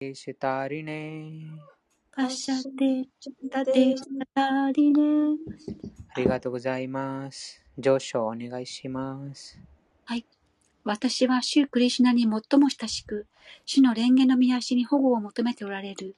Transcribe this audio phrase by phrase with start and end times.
[0.00, 1.50] シュタリネ
[2.14, 3.08] パシャテ
[3.50, 5.02] タテシャタリネ
[6.14, 7.60] ありがとうございます。
[7.76, 9.58] 上昇お願いします。
[10.04, 10.24] はい。
[10.84, 13.26] 私は主クリシュナに最も親しく、
[13.66, 16.14] 主の蓮華の御足に保護を求めておられる、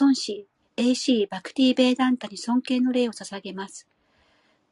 [0.00, 0.44] 孫子
[0.76, 3.86] AC バクティ・ベーダンタに尊敬の礼を捧げます。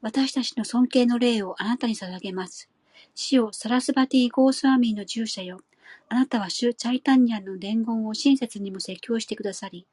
[0.02, 2.68] 私たちの尊敬の礼をあなたに捧げます。
[3.14, 5.60] 死よサラスバティ・ゴースワミーの従者よ。
[6.08, 9.86] あなたは主チャイタンニャンの伝言を親切にも説教してくださり、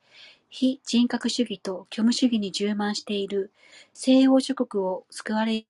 [0.50, 3.52] 非人格主義と虚無主義に充満している
[3.94, 5.66] 西欧諸国を救われ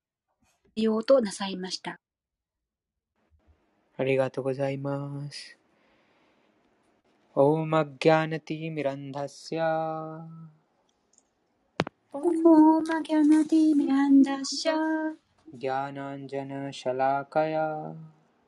[0.75, 1.99] ようとなさいました。
[3.97, 5.57] ありがとうございます。
[7.33, 8.27] オーマギャ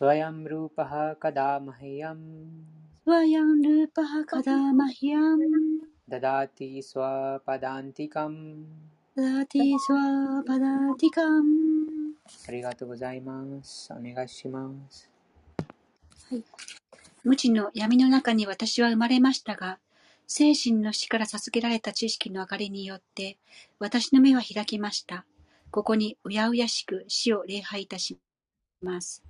[0.00, 2.20] स्वयं रूपः कदा मह्यं
[3.04, 5.40] स्वयं रूपः कदा मह्यं
[6.10, 8.34] ददाति स्वपदान्तिकं
[9.18, 11.50] ददाति स्वपदान्तिकम्
[12.48, 13.92] ありがとうございます。
[13.92, 15.10] お願いします。
[16.30, 16.44] はい。
[17.22, 19.78] 無知の闇の中に私は生まれましたが、
[20.26, 23.36] 精神の死から授けられた知識の明がりによって、
[23.78, 25.26] 私の目は開きました。
[25.70, 28.18] ここにうやうやしく死を礼拝いたし
[28.80, 29.29] ます。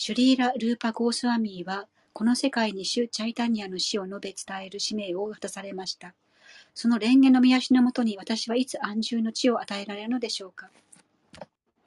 [0.00, 6.14] シュリーラ・ルーパ・ゴースワミーは、この世界に主チャイタニアの死を述べ伝える使命を果たされました。
[6.72, 10.70] その蓮華の御足のもとに私はいつ安住の地を与えられるのでしょうか。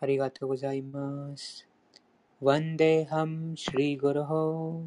[0.01, 1.65] ありがとうございます。
[2.41, 4.83] ワンデーハムシリグルホ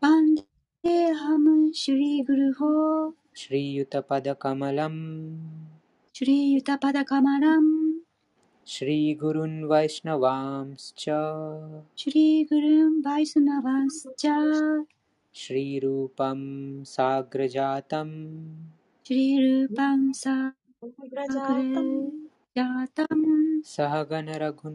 [0.00, 5.36] バンデーハム・シュリーグルホー、シリユタパダカマラム
[6.12, 7.77] シュリーユタパダカマラム
[8.68, 11.04] श्रीगुरुन् वैष्णवांश्च
[12.00, 14.24] श्रीगुरुन् वैष्णवांश्च
[15.40, 16.40] श्रीरूपं
[16.94, 18.10] साग्रजातं
[19.06, 21.66] श्रीरूपं सातं
[23.74, 24.70] सह गनरघुनाथान्वितं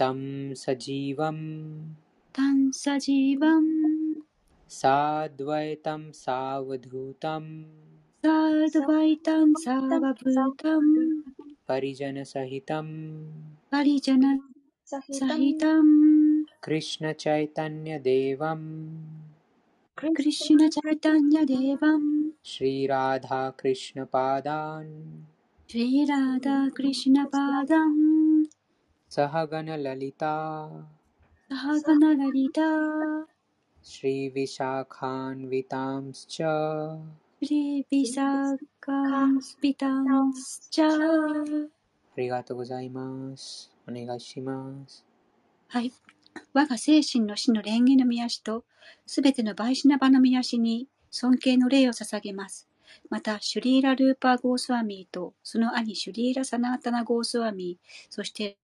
[0.00, 0.20] तं
[0.64, 1.38] सजीवं
[2.38, 3.83] तं सजीवम्।
[4.68, 7.64] साद्वैतं सावधूतम्।
[8.26, 11.22] साद्वैतं सावभूतम्
[11.68, 12.88] परिजन सहितं
[13.72, 14.40] परिजन
[14.86, 15.88] सहितं
[16.64, 18.66] कृष्ण चैतन्यदेवम्
[20.16, 25.24] कृष्ण चैतन्यदेवं श्रीराधा कृष्णपादान्
[33.83, 36.43] サハガナラリダー、 श्रीविशाखान्वितांश्च
[37.41, 41.67] シリビサカンスピタンスチャー。
[42.17, 43.71] ありがとうございます。
[43.87, 45.05] お願いします。
[45.69, 45.93] はい。
[46.53, 48.65] 我が精神の死の蓮華の御足と、
[49.05, 52.67] すべてのバイシナバの御足に尊敬の礼を捧げます。
[53.09, 58.57] また、シュリーラ・ルーパー・ゴースワミーと、その兄シュリーラ・サナータナ・ゴースワミー、そして、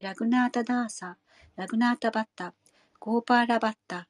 [0.00, 1.16] ラグナータ・ダーサ、
[1.56, 2.54] ラグナータ・バッタ、
[2.98, 4.08] ゴーパーラ・バッタ、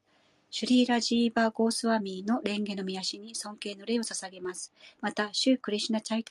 [0.54, 4.74] シュリーラ・ジーバー・ゴースワミーの蓮華の御足に尊敬の礼を捧げます。
[5.00, 6.26] また、シュー・クリシュナ・チャイ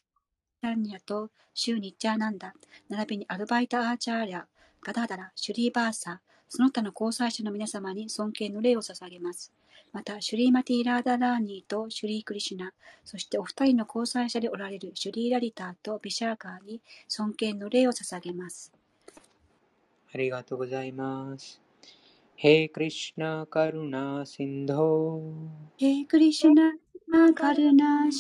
[0.61, 2.53] タニャとシュー・ニッチャーナンダ、
[2.91, 4.45] 並びにアルバイタ・アーチャーリャ、
[4.83, 6.21] ガダダラ、シュリーバーサ、
[6.51, 9.55] その他の交際者の皆様に尊敬の礼を捧げます。
[9.91, 12.75] また、シュリーマティ・ラーダラーニーとシュリー・クリシュナ、
[13.07, 18.71] そしてお二人の交際者でおられるシュリー・ラリターとビシャーカーに尊敬の礼を捧げます。
[20.13, 21.70] ありがとうございます。
[22.43, 25.21] へクリシュナカルナシンド
[25.77, 26.73] ヘイ・クリシュナ、
[27.35, 28.11] カルナ・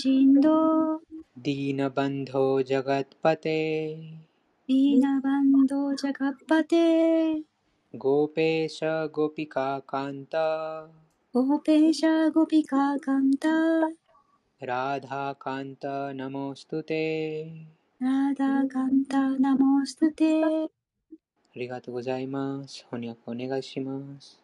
[21.54, 22.86] ありがとうございます。
[22.90, 24.40] 翻訳お願いします。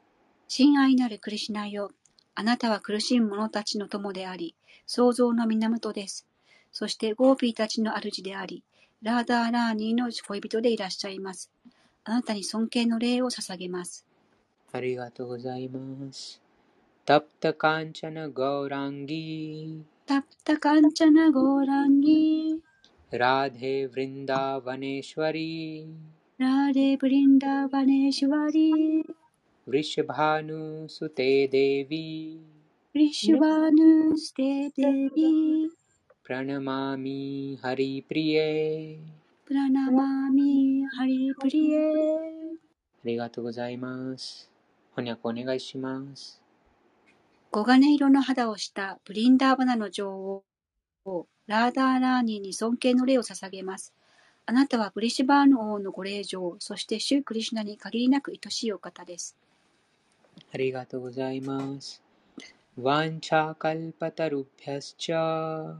[0.48, 1.92] 親愛なるクリシュナよ。
[2.34, 4.54] あなたは苦しむ者たちの友であり、
[4.86, 6.26] 創造の源です。
[6.72, 8.62] そしてゴーピーたちの主であり、
[9.02, 11.50] ラーダーラーニーの恋人でいらっしゃいます。
[12.04, 14.06] あなたに尊敬の礼を捧げます。
[14.72, 16.42] ありがとうございます。
[17.04, 23.88] タプタカンチャナゴーランギタプタカンチャナゴーランギーラデ
[26.38, 32.38] ラーデブリンダーバネシュワリーヴリシュバヌステデビ
[32.92, 34.84] クリシュバヌステデ
[35.16, 35.70] ビ
[36.22, 38.98] プラナマミハリプリエ
[39.46, 44.50] プラナマミハリプリエありがとうございます。
[44.94, 46.42] 翻訳お願いします。
[47.50, 53.94] 黄金色の肌をしたブリンダーバナの女王、ラーダーラーニーに尊敬の礼を捧げます。
[54.48, 59.37] あなたはブリシュバーヌ王のご令嬢、そしてシュークリシュナに限りなく愛しいお方です。
[60.54, 62.00] ありがとうございます。
[62.81, 65.75] ワンチャカルパタルピャスチャ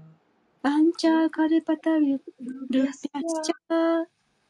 [0.63, 2.21] バンチャーカルパタルル
[2.71, 4.05] ピャスチャー、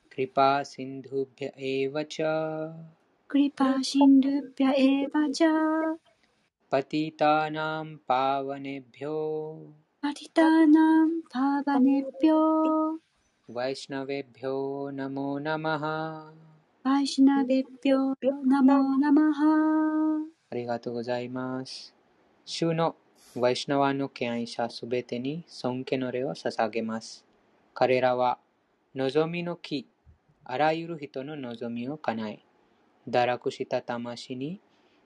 [0.08, 1.52] クリパシンドゥビャ
[1.84, 2.72] エワチャ
[3.28, 5.52] クリパーシンルピャエーバジャー、
[6.70, 9.58] パティタナムパワネビョ
[10.00, 13.05] パティターナンパーバネピョー、
[13.48, 16.32] ワイシナベビョナモナマハ
[16.82, 18.14] バイシナベピョー、
[18.44, 19.44] ナモナマハ
[20.50, 21.94] ありがとうございます。
[22.44, 22.96] 主の
[23.36, 27.24] ワイシナワの敬愛者すべてに尊敬の礼を捧げます。
[27.72, 28.38] 彼らは
[28.96, 29.86] 望みの木、
[30.42, 32.40] あらゆる人の望みを叶え、
[33.08, 34.60] 堕落した魂に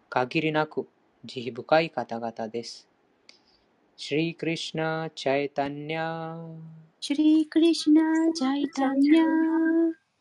[0.09, 0.89] 限りなく
[1.27, 2.90] 慈悲深い方々です。
[4.01, 6.09] श्रीकृष्ण चैतन्या।
[7.03, 9.27] श्रीकृष्ण चैतन्या।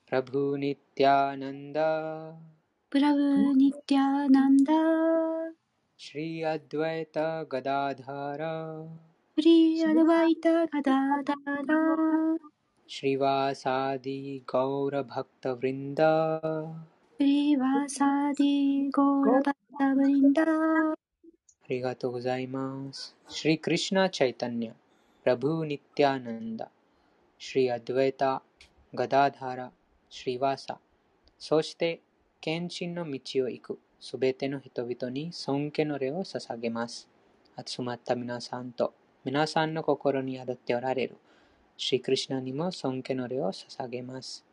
[0.09, 1.73] प्रभु नित्यानन्द।
[2.91, 4.67] प्रभु नित्यानन्द।
[5.97, 7.17] श्री अद्वैत
[7.51, 8.39] गदाधार।
[9.39, 12.37] श्री अद्वैत गदाधारा।
[12.89, 15.97] श्रीवासादि गौरभक्तवृन्द।
[17.17, 20.39] श्रीवासादि गौरभक्तवृन्द।
[21.69, 23.15] りがとうございます。
[23.27, 24.77] シリクリシナ・チャイタニャ、プ
[25.23, 26.69] ラブ・ニティアナンダ、
[27.37, 28.41] シリアドゥエタ、
[28.93, 29.71] ガダダーラ、
[30.09, 30.79] シリワサ、
[31.37, 32.01] そして
[32.41, 33.79] 献身の道を行く。
[33.99, 37.07] すべての人々に尊敬の礼を捧げます。
[37.63, 38.93] 集まった皆さんと
[39.25, 41.17] 皆さんの心に宿っておられる。
[41.77, 44.45] シリクリシナにも尊敬の礼を捧げます。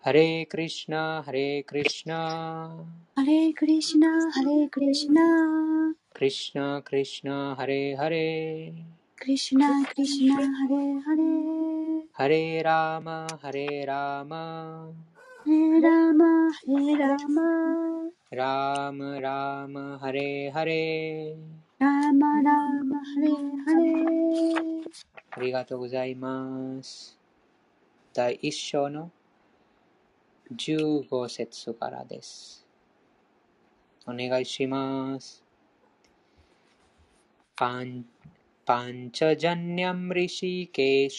[0.00, 2.82] ハレークリシナ、ハレークリシナ、
[3.14, 5.79] ハレークリシナ、ハレークリシナ、
[6.12, 8.82] クリシュナ、クリシュナ、ハレーハレー。
[9.16, 14.92] クリシュナ、クリシュナ、ハレーハレー、ハレーラーマ、ハレーラーマ、
[15.38, 17.42] ハレーラマ、ハレーラマ、
[18.32, 21.36] ラームラーム、ハレーハレー。
[21.78, 23.34] ラーマラーマ、ハレー
[23.64, 24.82] ハレー。
[25.30, 27.16] ありがとうございます。
[28.12, 29.10] 第一章の
[30.54, 32.66] 15節からです。
[34.06, 35.39] お願いします。
[37.60, 38.06] パン
[38.64, 41.10] パンチャジャニャムリシケ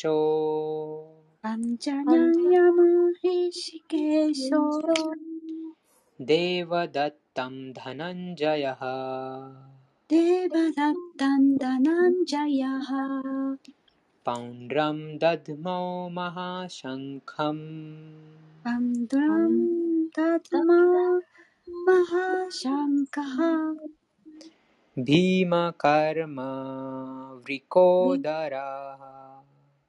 [24.98, 29.42] ビーマカルマヴリコダラ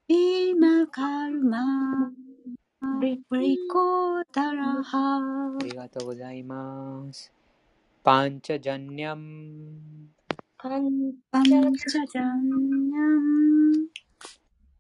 [0.07, 2.13] ビーマカルマ
[3.01, 7.33] リリコダラハありがとうございます。
[8.05, 10.07] パンチャジャニャム
[10.57, 13.89] パンパンチャジャンヤン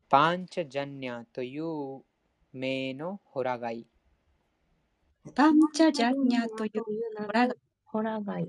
[0.08, 2.04] パンチャジャニャという
[2.52, 3.88] 名のホラガイ。
[5.34, 6.82] パンチャジャニャという
[7.18, 7.54] ホラが
[7.86, 8.48] ホラガイ。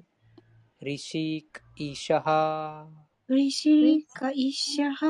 [0.86, 2.86] リシーク・イシャハ
[3.30, 5.08] ウリシカイシャハ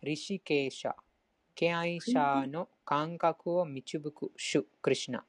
[0.00, 5.24] リシケーシャの感覚を導く主クリシュナ。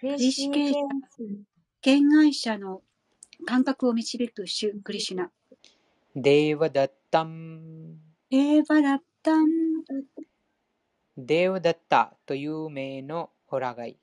[0.00, 0.76] リシケーシャ
[1.82, 2.80] 見愛者の
[3.44, 5.30] 感覚を導く主クリシュナ
[6.16, 7.98] デーバダッタム
[8.30, 9.46] エーバダッタン
[11.18, 13.98] デーバダッタという名のホラガイ。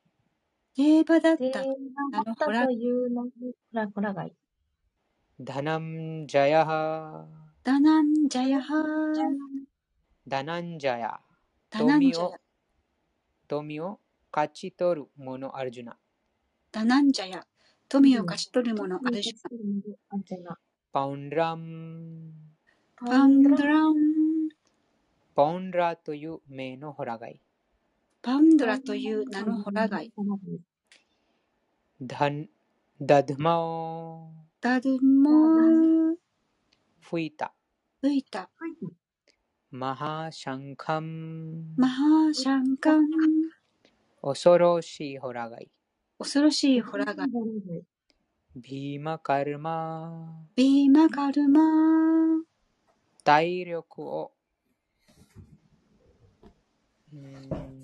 [0.77, 1.71] エーバダッで、タな
[2.19, 3.29] ったというのホ
[3.71, 4.35] ラホラガイ。
[5.39, 7.25] ダナムジャヤハ
[7.63, 8.83] ダナンジャヤハ
[10.27, 11.19] ダナンジャヤ
[11.69, 12.35] ダナンジャヤ富を
[13.47, 13.99] 富を
[14.33, 15.97] 勝ち取る者アルジュナ。
[16.73, 17.47] ダナンジャヤ
[17.87, 20.57] 富を勝ち取る者アルジュナ。
[20.91, 22.33] パウンラム
[22.97, 23.93] パンドラン
[25.35, 27.41] パウンラという名のホラガイ。
[28.25, 30.11] パンドラという名のホラ貝。
[32.01, 32.49] ダン、
[32.99, 34.63] ダドモー。
[34.63, 36.15] ダドモー。
[37.01, 37.53] フいた。
[38.01, 38.49] フいた。
[39.69, 41.75] マハシャンカン。
[41.77, 43.05] マハシャンカン。
[44.23, 45.69] 恐ろしいホラ貝。
[46.17, 47.29] 恐ろしいホラ貝。
[48.55, 50.47] ビーマカルマ。
[50.55, 51.61] ビーマカルマ。
[53.23, 54.31] 体力を。
[57.13, 57.74] うん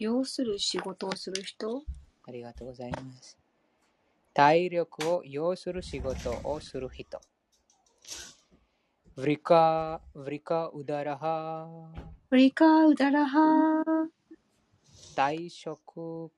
[0.00, 1.82] 要する仕事をする人？
[2.24, 3.36] ありがとうございます。
[4.32, 7.20] 体力を要する仕事をする人。
[9.16, 11.66] ヴリカ、ヴリカウダラハ、
[12.30, 13.82] フリカウダラハ
[15.16, 16.30] 大食、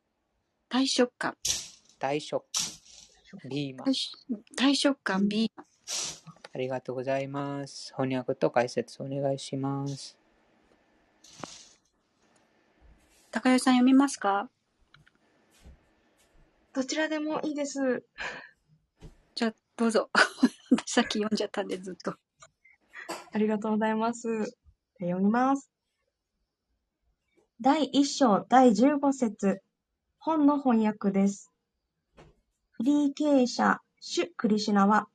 [0.71, 1.37] 大食感。
[1.99, 2.43] 大食、
[3.47, 3.95] ビーマ大。
[3.95, 4.11] 食
[4.57, 5.53] 大食感 B。
[6.55, 7.93] ありがとうございます。
[7.95, 10.17] 翻訳と解説お願いします。
[13.33, 14.51] 高谷さん読みますか？
[16.73, 18.05] どちらでもいいです。
[19.37, 20.11] じゃあ、どうぞ。
[20.71, 22.17] 私さっき読んじゃったんでずっと。
[23.33, 24.57] ありがとうございます。
[24.99, 25.71] 読みます。
[27.61, 29.63] 第1章第15節
[30.19, 31.53] 本の翻訳です。
[32.73, 35.09] フリー経営者、シュ・クリシュナは、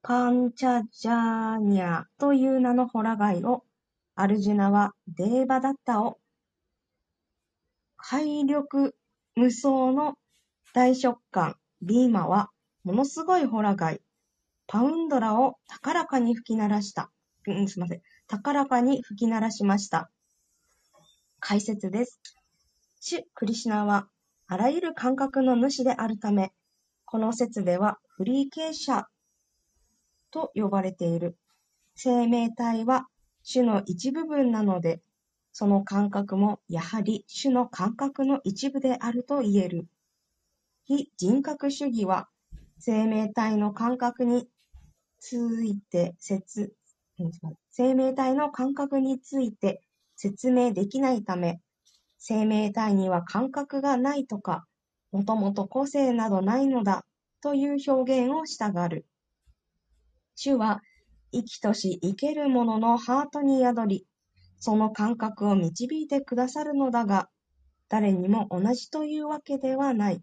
[0.00, 3.64] パンチャジャーニャという名のホラガイを、
[4.14, 6.18] アルジュナはデーバダッタを、
[8.06, 8.94] 快力
[9.34, 10.18] 無双の
[10.74, 12.50] 大食感、ビーマは、
[12.84, 14.02] ものすごいホラガイ、
[14.66, 17.10] パウンドラを高らかに吹き鳴らした。
[17.46, 18.02] うん、すみません。
[18.26, 20.10] 高らかに吹き鳴らしました。
[21.40, 22.20] 解説です。
[23.00, 24.06] 主クリシナは、
[24.48, 26.52] あらゆる感覚の主であるため、
[27.06, 29.04] この説ではフリーケーシャ
[30.30, 31.38] と呼ばれている。
[31.94, 33.06] 生命体は
[33.42, 35.00] 主の一部分なので、
[35.54, 39.86] その感覚もやはり主の感覚の一部であると言える。
[40.84, 42.28] 非人格主義は
[42.78, 44.48] 生命体の感覚に
[45.20, 46.74] ついて説
[47.70, 49.80] 生命体の感覚について
[50.16, 51.60] 説明できないため、
[52.18, 54.66] 生命体には感覚がないとか、
[55.12, 57.06] もともと個性などないのだ
[57.40, 59.06] という表現をしたがる。
[60.34, 60.82] 主は
[61.32, 64.06] 生きとし生けるもののハートに宿り、
[64.64, 67.28] その感覚を導いてくださるのだが、
[67.90, 70.22] 誰にも同じというわけではない。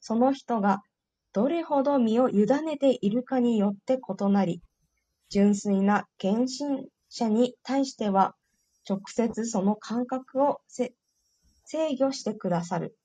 [0.00, 0.80] その人が
[1.34, 4.62] どれほど身を委ねているかによって異なり、
[5.28, 8.34] 純粋な献身者に対しては、
[8.88, 10.94] 直接その感覚を制
[12.00, 12.96] 御してくださる。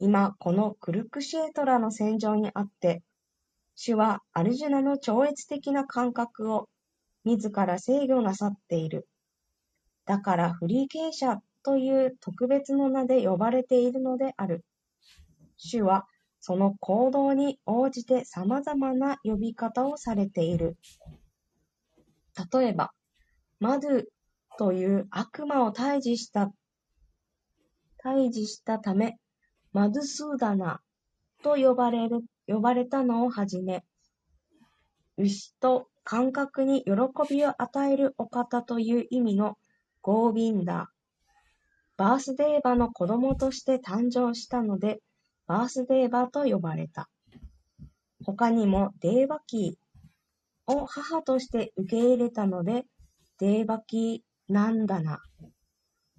[0.00, 3.02] 今、このクルクシェートラの戦場にあって、
[3.74, 6.68] 主はアルジュナの超越的な感覚を
[7.24, 9.08] 自ら制御なさっている。
[10.06, 14.64] だからフリーケーシャという特別の名で呼ばれているのである。
[15.56, 16.06] 主は
[16.40, 20.76] その行動に応じて様々な呼び方をされている。
[22.52, 22.92] 例えば、
[23.58, 24.04] マドゥ
[24.58, 26.52] という悪魔を退治した、
[28.04, 29.18] 退治したため、
[29.72, 30.80] マドゥスーダナ
[31.42, 33.84] と呼ばれる、呼ばれたのをはじめ、
[35.16, 36.92] 牛と感覚に喜
[37.28, 39.58] びを与えるお方という意味の
[40.06, 40.88] ゴービンダ、
[41.96, 45.00] バースデーバの子供として誕生したので、
[45.48, 47.08] バースデーバと呼ばれた。
[48.24, 52.84] 他にもデーバキーを母として受け入れたので、
[53.40, 55.18] デーバキーなんだな。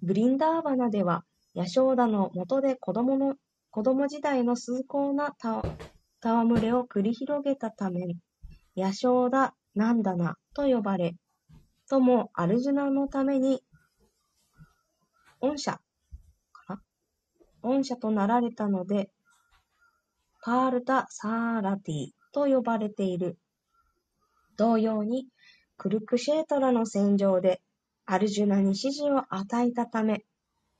[0.02, 3.36] ブリンダーバナでは、ヤショーダの元で子供の、
[3.70, 5.62] 子供時代の崇高なた
[6.22, 8.02] 戯れを繰り広げたため、
[8.74, 11.14] ヤショーダなんだなと呼ばれ、
[11.88, 13.62] ともアルジュナのために、
[15.40, 15.80] 恩赦
[16.52, 16.80] かな？
[17.62, 19.10] 恩赦となられたので、
[20.42, 23.38] パールタ・サーラティと呼ばれている。
[24.56, 25.26] 同様に、
[25.76, 27.60] クルクシェートラの戦場で
[28.06, 30.24] アルジュナに指示を与えたため、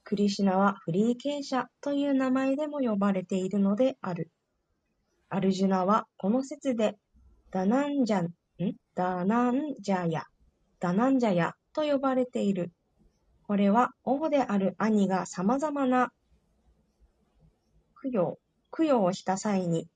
[0.02, 4.30] クリシナはフリーケーシャという名前でも呼ばれているのである。
[5.28, 6.96] アルジュナはこの説で
[7.50, 8.32] ダナンジャ、ん？
[8.94, 10.24] ダナンジャヤ、
[10.80, 12.72] ダナンジャヤと呼ばれている。
[13.48, 16.12] これは王である兄が様々な
[18.02, 18.38] 供養、
[18.70, 19.88] 供養をした際に、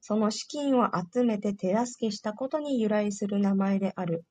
[0.00, 4.24] その資金を集めて手助けしたことに由来する名前である。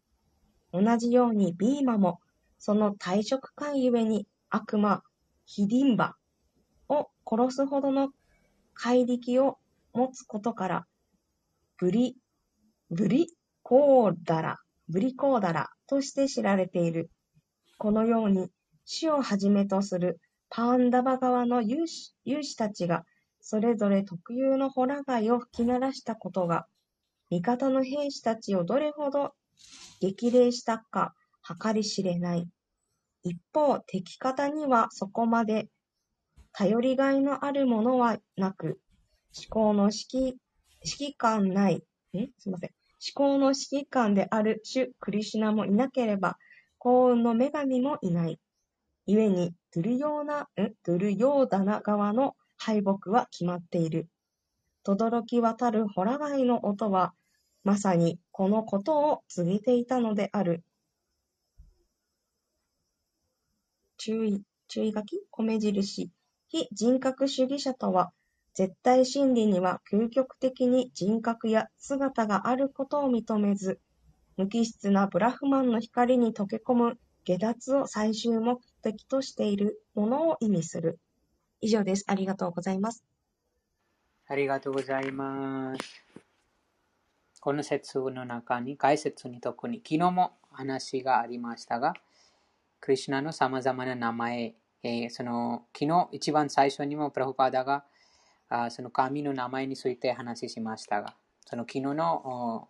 [0.72, 2.22] 同じようにビーマも、
[2.58, 5.04] その退職感ゆえに悪魔、
[5.46, 6.16] ヒディンバ
[6.88, 8.12] を殺すほどの
[8.74, 9.58] 怪力を
[9.92, 10.88] 持つことから、
[11.78, 12.16] ブリ、
[12.92, 13.28] ブリ
[13.62, 17.12] コーダラ、ブリコーダラとして知られている。
[17.78, 18.50] このように、
[18.92, 20.20] 死をはじめとする
[20.50, 23.06] パンダバ側の勇士勇士たちが
[23.40, 26.66] それぞれ特有のホラ貝を吹き鳴らしたことが、
[27.30, 29.36] 味方の兵士たちをどれほど
[30.02, 31.14] 激励したか
[31.62, 32.48] 計り知れない。
[33.22, 35.68] 一方、敵方にはそこまで
[36.52, 38.80] 頼りがいのあるものはなく、
[39.38, 40.36] 思考の指揮
[40.84, 41.80] 指揮官ない、ん？
[42.40, 42.72] すみません。
[43.16, 46.40] 思考の指揮官である主クリシナもいなければ、
[46.80, 48.40] 幸運の女神もいない。
[49.12, 50.48] 故に、ドゥルヨーナ、ん
[50.84, 54.08] ドゥルヨーダナ側の敗北は決まっている。
[54.84, 57.16] 轟き渡るホラ貝の音は、
[57.64, 60.64] まさにこのことを告げていたのである。
[63.98, 66.12] 注意、注意書き米印。
[66.48, 68.12] 非人格主義者とは、
[68.54, 73.80] 絶対真理には究極的に人格や姿があることを認めず、
[74.38, 81.00] 無機質なブラフマンの光に溶け込む下脱を最終目的としているものを意味する。
[81.62, 82.06] 以上です。
[82.08, 83.04] ありがとうございます。
[84.28, 85.82] ありがとうございます。
[87.42, 91.94] この説の中に、解説に特に、昨日も話がありましたが、
[92.80, 97.84] クリュナの様々な名前、えー、その昨日一番最初にもプラフパーダが
[98.48, 102.70] あその神の名前について話しましたが、その昨日の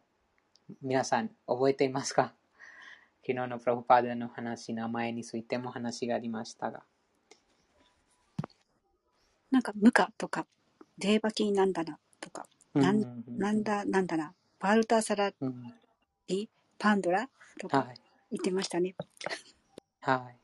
[0.82, 2.34] 皆さん覚えていますか？
[3.30, 6.82] 昨日のプラフパーダの話、名前についても話がありましたが。
[9.52, 10.48] なんか、ムカとか、
[10.98, 15.32] デーバキーなんだなとか、なんなんだなんだな、パルタサラ
[16.28, 17.90] リ、パンドラとか
[18.32, 18.96] 言ってましたね。
[20.02, 20.36] はい。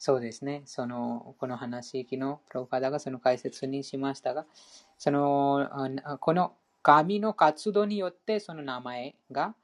[0.00, 0.62] そうですね。
[0.66, 4.44] その、この話、昨日、プロパダがその解説にしましたが、
[4.98, 9.54] その、この神の活動によってその名前が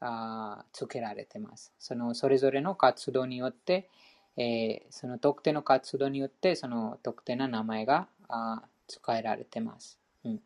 [0.00, 1.72] あ付けられてます。
[1.78, 3.88] その、それぞれの活動によって、
[4.36, 9.98] えー、その特定の活動によって、その特定の名前があ使えられてます。
[10.24, 10.40] うん、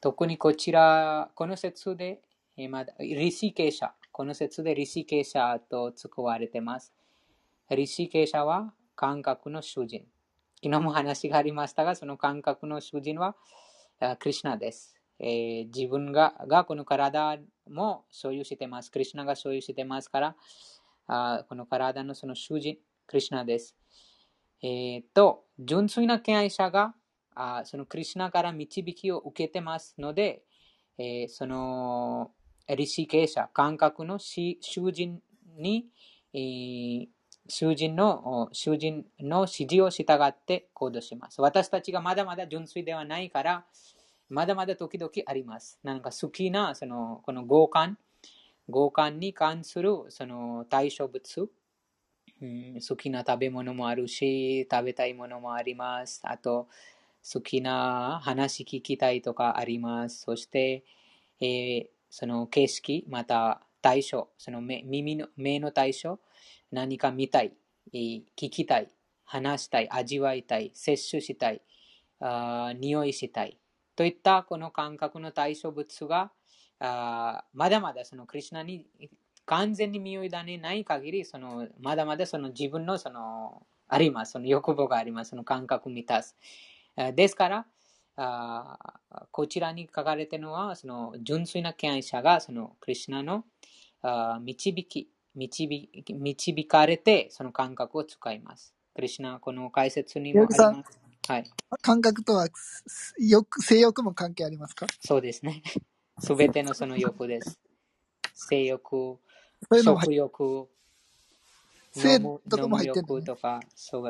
[0.00, 2.20] 特にこちら、この説で、
[2.56, 6.92] えー、まだリシケーシャ、この説でリシケーシャと使われてます。
[7.70, 10.06] リシケーシャは感覚の主人。
[10.60, 13.36] 昨日も話がありましたが、その感覚の主人は
[14.18, 14.97] クリュナです。
[15.20, 17.38] えー、自分ががこの体
[17.70, 18.90] も所有してます。
[18.90, 20.36] クリュナが所有してますから、
[21.06, 23.76] あこの体のその主人、クリュナです。
[24.62, 26.94] えー、と、純粋な敬愛者が
[27.34, 30.42] あそのクリュナから導きを受けてますので、
[30.98, 32.32] えー、その
[32.76, 34.58] リシケーシャ、感覚の主
[34.92, 35.20] 人
[35.56, 35.86] に、
[36.34, 37.06] えー、
[37.48, 41.40] 囚人の、囚人の指示を従って行動します。
[41.40, 43.64] 私たちがまだまだ純粋ではないから、
[44.28, 45.78] まだまだ時々あります。
[45.82, 47.96] なんか好きな、その、この強姦、
[48.70, 51.50] 強姦に関する、その対象物、
[52.40, 56.20] うん、好きな食べ物もあるし、食べたいものもあります。
[56.24, 56.68] あと、
[57.30, 60.20] 好きな話聞きたいとかあります。
[60.22, 60.84] そして、
[61.40, 66.20] えー、その景色、また対象、その目耳の目の対象、
[66.70, 67.54] 何か見たい、
[67.92, 68.90] 聞きたい、
[69.24, 71.62] 話したい、味わいたい、摂取したい、
[72.20, 73.58] あ匂いしたい。
[73.98, 76.30] といったこの感覚の対象物が
[76.78, 78.86] あまだまだそのクリュナに
[79.44, 84.32] 完全に身を委ねない限りそのまだまだその自分のそのあります。
[84.32, 85.30] その欲望があります。
[85.30, 86.36] その感覚を満たす。
[87.16, 87.66] ですから、
[88.14, 88.78] あ
[89.32, 93.44] こちらに書かれてるのはその純粋な敬愛者がそのクリュナの
[94.02, 98.74] あ導き導導かれて、その感覚を使います。
[98.94, 100.97] クリシナ、この解説にもあります。
[101.28, 101.50] はい、
[101.82, 102.48] 感覚とは
[103.18, 104.86] 欲性欲も関係ありますか？
[105.04, 105.62] そうですね。
[106.20, 107.60] すべてのその欲です。
[108.34, 109.18] 性欲、
[109.82, 110.68] 食欲、
[111.92, 113.60] 性とも入ってるとか、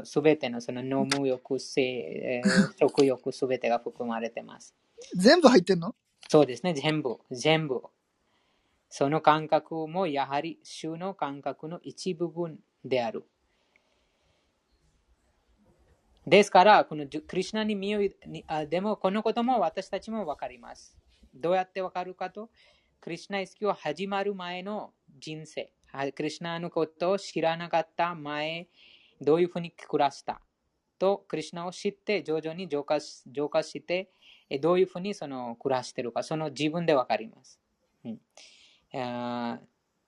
[0.05, 4.75] すべてのその飲む欲、性、えー、 食欲すべてが含まれてます。
[5.17, 5.95] 全部入ってんの？
[6.29, 7.83] そうですね、全部、全部。
[8.91, 13.25] その感覚もやはり主の感覚の一部分である。
[16.29, 18.01] ですから、このクリュナに身を
[18.69, 20.95] でもこのことも私たちもわかります。
[21.35, 22.51] どうやってわかるかと、
[23.01, 25.73] クリュナ意識を始まる前の人生、
[26.15, 28.69] クリュナのことを知らなかった前、
[29.21, 30.43] どういうふうに暮らした
[30.99, 34.11] と、クリュナを知って徐々に浄化浄化して、
[34.61, 37.59] どういうふうにその暮らしているか、その自分でわかります。
[38.05, 38.19] うん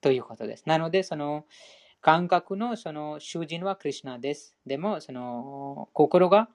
[0.01, 0.63] ということです。
[0.65, 1.45] なので、その
[2.01, 4.55] 感覚のその囚人はクリュナです。
[4.65, 6.49] でも、その心が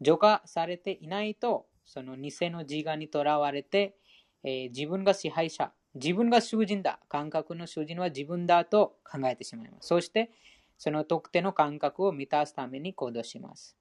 [0.00, 3.96] 浄化されていないと、その偽の自我にとらわれて、
[4.44, 9.88] えー、自分が支配者、自分が囚人だ、感覚の囚人は自分だと考えてしまいます。
[9.88, 10.30] そして、
[10.78, 13.76] その特定の感覚を満たすために行動します。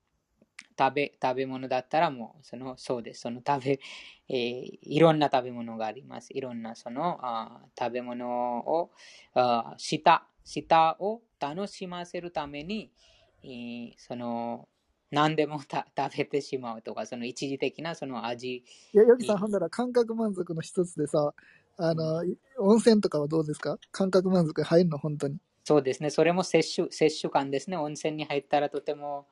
[0.78, 3.22] 食べ食べ物だったらもうそのそうです。
[3.22, 3.80] その食べ、
[4.30, 6.30] えーいろんな食べ物があります。
[6.32, 8.92] いろんなそのあ食べ物を
[9.34, 12.92] あ舌舌を楽しませるために、
[13.44, 14.68] えーその
[15.12, 21.34] 何でもた 食べてしまうとか、その一時的なその味、いや、ヨギさん、ほんなら感覚満足の一つでさ、
[21.78, 22.24] あの、
[22.58, 23.78] 温泉とかはどうですか？
[23.92, 24.98] 感覚満足入るの？
[24.98, 25.38] 本当に。
[25.66, 26.10] そうですね。
[26.12, 27.76] それも摂取、摂取感ですね。
[27.78, 29.26] 温泉に入ったらとても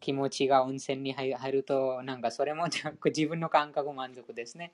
[0.00, 2.66] 気持ちが温泉に入入ると、なんかそれも
[3.04, 4.72] 自分の感覚満足ですね。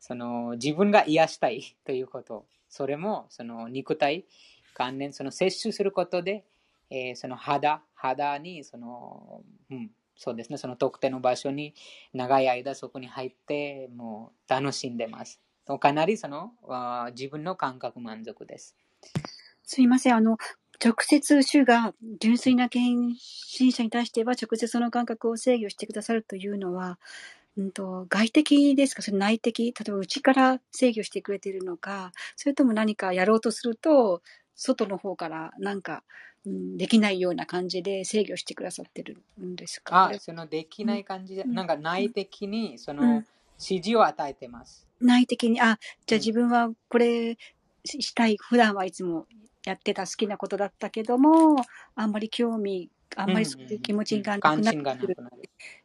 [0.00, 2.46] その自分が癒したいということ。
[2.68, 4.24] それもその肉体
[4.72, 6.44] 関連、その摂取することで、
[6.90, 10.58] えーその肌、肌にその、うん、そうですね。
[10.58, 11.74] その特定の場所に
[12.12, 15.40] 長い間そこに入って、もう楽しんでます。
[15.80, 18.76] かなりそのあー自分の感覚満足です。
[19.62, 20.16] すいません。
[20.16, 20.36] あの、
[20.84, 23.16] 直接主が純粋な献
[23.58, 26.98] 身者に対しては直接その感覚を制御してくださるというのは、
[27.56, 29.02] うんと、外的ですか？
[29.02, 29.72] それ内的？
[29.78, 34.22] 例えば内から制御してくれているのか、それとも何かやろうとすると、
[34.54, 36.02] 外の方からなんか、
[36.46, 40.08] うん、できないような感じで制御してくださってるんですか？
[40.08, 41.54] あそのできない感じで、うん。
[41.54, 42.98] なんか内的にそうん。
[42.98, 43.22] の
[43.58, 44.86] 指示を与えてます。
[45.00, 46.20] 内的に、あ、じゃあうん。
[46.20, 47.36] 自分はこれ
[47.84, 49.26] ししたい、普段はいつも
[49.64, 51.56] やってた好きなことだったけども、
[51.94, 55.16] あんまり興味、あんまりそういう気持ちがなく関なってくる。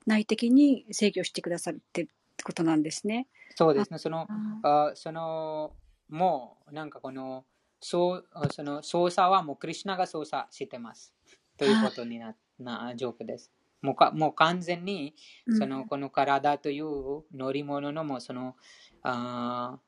[0.06, 3.28] 内的に制御してくださってってことなんですね。
[3.56, 3.98] そうですね。
[3.98, 4.28] その、
[4.64, 5.74] ああその、
[6.10, 7.46] もう、なんかこの、
[7.80, 11.14] そうあその操作はもうクリュナが操作してます。
[11.58, 13.52] ということになな状況です。
[13.82, 15.14] もうかもう完全に、
[15.46, 18.56] うんその、この体という乗り物のもその、
[19.04, 19.80] あー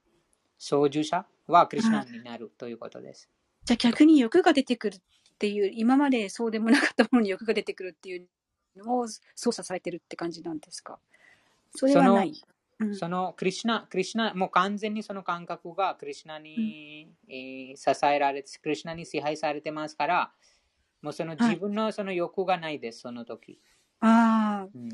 [0.59, 3.29] 操縦者はクリュナになるということです。
[3.65, 4.99] じゃあ逆に欲が出てくるっ
[5.39, 8.27] ていう、今までそうでもなかったものに欲が出てくるっていう
[8.75, 10.99] のを操作されてるって感じなんですか？
[11.75, 12.33] それはない。
[12.79, 20.33] うんそのクリシュナ、クリシュナ、もう完全にその感覚がクリシュナに、えー支えられて、クリシュナに支配されてますから、
[21.01, 23.61] もうそのはい自分のその欲がないです、その時。
[24.01, 24.89] ああ、うん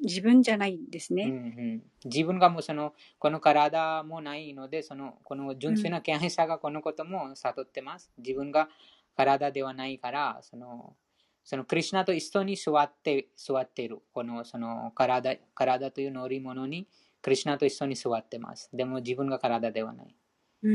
[0.00, 1.36] 自分じゃないんですうんうね。
[1.76, 8.12] ん、自分がもうその、この体もないので、その、この純粋な権威者がこのことも悟ってます。
[8.18, 8.68] 自分が
[9.16, 10.96] 体ではないから、その、
[11.44, 14.00] そのクリシュナと一緒に座って、座っている。
[14.12, 16.88] この、その体、体という乗り物に、
[17.26, 18.70] クリシュナと一緒に座ってます。
[18.72, 20.14] でも自分が体ではない。
[20.62, 20.70] うー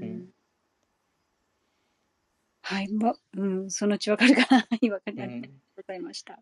[0.00, 0.28] うんん。
[2.62, 4.60] はい、ま、うん、そのうちわかるかな。
[4.60, 5.16] はい、わかり
[5.76, 6.38] ございました。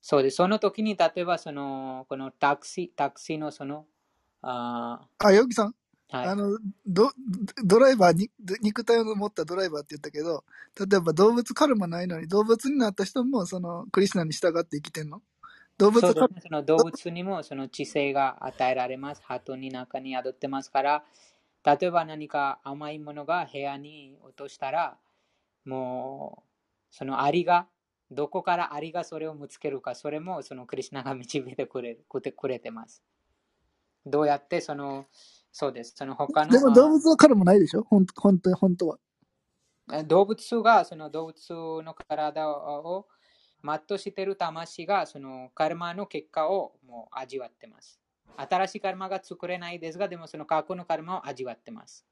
[0.00, 0.36] そうです。
[0.36, 3.84] その時に、例えばその、このタクシー、タクシーのその、
[4.40, 7.10] ああ、ヨギさん、ーはいあの、ド、
[7.66, 8.30] ドライバーに、
[8.62, 10.42] 肉体を持ったドライバーって言ったけど、
[10.88, 15.20] 例えば動物カルマないのに動物になった人もそのクリスナに従って生きてんの？
[15.78, 16.40] 動物そうですね。
[16.42, 19.22] その動物にもその知性が与えられます。
[19.24, 21.04] 鳩に中に宿ってますから、
[21.64, 24.98] 例えば何か甘いものが部屋に落としたら、
[25.64, 26.48] もう、
[26.90, 27.68] そのアリが、
[28.10, 33.02] どこからアリがそれを見つけるか、それもそのクリシュナが導いてくれくれくれてます。
[34.06, 35.06] どうやってその、
[35.52, 35.94] そうです。
[35.96, 37.82] その他のでも動物はカルマないでしょ？
[37.82, 38.98] 本当本当は。
[39.90, 43.06] あ動物がその動物の体を
[43.68, 48.00] 全うしている魂がそのカルマの結果をもう味わってます。
[48.36, 52.06] 新しいカルマが作れないですが、でもその過去のカルマを味わってます。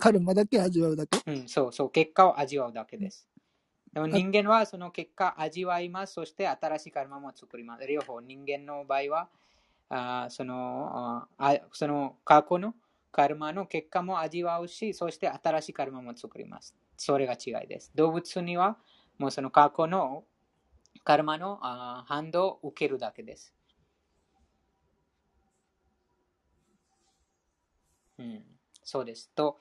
[0.00, 1.18] カルマだけ味わうだけ？
[1.24, 3.28] うん、そうそう、結果を味わうだけです。
[3.92, 6.14] でも人間はその結果味わいます。
[6.14, 7.86] そして新しいカルマも作ります。
[7.86, 9.28] 両方、人間の場合は、
[9.88, 12.74] あそのあその過去の
[13.10, 16.74] カルマの結果も味わうし、そして新しいカルマも作ります。
[16.96, 17.90] それが違いです。
[17.94, 18.76] 動物には
[19.18, 20.24] もうその過去の
[21.04, 21.58] カルマの
[22.06, 23.54] 反動を受けるだけです。
[28.18, 28.42] うん、
[28.82, 29.30] そうです。
[29.34, 29.58] と、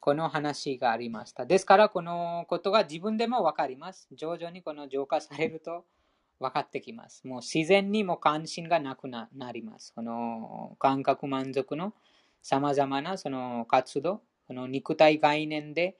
[0.00, 1.46] この話がありました。
[1.46, 4.08] ですから、このことが自分でもわかります。
[4.12, 5.84] 徐々にこの浄化されると
[6.40, 7.26] 分かってきます。
[7.26, 9.92] もう自然にも関心がなくなります。
[9.94, 11.94] この感覚満足の
[12.42, 15.96] さまざまなその活動、この肉体概念で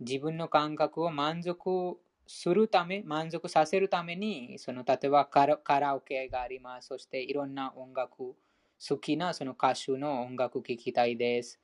[0.00, 1.98] 自分の感覚を満足
[2.28, 6.88] するため、満足させるために、その例えばカラオケがあります。
[6.88, 11.58] そしていろんな音楽、好きなその歌手の音楽聴きたいです。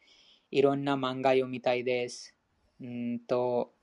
[0.51, 2.35] いろんな漫画読みたいです。
[2.81, 3.75] うんと、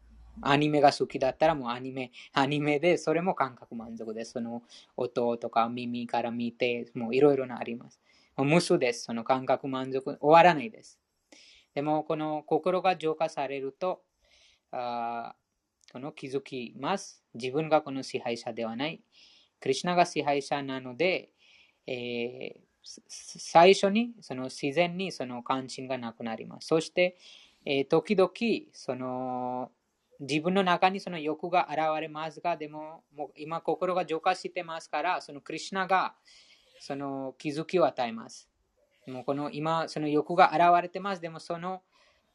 [0.42, 4.32] アニメが好きだったらもうアニメ、アニメでそれも感覚満足です。
[4.32, 4.64] その
[4.98, 8.02] 音とか耳から見て、もういろいろなあります。
[8.38, 9.04] 無数です。
[9.04, 11.00] その感覚満足、終わらないです。
[11.76, 14.02] でも、この心が浄化されると、
[14.72, 15.36] あ
[15.92, 17.24] この気づきます。
[17.34, 19.02] 自分がこの支配者ではない。
[19.60, 21.30] クリシナが支配者なので、
[21.88, 26.68] えー最初にその自然にその関心がなくなります。
[26.68, 27.18] そして、
[27.66, 28.32] えー、時々
[28.74, 29.72] その
[30.20, 36.16] 自分の中にその欲が現れますが、でももう今心が浄化してますから、そのクリュナが
[36.80, 38.50] その気づきを与えます。
[39.08, 41.22] もうこの今その欲が現れてます。
[41.22, 41.82] でもその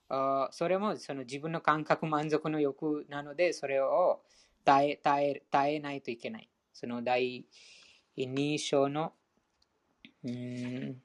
[0.08, 4.22] それもその自分の感覚満足の欲なので、それを
[4.64, 6.48] 耐え耐え耐えないといけない。
[6.72, 7.44] その第
[8.16, 9.12] 2章の
[10.24, 10.96] うん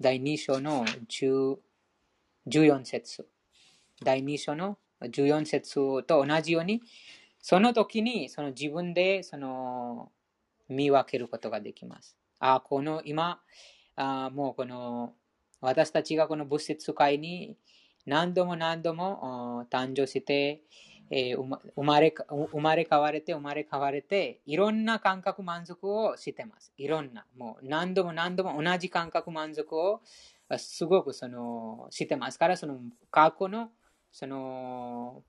[0.00, 0.84] 第2章の
[2.48, 3.28] 14節
[4.02, 6.82] 第2章の14節と同じように、
[7.40, 10.10] その時にその自分でその
[10.68, 12.16] 見分けることができます。
[12.38, 13.40] あ、この今、
[13.96, 15.14] あもうこの
[15.60, 17.56] 私たちがこの物質界に
[18.06, 20.62] 何度も何度も誕生して、
[21.10, 26.72] えー、生まれ生まれ変われて生まれ変われていろんな感覚満足をしてます。
[26.76, 30.00] いろんなもう何度も何度も同じ感覚満足を
[30.56, 32.78] すごくそのしてますからその
[33.10, 33.70] 過去の
[34.12, 35.22] その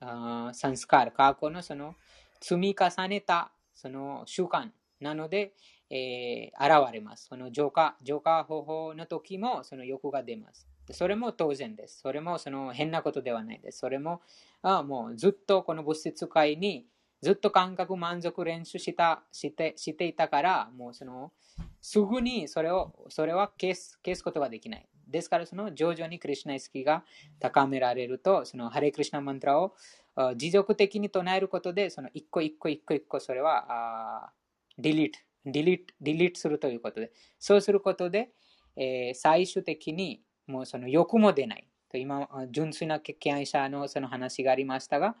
[0.00, 1.94] あサンスカール過去のその
[2.40, 4.68] 積み重ねたその習慣
[5.00, 5.52] なので、
[5.90, 7.26] えー、現れます。
[7.28, 10.66] その浄化浄化方法の時もその欲が出ます。
[10.92, 12.00] それも当然です。
[12.00, 13.78] それもその変なことではないです。
[13.78, 14.20] それも
[14.62, 16.86] あもうずっとこの物質界に
[17.20, 21.32] ずっと感覚満足練習したしてしていたから、もうその
[21.80, 24.88] すぐにそれをそれは消す消すことができない。
[25.08, 27.02] ですから、その徐々にクリュナ意識が
[27.40, 29.74] 高められると、そのハレクリュナマントラを
[30.36, 34.30] 持続的に唱えることで、その一個一個一個一個それは
[34.76, 38.30] ディリート、ディリート、ディリートするということで、そうすることで、
[38.76, 41.68] えー、最終的にもうその欲も出ない。
[41.90, 45.16] と今、純粋な敬愛者のその話がありましたが、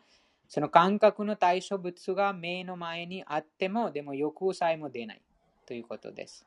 [0.48, 5.22] その感覚の対象物が目の前にあっても、でも欲さえも出ない
[5.66, 6.46] ということです。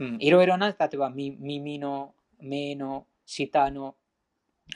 [0.00, 3.96] うん、いろいろな、例えば耳の、目の、舌の、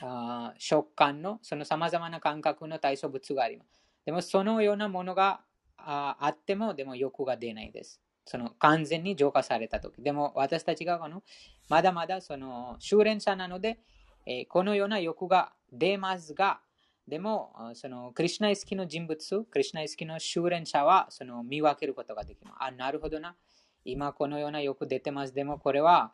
[0.01, 3.81] あ食感の、その様々な感覚の対象物があります。
[4.05, 5.41] でも、そのようなものが
[5.77, 8.01] あっても、でも欲が出ないです。
[8.29, 10.03] その完全に浄化されたとき。
[10.03, 11.23] でも、私たちがこの、
[11.67, 13.79] まだまだその修練者なので、
[14.27, 16.59] えー、このような欲が出ますが、
[17.07, 22.57] でも、そのクリュナイスキの人物、クリュナイスキの修練者はその見分けることができます。
[22.59, 23.35] あ、なるほどな。
[23.83, 25.33] 今このようなよく出てます。
[25.33, 26.13] でもこれは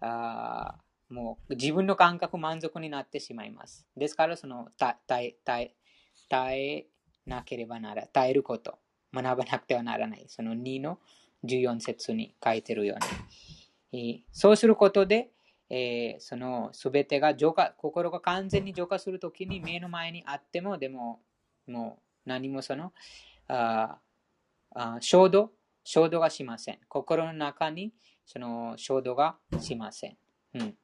[0.00, 0.76] あ
[1.08, 3.88] もう自分の感覚満足になってしまいます。
[3.96, 5.74] ですからその耐え耐
[6.28, 6.86] 耐え
[7.26, 8.78] なければなら耐えること、
[9.12, 10.26] 学ばなくてはならない。
[10.28, 10.98] その2の
[11.46, 12.96] 14節に書いてるよ
[13.92, 14.24] うに。
[14.32, 15.30] そうすることで、
[15.70, 21.20] えー、そのすべてが浄化、心が完全に浄化するときに目の前にあっても、でも、
[21.66, 22.92] もう何もその、
[23.48, 23.98] あ
[24.74, 25.52] あ衝動
[25.84, 26.78] 衝動がしません。
[26.88, 27.92] 心の中に
[28.26, 30.16] その衝動がしません。
[30.54, 30.74] うん。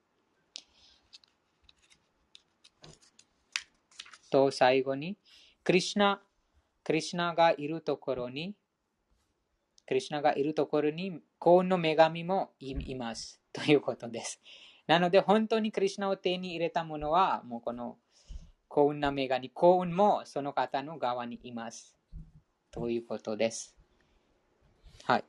[4.31, 5.18] と、最後に、
[5.62, 6.22] クリシナ、
[6.83, 8.55] クリシナがいるところに、
[9.87, 13.40] クリシナがいるところに幸運の女神もいます。
[13.53, 14.40] ということです。
[14.87, 17.99] なので、本当にクリシナを手に入れたものは、もうこの
[18.68, 21.97] 幸運な女神、幸運もその方の側にいます。
[22.71, 23.77] ということです。
[25.05, 25.25] はい。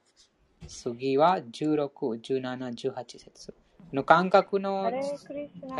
[0.67, 3.62] 次は16、17、18節。
[3.91, 4.89] の感覚の、ハ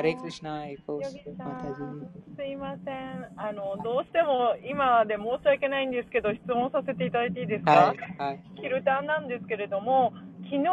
[0.01, 1.15] レクリシナ、エコす
[2.45, 3.27] いません。
[3.37, 3.77] あの。
[3.83, 10.13] どうしても今で申し訳ないんですけど、質問させていただいていいですか、はいはい、キルタンなんですけれども、
[10.43, 10.69] 昨日、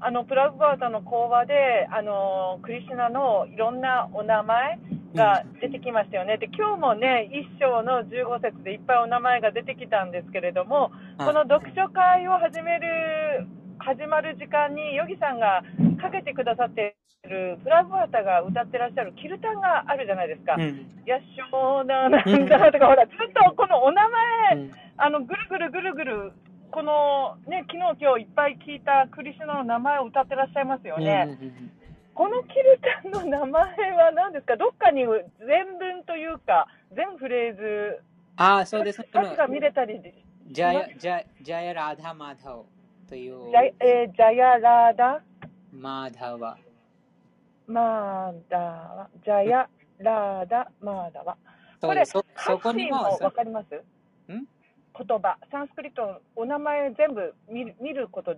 [0.00, 4.78] あのプラグバータの講話で、あのクリシナのいろんなお名前、
[5.14, 6.38] が出てきましたよね。
[6.38, 13.46] で、今日もね、一章の15節でいっぱいお名前が出てきたんですけれども、この読書会を始める、
[13.78, 15.62] 始まる時間に、ヨギさんが
[16.02, 20.56] かけてくださっている、プラグワータが歌ってらっしゃるキルタンがあるじゃないですか。
[20.58, 26.32] うん、やっしょうな、なんだとか、ほら、ずっとこのお名前、うん、あの、ぐるぐるぐるぐる、
[26.70, 31.38] このね、昨日今日いっぱい聞いたクリスナの名前を歌ってらっしゃいますよね。
[31.40, 31.70] うん
[32.14, 33.62] このキルタンの名前
[33.92, 34.54] は何ですか？
[34.58, 38.02] どっかに全文というか、全フレーズ、
[38.36, 39.00] ああ、そうです。
[39.00, 39.98] 歌詞が見れたり
[40.46, 42.66] ジャヤ、ジャヤラダマダウ
[43.08, 43.50] という。
[43.50, 45.22] ジャ,、えー、ジャヤラダ？
[45.72, 46.58] マダワ。
[47.66, 49.08] マダワ。
[49.24, 51.36] ジャヤラダマダワ。
[51.80, 53.74] これ、そそこにもわかります？
[53.74, 53.80] ん？
[54.28, 54.44] 言
[55.18, 58.34] 葉、サンスクリットのお名前全部見る見ること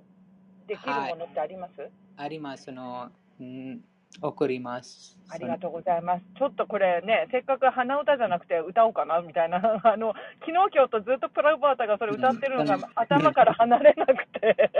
[0.68, 2.64] できるものってあります、はい、あります。
[2.64, 3.81] そのうん
[4.23, 5.18] 送ります。
[5.29, 6.25] ありがとうございます。
[6.38, 14.70] ちょっとこれね、せっかく鼻歌じゃなくて歌おうかなみたいな、 あの昨日今日とずっとプラグバータがそれ歌ってるのが頭から離れなくて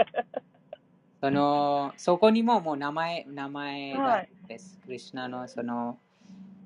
[1.25, 4.75] その、そこにももう名前、名前がです。
[4.75, 5.97] はい、クリュナのその、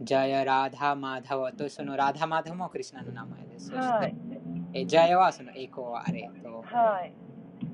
[0.02, 3.74] ジャヤ・ラダ・マダワとそのラダ・マダもクリュナの名前です。
[3.74, 4.14] はい、
[4.74, 7.14] えジャヤはその栄光はあれと、はい、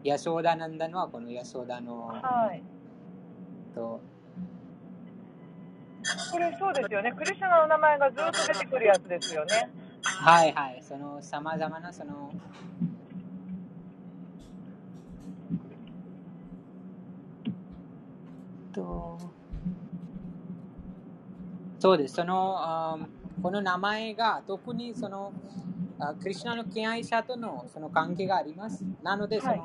[0.03, 2.61] ヤソーダ・ナンダンはこのヤソーダの、はい、
[3.73, 3.99] と
[6.31, 7.13] これそうですよね。
[7.13, 9.71] クリスナの名前がずっと出てくるやつですよね。
[10.03, 10.83] はいはい。
[10.83, 12.31] そのさまざまなその
[18.75, 19.17] と
[21.79, 22.15] そうです。
[22.15, 22.97] そのあ
[23.41, 25.31] この名前が特にその
[26.21, 28.83] クリスナの敬愛者とのその関係があります。
[29.01, 29.61] なのでその、はい、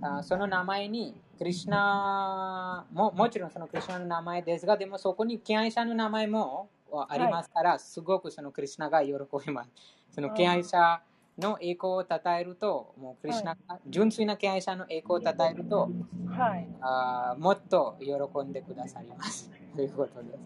[0.00, 6.68] あその名前にクリュナも、もちろんそのクリュナの名前ですが、でもそこに敬愛者の名前も
[7.08, 9.12] ありますから、はい、すごくそのクリュナが喜
[9.44, 9.70] びます。
[10.10, 11.00] その敬愛者
[11.38, 15.90] の栄光を称えると、もうクリュナが、純粋な敬愛者の栄光を称えると、
[16.28, 19.50] はい、あもっと喜んでくださります。
[19.74, 20.38] ということです。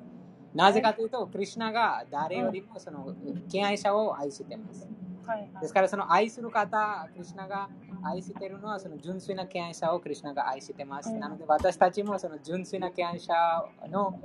[0.55, 3.15] なぜかというと、クリュナが誰よりもその
[3.51, 4.89] 敬愛者を愛しています。
[5.61, 7.69] ですから、その愛する方、クリュナが
[8.03, 11.13] 愛しているのはその純粋な敬愛者をクリュナが愛しています。
[11.15, 13.35] なので私たちもその純粋な敬愛者
[13.89, 14.19] の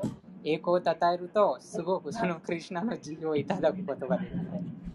[0.44, 4.91] 栄光を称えると、すごくそのクリュナの授業をいただくことができます。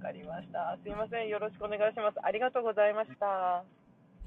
[0.00, 0.76] かりました。
[0.82, 1.28] すいません。
[1.28, 2.16] よろしくお願いします。
[2.22, 3.64] ありがとうございました。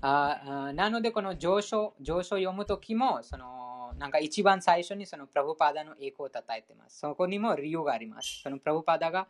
[0.02, 7.00] あなので、この上昇、上昇を読むときも、その、なんか一番最初にそのプラブパダの栄光を称えてます。
[7.00, 8.42] そこにも理由があります。
[8.44, 9.28] そのプラブパダが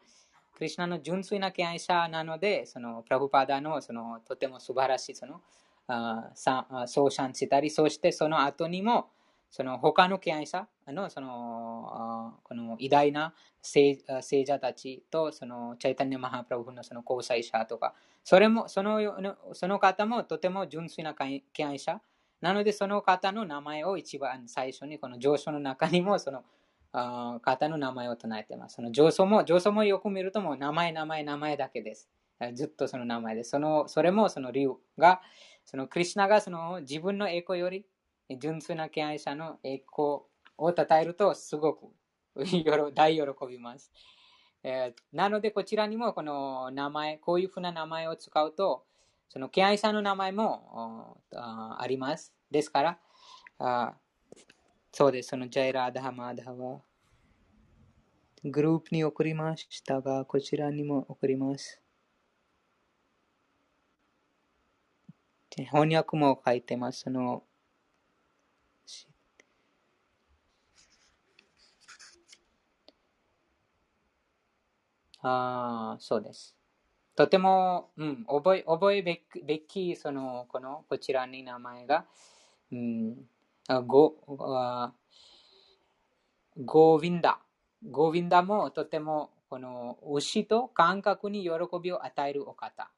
[0.55, 5.41] クリュナの純粋な敬愛者なので、そのプラブパダのそのとても素晴らしいその
[5.87, 9.09] あ奏者したり、そしてその後にも、
[9.49, 17.93] その他の敬愛者のそのこの偉大な聖聖者たちとそのチャイタニア・マハプラブのその交際者とか、
[18.23, 18.99] それもその
[19.53, 22.01] その方もとても純粋な敬愛者
[22.41, 26.43] なので、その方の名前を一番最初にこの上昇の中にもその
[27.41, 28.75] 方の名前を唱えています。
[28.75, 32.09] その上層も、上層もよく見るともう名前、名前、名前だけです。
[32.53, 33.51] ずっとその名前です。
[33.51, 35.21] そのそれもその理由が、
[35.63, 37.85] そのクリュナがその自分の栄光より
[38.39, 40.19] 純粋な敬愛者の栄光
[40.57, 41.87] を称えるとすごく
[42.35, 43.91] 大喜びます。
[44.63, 48.85] えー、なのでこちらにもこの名前、こういうふうな名前を使うと、
[49.29, 52.33] その敬愛者の名前もあります。
[52.49, 52.99] ですから、
[53.59, 53.97] あ
[54.91, 55.29] そうです。
[55.29, 56.81] そのジャイラーダハマアダハは
[58.45, 61.81] グループに送りましたが、こちらにも送ります。
[65.55, 67.01] 翻訳も書いてます。
[67.01, 67.43] その
[75.23, 76.55] ああ、そうです。
[77.15, 82.05] とても、うん、覚え覚えべき、その、この、こちらに名前が、
[82.71, 83.15] うん、
[83.87, 84.15] ゴ
[86.57, 87.39] ゴーヴィンダ。
[87.89, 92.89] ゴーヴィンダもとてもこの牛と感覚に喜びを与えるお方。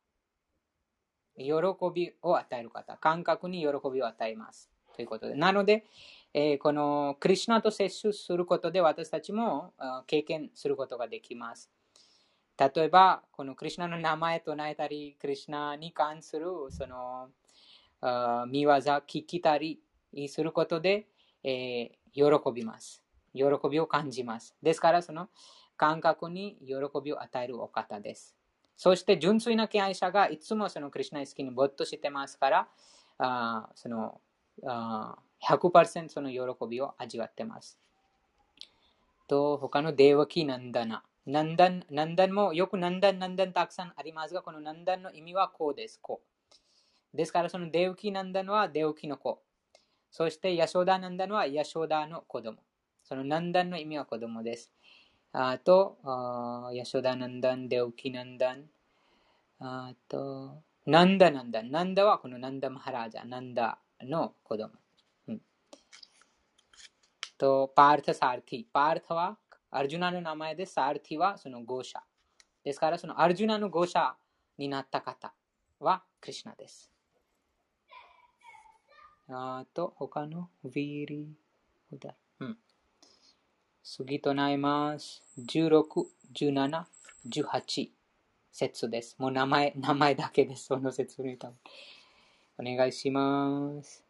[1.38, 1.45] 喜
[1.93, 2.97] びを与える方。
[2.97, 4.69] 感覚に喜びを与えます。
[4.95, 5.35] ということで。
[5.35, 5.85] なので、
[6.33, 9.73] えー、このクリュナと接触することで私たちも
[10.07, 11.69] 経験することができます。
[12.58, 17.30] 例えば、このクリュナの名前唱えたり、クリュナに関するその
[18.48, 19.82] 見業聞きたり、
[20.30, 21.08] することで、
[21.44, 23.04] えー、喜びます。
[23.34, 24.56] 喜びを感じます。
[24.63, 25.30] ですから、その
[25.76, 28.36] 感覚に喜びを与えるお方です。
[28.78, 32.68] そして、純粋な敬愛者がいつもそのクリュナイスキに没頭してますから、
[33.18, 34.20] あその
[34.65, 36.39] あ100%その喜
[36.70, 37.80] びを味わってます。
[39.28, 41.04] と、他のデーワキーナンダナ。
[41.25, 45.99] ナンダン、ナンダンもよくナンダン、ナンダンたくさんありますが、このナンダンの意味はこうです。
[45.99, 46.21] こ
[47.13, 47.17] う。
[47.17, 49.41] ですから、そのデウキナンダンはデウキの子。
[50.11, 52.59] そして、ヤショダナンダンはヤショダの子供。
[53.03, 54.71] そのナンダンの意味は子供です。
[55.31, 55.97] あと、
[56.73, 58.69] ヤショダナンダン、デウキナンダン。
[59.59, 61.71] あと、ナンダナンダン。
[61.71, 64.71] ナンダはこのナンダマハラジャ、ナンダの子供。
[65.28, 65.41] うん、
[67.38, 68.65] と、パータサーティ。
[68.71, 69.38] パータは
[69.76, 71.99] アルジュナの名前でサルティはそのゴシャ。
[72.63, 74.13] ですから、そのアルジュナのゴシャ
[74.57, 75.34] になった方
[75.80, 76.89] はクリシナです。
[79.28, 82.15] あと、他のヴィリーダ。
[82.39, 82.57] うん。
[83.84, 85.21] 次となります。
[85.39, 85.84] 16、
[86.34, 86.84] 17、
[87.30, 87.89] 18
[88.51, 89.17] 節です。
[89.19, 90.67] もう名前、名前だけです。
[90.67, 91.57] その説明多分。
[92.57, 94.05] お願いします。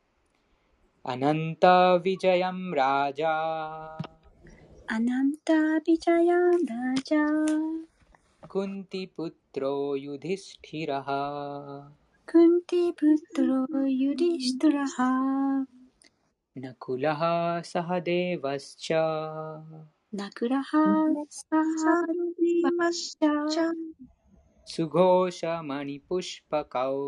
[1.04, 4.15] アナンタ・ヴィジャヤム・ラジャー。
[4.92, 7.26] राजा अनन्तविजयं राजा
[8.48, 11.06] कुन्तिपुत्रो युधिष्ठिरः।
[12.32, 14.96] कुन्तिपुत्रो युधिष्ठिरः
[16.58, 17.22] नकुलः
[17.62, 18.88] सहदेवश्च
[20.16, 20.72] नकुलः
[21.32, 23.76] सहदेवश्च
[24.68, 27.00] सुघोषमणिपुष्पकौ।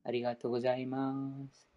[0.04, 1.70] ありがとうございます。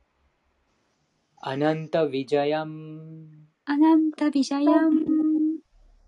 [1.41, 3.28] アナンタ・ヴィジャヤム
[3.64, 5.61] アナンタ・ヴィジャヤム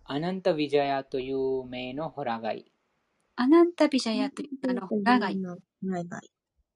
[0.06, 2.66] アナンタ・ヴィジャヤという名のホラガイ。
[3.36, 5.40] アナンタ・ヴィジャヤという名のホラガイ。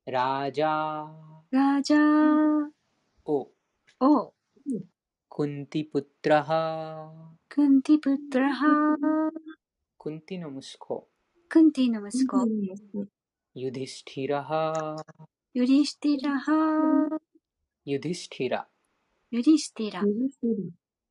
[0.06, 1.08] ラジャー。
[1.50, 2.70] ラジャー。
[3.24, 3.50] お。
[3.98, 4.34] お。
[5.28, 8.66] クンティプトラハクンティプトラハ
[9.96, 11.08] クンティの息子。
[11.48, 12.46] クンティの息子
[13.54, 14.94] ユディスティラハ。
[15.54, 16.52] ユディスティラハ
[17.86, 18.66] ユディスティラ。
[19.30, 20.02] ユディスティラ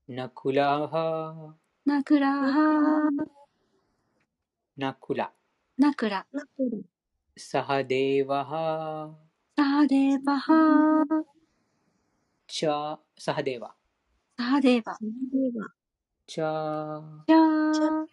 [0.07, 1.55] ナクラハ。
[1.83, 3.09] ナクラハ
[4.77, 5.31] ナクラ。
[5.79, 6.27] ナクラ
[7.35, 9.15] サハデーワハ。
[9.57, 10.53] サハデーバハ
[12.45, 13.73] チャサハデーワ。
[14.37, 14.95] サハデーバ
[16.27, 18.05] チャじゃー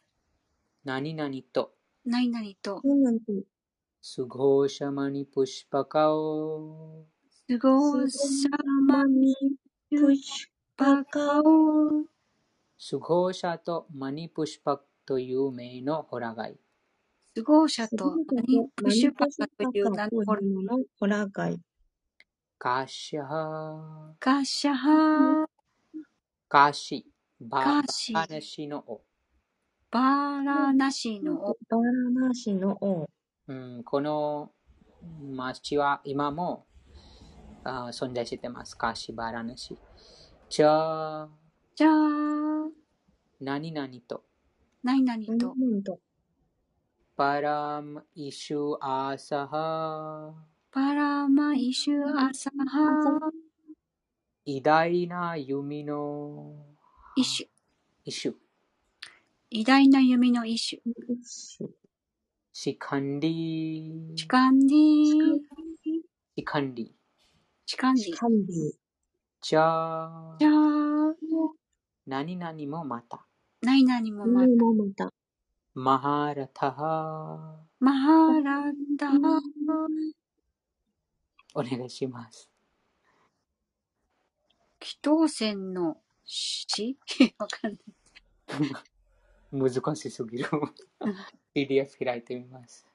[0.84, 1.72] 何々と。
[2.04, 2.82] 何々と
[4.02, 7.06] スゴーシャマニプシパカオ。
[7.46, 8.50] すごしゃ
[8.86, 9.34] まに
[10.76, 12.04] パカオ
[12.76, 16.58] スゴーシャとマニプシパクという名のホラガイ。
[17.34, 21.58] すごしゃとマニプシュパカという名のホラガイ。
[22.58, 24.14] カーシャハ。
[24.20, 27.11] ガシャーシ。
[27.49, 29.03] バカーラシのお。
[29.90, 33.09] バーラナシのバラナシの王。
[33.49, 34.53] うん、この
[35.20, 36.66] 町は今も
[37.64, 38.76] あ存在してます。
[38.76, 39.76] カーシ、バラナシ。
[40.49, 41.28] じゃあ、
[41.74, 42.70] じゃー
[43.40, 44.24] 何々と。
[44.82, 45.99] 何々とと。
[47.16, 50.32] パラムイシュアサハ。
[50.70, 53.30] パラマイシュアサハ
[54.45, 56.71] 偉大な弓の
[57.14, 57.46] イシュ
[58.04, 58.34] 一種。
[59.50, 60.82] 偉大な弓の一種
[62.54, 65.38] シカンリチカンディ
[66.36, 66.94] シカンリ
[67.66, 68.72] チカンディハンディ。
[69.42, 70.52] じゃあじゃ、ー
[72.06, 73.26] 何々もまた。
[73.60, 75.12] 何々もま何もまた。
[75.74, 77.60] マハラタハ。
[77.78, 79.10] マハラダ
[81.54, 82.50] お願いします。
[84.80, 86.96] 祈祷戦の詩
[87.38, 87.82] わかんない。
[89.52, 90.48] 難しすぎる。
[91.54, 92.86] PDF 開いてみます。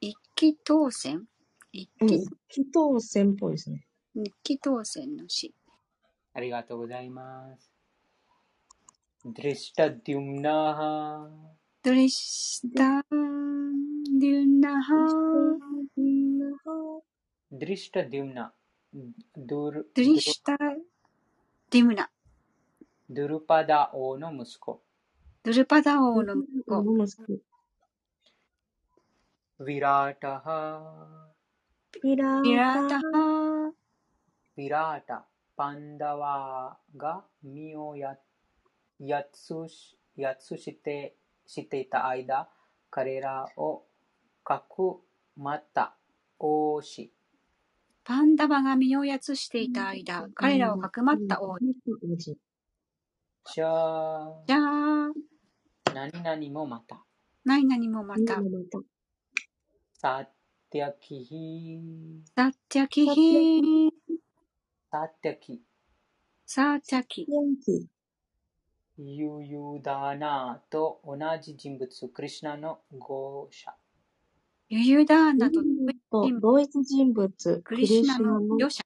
[0.00, 1.26] 一気当選？
[1.72, 2.14] 一うん気、。
[2.48, 3.86] 祈祷戦っぽいですね。
[4.14, 5.54] 一気当選の詩。
[6.32, 7.72] ありがとうございます。
[9.24, 9.56] ドリ
[20.20, 20.56] シタ
[21.70, 22.08] ディムナ。
[23.10, 24.80] ドゥルパダ王の息子。
[25.42, 26.78] ドゥルパダ王の息子。
[29.58, 31.98] ウィラータハー。
[32.02, 33.68] ウィラータハー。
[33.68, 35.26] ウィラータ、
[35.58, 38.16] パンダワが身をや
[38.98, 41.16] やつしやつして
[41.46, 42.48] していた間、
[42.88, 43.84] 彼らを
[44.42, 45.02] かく
[45.36, 45.94] まった
[46.38, 47.12] 王子
[48.08, 51.48] パンダバが身をやつしていた間、彼らをかくまった王。
[51.50, 51.58] 王
[52.18, 52.38] 子。
[53.52, 55.12] じゃあ、じゃあ、
[55.92, 57.04] 何々もまた。
[57.44, 58.78] 何々もまた、また。
[59.92, 60.26] サ
[60.70, 61.80] ティアキヒ、
[62.34, 63.90] サッチャキヒ
[64.90, 65.60] サティアキ、
[66.46, 67.88] サーチャキ、元気。
[68.96, 73.74] ユユダーナと同じ人物、クリシナの語者。
[74.70, 75.62] ユユダーナと
[76.10, 78.82] と同一人物、クリシュナのクリ魚者。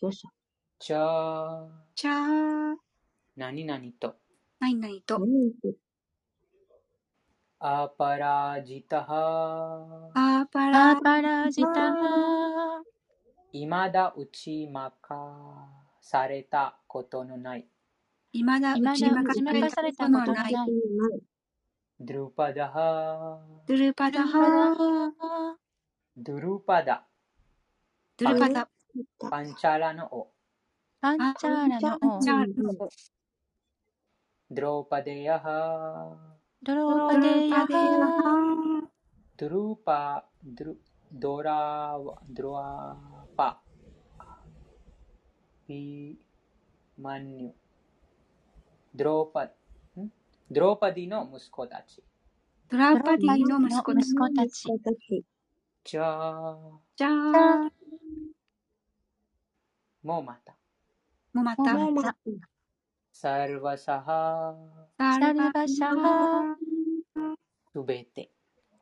[0.00, 0.28] 魚者。
[0.78, 2.76] じゃあ、チャー、
[3.34, 4.14] 何々と。
[4.60, 5.18] 何々と。
[7.58, 11.00] アパラジタハ、アーパアラー。
[11.02, 12.82] パラジタハ
[13.50, 15.68] いまだ打ち負か
[16.00, 17.66] されたことのない。
[18.30, 18.44] い。
[18.44, 19.34] まだ打ち負か
[19.70, 20.54] されたことのない、
[22.00, 25.56] ドゥルパダハ、ドゥルパダハ、
[26.16, 27.04] ドゥルパダ、
[28.16, 28.68] ドゥルパダ、
[29.28, 30.30] パンチャラの王。
[31.00, 32.88] パンチャーラの王チャールの王、
[34.48, 36.16] ドロパデヤハ、
[36.62, 38.88] ドロードゥパデヤルパデヤハハ、
[39.36, 40.80] ドゥルパ、ドゥル
[41.10, 41.52] ドラ
[41.98, 42.96] ワ、ドロワ
[43.36, 43.60] パ、
[45.66, 46.16] ピ
[46.96, 47.52] マンニュ、
[48.94, 49.50] ドロパ、ん
[50.50, 52.02] ドロパディの息子たち。
[52.70, 55.24] ドラウパディの息子たち。
[55.84, 56.58] じゃあ、
[56.96, 57.70] じゃあ、
[60.02, 60.56] もうまた。
[61.34, 62.16] もまた、もうまた。
[63.12, 64.54] サルバサハ、
[64.96, 66.56] ササルバシャハ
[67.72, 68.30] すべて。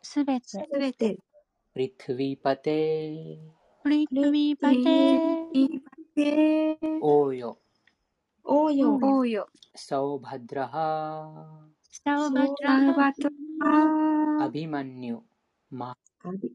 [0.02, 0.46] すべて。
[0.46, 1.18] すべて、
[1.72, 3.40] プリトゥヴィパテ、
[3.82, 7.58] プリトゥビパテイパテ、王よ、
[8.48, 8.96] 王よ。
[9.02, 13.28] 王よ、サオバドラハ、サオバトラサルバト
[14.38, 15.20] ラアビマンニュ、
[15.70, 15.96] マ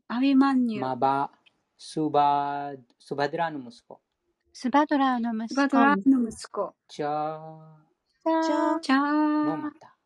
[0.07, 0.33] アビ。
[0.35, 1.29] マンニュ、マバ、
[1.77, 3.99] スバ、スバドラの息子。
[4.53, 5.77] スバドラーの息スバド子。
[5.83, 7.77] ラの息子、じゃあ、
[8.23, 9.97] じゃあ、じゃあもうま、た。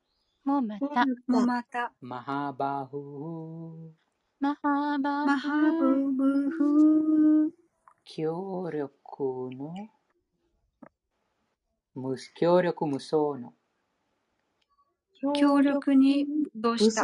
[0.43, 1.05] もうまた。
[1.27, 3.93] もまた、マハバフ、
[4.39, 7.53] マハーバーマハブブフ、
[8.03, 9.73] 協力の、
[11.95, 13.53] 無協力無双の。
[15.33, 17.03] 協力にどうした。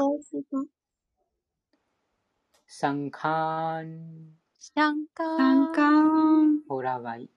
[2.68, 5.38] 三冠三冠ン。
[5.38, 6.68] サンカー。
[6.68, 7.30] ホラガイ。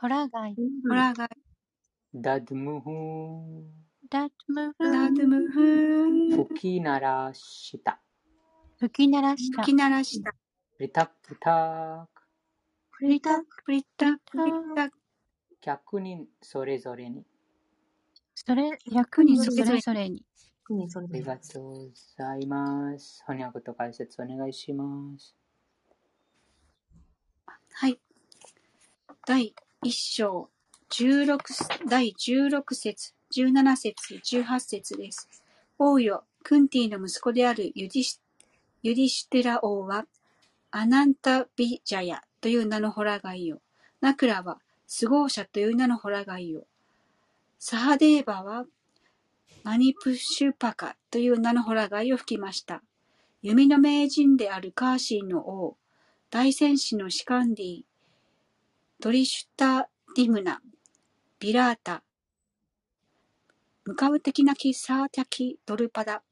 [0.00, 0.56] ホラガイ。
[0.88, 1.28] ホラガイ。
[2.14, 3.62] ダドムフー。
[4.08, 4.92] ダドムフー。
[4.92, 6.36] ダドムフー。
[6.48, 8.00] 吹き鳴らした。
[8.78, 9.62] 吹き鳴らした。
[9.62, 10.32] 吹き鳴らした。
[10.76, 12.08] プリタップタ。
[12.98, 14.99] プリタック、プリタッ、プリタ。
[15.62, 17.24] 100人それぞれに。
[18.34, 20.24] それ、100人それぞれに。
[20.70, 20.72] あ
[21.10, 23.22] りがとうございます。
[23.26, 24.84] 翻訳と解説お願いしま
[25.18, 25.34] す。
[27.72, 28.00] はい。
[29.26, 29.54] 第
[29.84, 30.48] 1章、
[30.90, 35.28] 16第16節、17節、18節です。
[35.78, 38.20] 王よ、クンティの息子であるユディシ
[38.82, 40.06] ユディシテラ王は、
[40.70, 43.60] アナンタ・ビジャヤという名のホラガイよ、
[44.00, 44.58] ナクラは
[44.92, 46.66] スゴーシャという名のホラガイを、
[47.60, 48.64] サハデーバは、
[49.62, 52.82] マニプシュパカという名のホラガイを吹きました。
[53.40, 55.76] 弓の名人であるカーシーの王、
[56.28, 57.82] 大戦士のシカンディ、
[58.98, 60.60] ドリシュタ・ディムナ、
[61.38, 62.02] ビラータ、
[63.84, 66.24] 無顔的なキサーテキ・ドルパダ、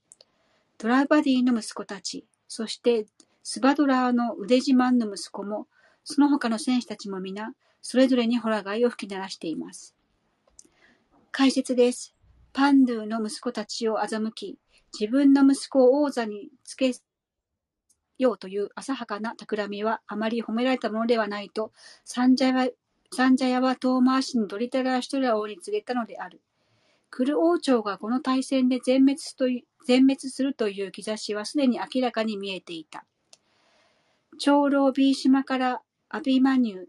[0.79, 3.07] ドラバディの息子たち、そして
[3.45, 5.69] スバドラーの腕自慢の息子も、
[6.03, 9.95] その他の戦士たちも皆、それぞれにホラガイを吹き鳴らしています。
[11.31, 12.15] 解説です。
[12.53, 14.59] パンドゥの息子たちを欺き、
[14.99, 16.93] 自分の息子を王座につけ
[18.19, 21.73] ようという浅はかな企みはあまり褒められたものではないと、
[22.05, 22.69] サンジャヤ
[23.11, 26.41] サンジャヤは遠回しにドリタラシトラ王に告げたのである。
[27.11, 29.47] クル王朝がこの大戦で全滅と
[29.87, 33.07] 全滅するという兆しはすでに明らかに見えていた。
[34.39, 36.85] 長老ビーシマからアビマニュー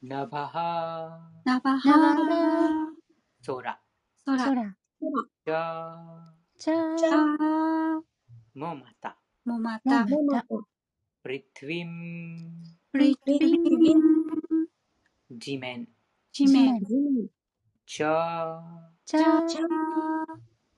[0.00, 2.86] ナバハナバハ
[3.44, 3.80] 空。
[4.24, 4.76] 空。
[5.44, 8.02] 空じゃじゃあ、
[8.52, 10.04] もまた、もまた、
[11.22, 15.88] プリトゥィン、プリトゥィン、地面、
[16.30, 16.82] 地面、
[17.86, 18.60] ちゃ
[19.06, 19.22] ちゃ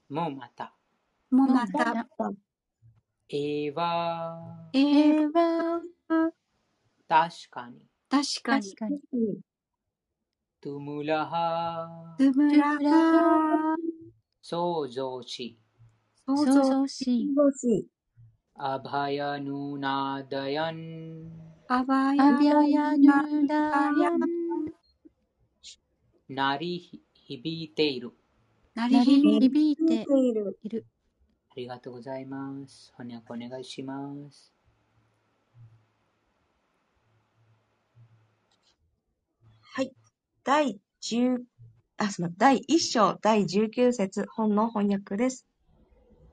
[0.09, 0.73] もまた、
[1.33, 2.07] もまた、
[3.29, 5.81] えわ、えわ、
[7.09, 8.71] 確かに、確かに、
[10.61, 13.75] トゥムラハ、トゥムラハ、
[14.43, 15.59] 創造し、
[16.37, 17.29] 創造し、
[18.55, 21.31] アバヤヌナダヤン、
[21.69, 24.21] アバヤヌダヤン、
[26.29, 28.13] 鳴り響いている。
[28.75, 30.87] 鳴り響いている。
[31.51, 32.93] ありがとうございます。
[32.97, 34.53] 翻訳お願いします。
[39.61, 39.93] はい。
[40.45, 41.39] 第10、
[41.99, 42.39] あ、すみません。
[42.39, 45.47] 第1章第19節本の翻訳です。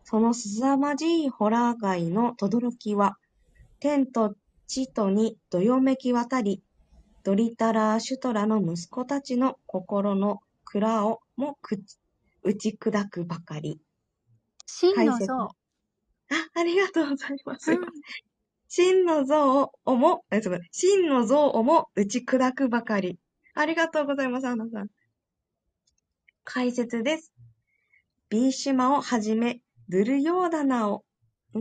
[0.10, 3.20] その凄まじいホラー街の轟は、
[3.80, 4.34] 天と
[4.66, 6.64] 地とにどよめき渡り、
[7.24, 11.60] ドリタラーシュトラの息子たちの心の蔵をも
[12.41, 13.80] 打ち砕くばかり。
[14.66, 15.36] 真の像。
[15.43, 15.51] あ、
[16.55, 17.72] ありがとうございます。
[17.72, 17.80] うん、
[18.68, 20.26] 真の像をも、
[20.72, 23.20] 真の像をも打ち砕くばかり。
[23.53, 24.88] ありがとうございます、アナさん。
[26.43, 27.32] 解説です。
[28.32, 29.62] ビーシュマをはじめ、
[29.92, 31.04] ドゥルヨーダナを、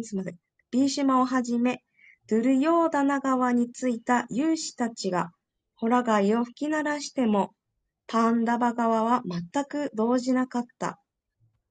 [0.02, 0.36] すみません。
[0.70, 1.82] ビーシマをはじめ、
[2.28, 5.30] ドゥルヨーダナ川に着いた勇士たちが、
[5.76, 7.54] ホラ貝を吹き鳴らしても、
[8.06, 11.00] パンダバ川は全く動じなかった。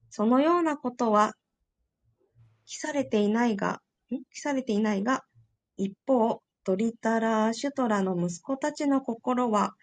[0.10, 1.36] そのようなことは、
[2.66, 5.26] 記されていないが、記されていないが、
[5.78, 9.76] 一方、ドリタラーシュトラの息子たちの心は、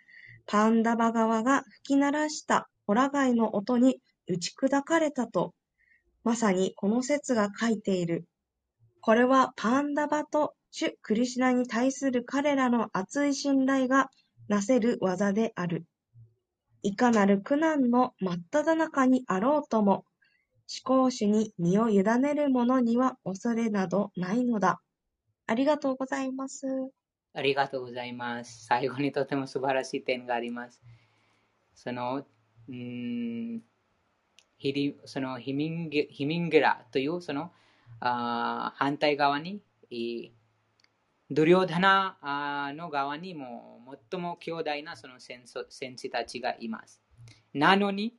[0.47, 5.55] パンダバ川が吹き鳴らしたホラ貝の音に打ち砕かれたと
[6.25, 8.27] まさにこの説が書いている。
[9.01, 14.11] これはパンダバと主クリシュナに対する彼らの熱い信頼が
[14.49, 15.85] なせる技である。
[16.83, 20.05] いかなる苦難の真っ只中にあろうとも、
[20.85, 24.81] 思考主に身を委ねる者には恐れなどないのだ。
[25.47, 26.67] ありがとうございます。
[27.35, 28.65] ありがとうございます。
[28.65, 30.81] 最後にとても素晴らしい点があります。
[31.75, 32.25] その、
[32.69, 33.61] うん
[34.57, 37.53] ヒリそのヒミンゲヒミンゲラというその
[38.01, 39.63] あ反対側に、
[41.31, 43.81] ドリオダナの側にも
[44.11, 47.01] 最も強大なその戦戦士たちがいます。
[47.53, 48.15] なのに、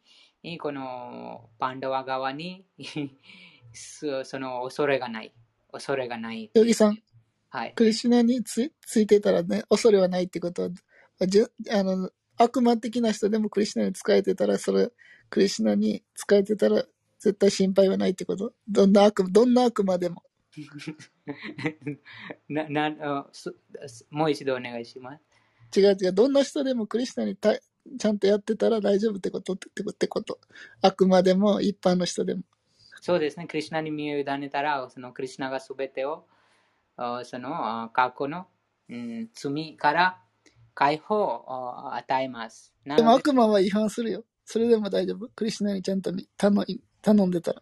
[0.59, 2.65] このパンダワ側に
[3.73, 5.33] その恐れがない。
[5.71, 6.49] 恐れがない。
[6.53, 6.97] ヨギさん、
[7.49, 10.69] はい、クリシュナにつついてたらね、恐れはないってことは、
[11.27, 14.91] じあの悪魔的な人でもクリシュナに仕えてたら、それ
[15.29, 16.83] クリシナに使えてたら
[17.19, 18.53] 絶対心配はないってこと？
[18.67, 20.23] どんな悪、どんな悪魔でも。
[22.47, 23.25] なな
[24.09, 25.79] もう一度お願いします。
[25.79, 26.13] 違う違う。
[26.13, 29.53] どんな人でもクリスナにたちゃんとやってたら大丈夫ってこと？
[29.53, 29.57] っ
[29.93, 30.39] てこと。
[30.81, 32.43] 悪魔でも一般の人でも。
[33.01, 33.47] そうですね。
[33.47, 36.25] クリスナに身を委ねたら、そのクリスナがすべてを、
[36.97, 38.47] その過去の、
[38.89, 40.21] うん、罪から
[40.73, 42.73] 解放を与えます。
[42.83, 44.23] でも悪魔は違反するよ。
[44.45, 45.27] それでも大丈夫？
[45.35, 46.65] クリスナにちゃんと頼
[47.01, 47.61] 頼んでたら。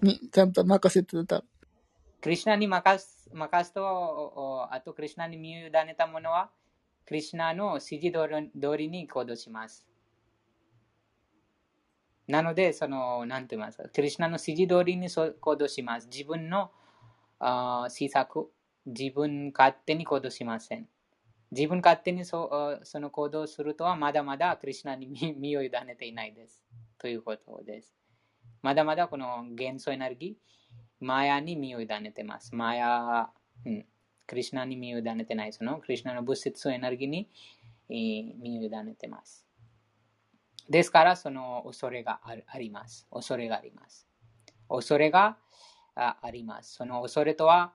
[0.00, 1.44] にちゃんと任せてたら。
[2.20, 6.50] クリスナに任す任すと、あとクリスナに身を委ねたものは、
[7.06, 9.86] クリスナの指示通りに行動します。
[12.28, 16.06] なので、その、なんて言いますか、クリスナの指示通りに行動します。
[16.06, 16.70] 自分の
[17.88, 18.50] 施策、
[18.86, 20.88] 自分勝手に行動しません。
[21.52, 25.06] 自分勝手にそその行動するとはまだまだクリスナに
[25.38, 26.62] 身を委ねていないです。
[26.98, 27.94] ということです。
[28.62, 32.54] まだまだこの元素エネルギー、マヤに身を委ねてます。
[32.54, 33.28] マヤ、
[33.66, 33.84] うん、
[34.26, 37.28] クリュナに身を委ねてない、そのクリュナの物質エネルギーに
[37.88, 39.46] 身を委ねてます。
[40.70, 43.06] ですから、その恐れがあります。
[43.10, 44.06] 恐れがあります。
[44.70, 45.36] 恐れが
[45.94, 46.76] あります。
[46.76, 47.74] その恐れとは、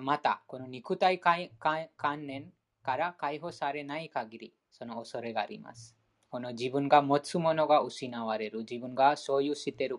[0.00, 2.52] また、この肉体観念
[2.82, 5.96] から解放されない限り、その恐れがあります。
[6.30, 9.98] この自分が持つものが失われる、自分が所有している、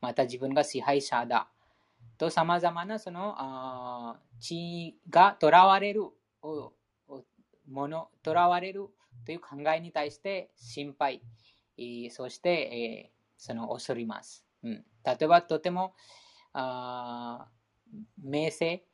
[0.00, 1.48] また自分が支配者だ、
[2.16, 6.02] と様々なその地が囚われる。
[7.66, 8.88] もの、囚われる。
[9.24, 11.22] という考えに対して心配、
[12.10, 14.44] そして、えその恐れます。
[14.62, 15.94] うん、例えば、とても
[16.52, 17.48] あ
[18.22, 18.84] 名声、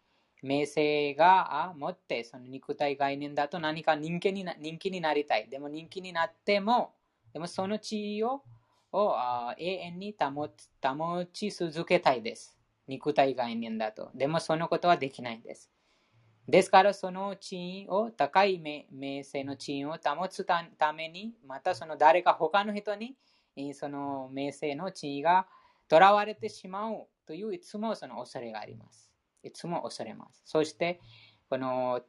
[0.43, 5.49] 名声が持って、その肉体概念だと何か人気にな人気になりたい。
[5.49, 6.95] でも人気になっても、
[7.33, 8.43] でもその地位を
[8.93, 9.15] を
[9.57, 10.51] 永遠に保
[10.83, 12.59] 保ち続けたいです。
[12.89, 14.11] 肉体概念だと。
[14.15, 15.71] でもそのことはできないんです。
[16.49, 23.15] ですからその地位を、高い名声の地位を保つために、またその誰か他の人に
[23.75, 25.47] その名声の地位が
[25.89, 29.10] 囚われてしまうといういつもその恐れがあります。
[29.43, 30.43] いつも恐れます。
[30.45, 31.01] そして、
[31.51, 32.01] この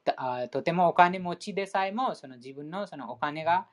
[0.52, 3.68] とてもお金持ちでさえもその自分のそのお金が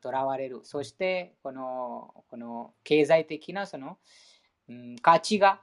[0.00, 0.60] とらわれる。
[0.62, 3.98] そしてこのこの経済的なその、
[4.68, 5.60] うん、価値が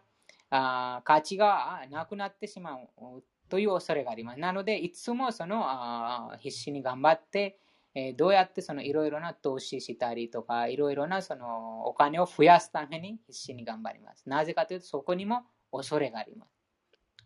[0.49, 4.39] あ価値がなくなってしまうという恐れがあります。
[4.41, 7.57] なので、いつもそのあ必死に頑張って、
[7.93, 14.28] えー、どうやっていろいろな投資したりとか、いろいろなそのお金を増やすために必死に頑張ります。
[14.28, 16.55] なぜかというと、そこにも恐れがあります。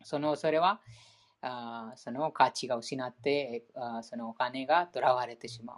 [0.03, 0.81] その恐れは、
[1.41, 5.77] あその価値が失ってあ、そのお金がとらわれてしまう。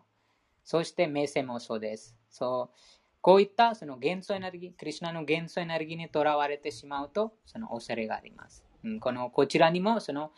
[0.63, 2.15] そして、名声もそうです。
[2.29, 2.77] そう
[3.21, 8.63] こういったその元素エネルギー、クリュナの元素エネルギーにとらわれてしまうと、その恐れがあります。
[8.83, 10.31] うん、このこちらにも、その、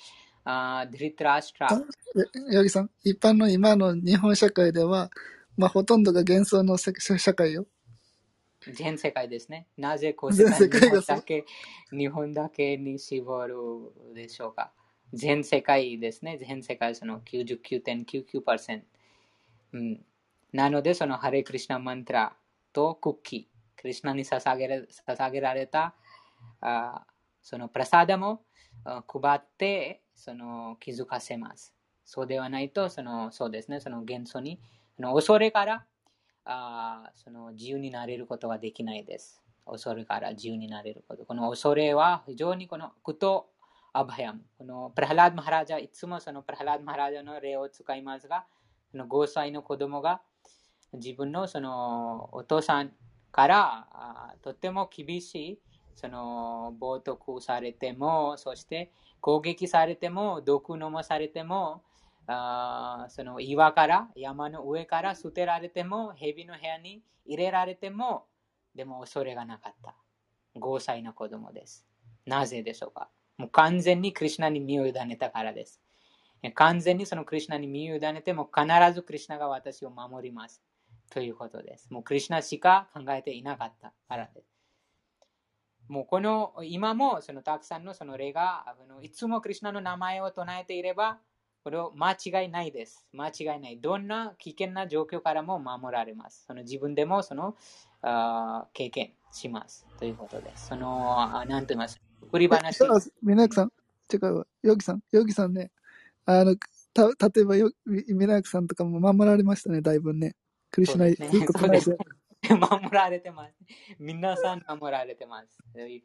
[0.44, 1.70] あドリトラストラ。
[1.70, 5.10] 八木さん、一般の今の日本社会では、
[5.56, 6.92] まあ、ほとんどが幻想の社
[7.34, 7.66] 会よ。
[8.72, 9.68] 全世界ですね。
[9.78, 11.46] なぜこう日本だけ、
[11.92, 13.56] 日本だけに絞る
[14.14, 14.72] でしょうか。
[15.14, 16.38] 全世界ですね。
[16.38, 18.82] 全世界その99.99%。
[19.74, 20.06] うん、
[20.52, 22.36] なので、そのハレクリシナマントラ
[22.72, 25.94] とクッキー、クリシナに捧げ捧げられた
[26.62, 27.06] あ
[27.42, 28.44] そのプラサダも
[28.86, 31.74] 配ってその気づかせます。
[32.06, 34.60] そうではないと、そのそうですね、その元素に
[34.96, 35.86] その恐れから
[36.46, 39.42] あその自由になれることはできないです。
[39.66, 41.26] 恐れから自由になれること。
[41.26, 43.50] この恐れは非常にこのクト
[43.94, 44.42] アバヤム。
[44.58, 48.46] このプラハラード・マハラジャ、いつもそのプラハラード・マハラジャの例を使いますが、
[48.92, 50.22] その5歳の子供が
[50.94, 52.92] 自分のそのお父さん
[53.32, 55.60] からあとても厳しい
[55.96, 58.92] その冒涜されても、そして
[59.22, 61.84] 攻撃されても、毒飲まされても、
[62.28, 68.26] あその岩から山の上から捨てられても蛇の部屋に入れられても
[68.76, 69.96] でも恐れがなかった。
[70.56, 71.86] 5歳の子供です。
[72.26, 73.10] なぜでしょうか？
[73.38, 75.82] もう完全にクリュナに身を委ねたからです。
[76.56, 80.62] 完全にそのクリュナに身を委ねても必ずクリュナが私を守ります。
[81.10, 81.92] ということです。
[81.92, 83.94] もうクリュナしか考えていなかった。
[84.08, 84.54] からです。
[85.88, 91.20] もうこの今もそのたくさんのその例があのいつもクリュナの名前を唱えていれば
[91.64, 93.06] これを間違いないです。
[93.14, 93.80] 間違いない。
[93.80, 96.44] どんな危険な状況からも守られます。
[96.46, 97.56] その自分でもその
[98.02, 99.86] あ経験します。
[99.98, 100.68] ということです。
[100.68, 102.02] その、あなんと言います？
[102.32, 102.80] 振り話。
[103.22, 103.72] みなくさん、
[104.14, 104.48] 違うわ。
[104.62, 105.72] ヨギさん、ヨギさんね、
[106.26, 106.56] あの、
[106.94, 110.36] た、例えばよ、ミナクさんとかも守られましたね、だいぶね。
[110.70, 111.98] クリシナ、ね、ずっと唱えて。
[112.50, 113.54] 守られてます。
[114.00, 115.58] 皆さん守られてます。
[115.74, 116.04] ビ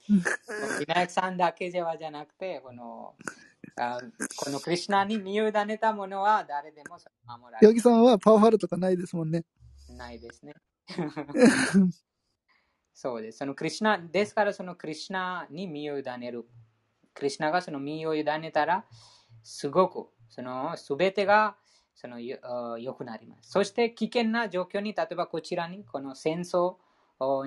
[0.86, 3.16] ナさんだけではじゃなくて、この、
[3.76, 4.00] あ
[4.36, 7.64] このクリュナに身を委ねたものは誰でも守られてます。
[7.64, 9.44] ヨギさんはパワハラとかないですもんね。
[9.90, 10.54] ないですね。
[12.94, 13.38] そうです。
[13.38, 16.46] そのクリュナ、ですからそのクリュナに身を委ねる。
[17.14, 18.84] クリュナがその身を委ねたら、
[19.42, 21.56] すごく、そのすべてが
[22.00, 23.50] そのよくなります。
[23.50, 26.76] そして危険な状況に、例えばこちらに、この戦争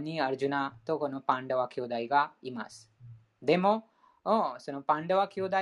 [0.02, 2.92] にアルジュナとこのパンダワ兄弟がいます。
[3.42, 3.86] でも、
[4.26, 5.58] そのパンダワ兄弟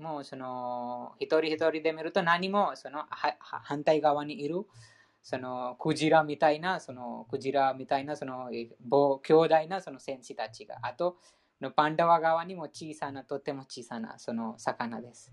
[0.00, 4.64] もその一人一人で見ると何もその反対側にいる
[5.22, 8.50] そのクジラみたいなそのクジラみたいなその
[9.22, 11.18] 強大なその戦士たちがあと
[11.76, 15.30] パンダワ側にも小さなとても小さなその魚です。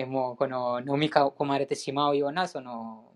[0.00, 3.12] えもうこの飲み込まれてしまうようなその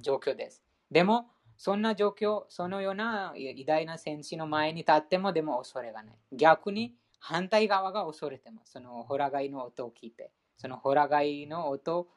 [0.00, 0.62] 状況です。
[0.90, 1.26] でも、
[1.58, 6.14] そんな状況、そのような偉大な戦士の前に立ってもでも恐れがない。
[6.32, 8.72] 逆に反対側が恐れてます。
[8.72, 10.30] そのホラガイの音を聞いて。
[10.56, 12.08] そのホラガイの音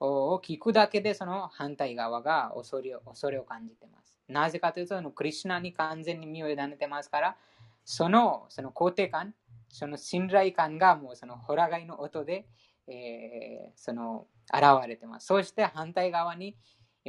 [0.00, 4.16] を聞くだけでその反対側が恐れ恐れを感じてます。
[4.28, 7.36] なぜかというと、そのクリュナに完全に身を委ねてますから、
[7.84, 9.34] そのその肯定感、
[9.68, 12.46] その信頼感がもうそのホラガイの音で
[12.88, 15.26] えー、その現れてます。
[15.26, 16.56] そして反対側に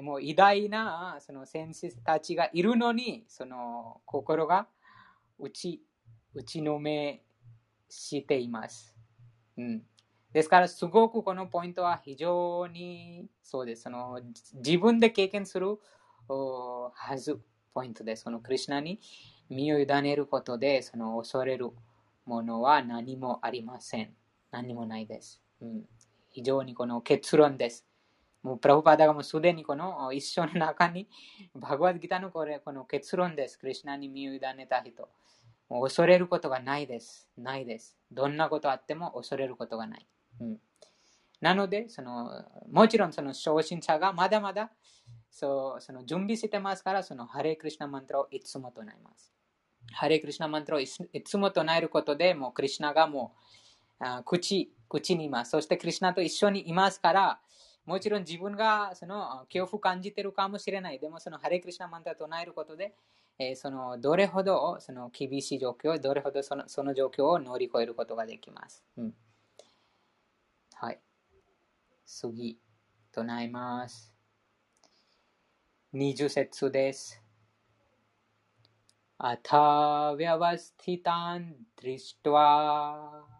[0.01, 4.67] もう偉大なその先生たちがいるのに、その心が
[5.37, 5.81] 打ち
[6.33, 7.23] 打ちのめ
[7.89, 8.95] しています。
[9.57, 9.83] うん、
[10.31, 13.83] ですから、すごくこのポイントは非常にそうです。
[13.83, 14.19] その
[14.53, 15.79] 自分で経験する
[16.27, 17.39] はず
[17.73, 18.23] ポイントです。
[18.23, 18.99] そのクリュナに
[19.49, 21.71] 身を委ねることで、その恐れる
[22.25, 24.13] ものは何もありません。
[24.51, 25.41] 何もないです。
[25.61, 25.85] うん、
[26.29, 27.85] 非常にこの結論です。
[28.41, 31.09] もうプラフパダがもうすでにこの一生の中に、
[31.55, 33.59] バグワッドギターのこれこの結論です。
[33.59, 35.09] クリュナに身を委ねた人。
[35.67, 37.29] もう恐れることがないです。
[37.37, 37.97] ないです。
[38.11, 40.07] どんなことあっても恐れることがない。
[40.39, 40.61] うん、
[41.41, 44.71] なのでその、もちろんその昇進者がまだまだ
[45.29, 49.33] そうその準備してますから、そのハレクリシナマントをいつも唱えます。
[49.91, 53.39] ハレクリシナマントをいつも唱えることで、もうクリシナがもう
[54.24, 55.50] 口口にいます。
[55.50, 57.40] そして、クリュナと一緒にいますから、
[57.84, 60.98] もちろん自分がその恐怖を感じているかもしれない。
[60.98, 62.94] でも、そのハレクリシナマンタを唱えることで、
[63.38, 68.84] えー、そのどれほどその厳しい状況、どれほどそのその状況を乗り越えることができます。
[68.96, 69.14] うん、
[70.74, 71.00] はい。
[72.06, 72.58] 次、
[73.12, 74.14] 唱えます。
[75.92, 77.20] 20節です。
[79.18, 79.54] अथ
[80.18, 81.44] व्यवस्थितान्
[81.80, 83.37] दृष्ट्वा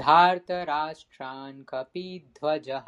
[0.00, 2.86] धार्तराष्ट्रान् कपिध्वजः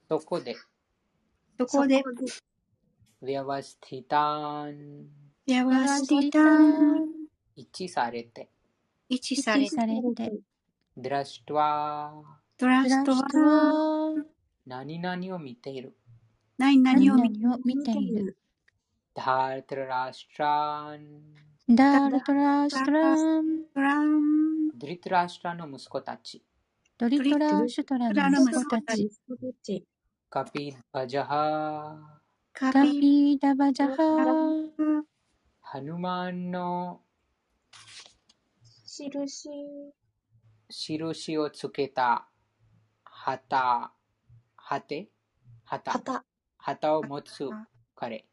[0.08, 0.56] そこで？
[1.58, 2.02] そこで。
[3.20, 7.08] ウィアワスティタンウィアワスティタン
[7.54, 8.48] 一致されて
[9.10, 10.32] 一致されて
[10.96, 12.22] ドラストワ
[12.56, 14.14] ドラストワ
[14.66, 15.94] 何々を見ている
[16.56, 18.38] 何々を見ている
[19.14, 21.02] ધારતરાષ્ટ્રાન
[21.68, 23.46] ધારતરાષ્ટ્રામ
[24.78, 25.66] ધૃતરાષ્ટ્રનો
[26.98, 29.10] ドリトラシュトラの息子たち、
[30.30, 32.20] カピバジャハ。
[32.52, 35.04] カピダバジャハ。
[35.60, 37.00] ハヌマンの
[38.86, 39.50] 印
[40.68, 42.28] 印をつけた。
[43.02, 43.92] 旗、
[44.54, 44.94] 旗、
[45.64, 46.24] 旗、
[46.56, 47.48] 旗を持つ
[47.96, 48.31] 彼。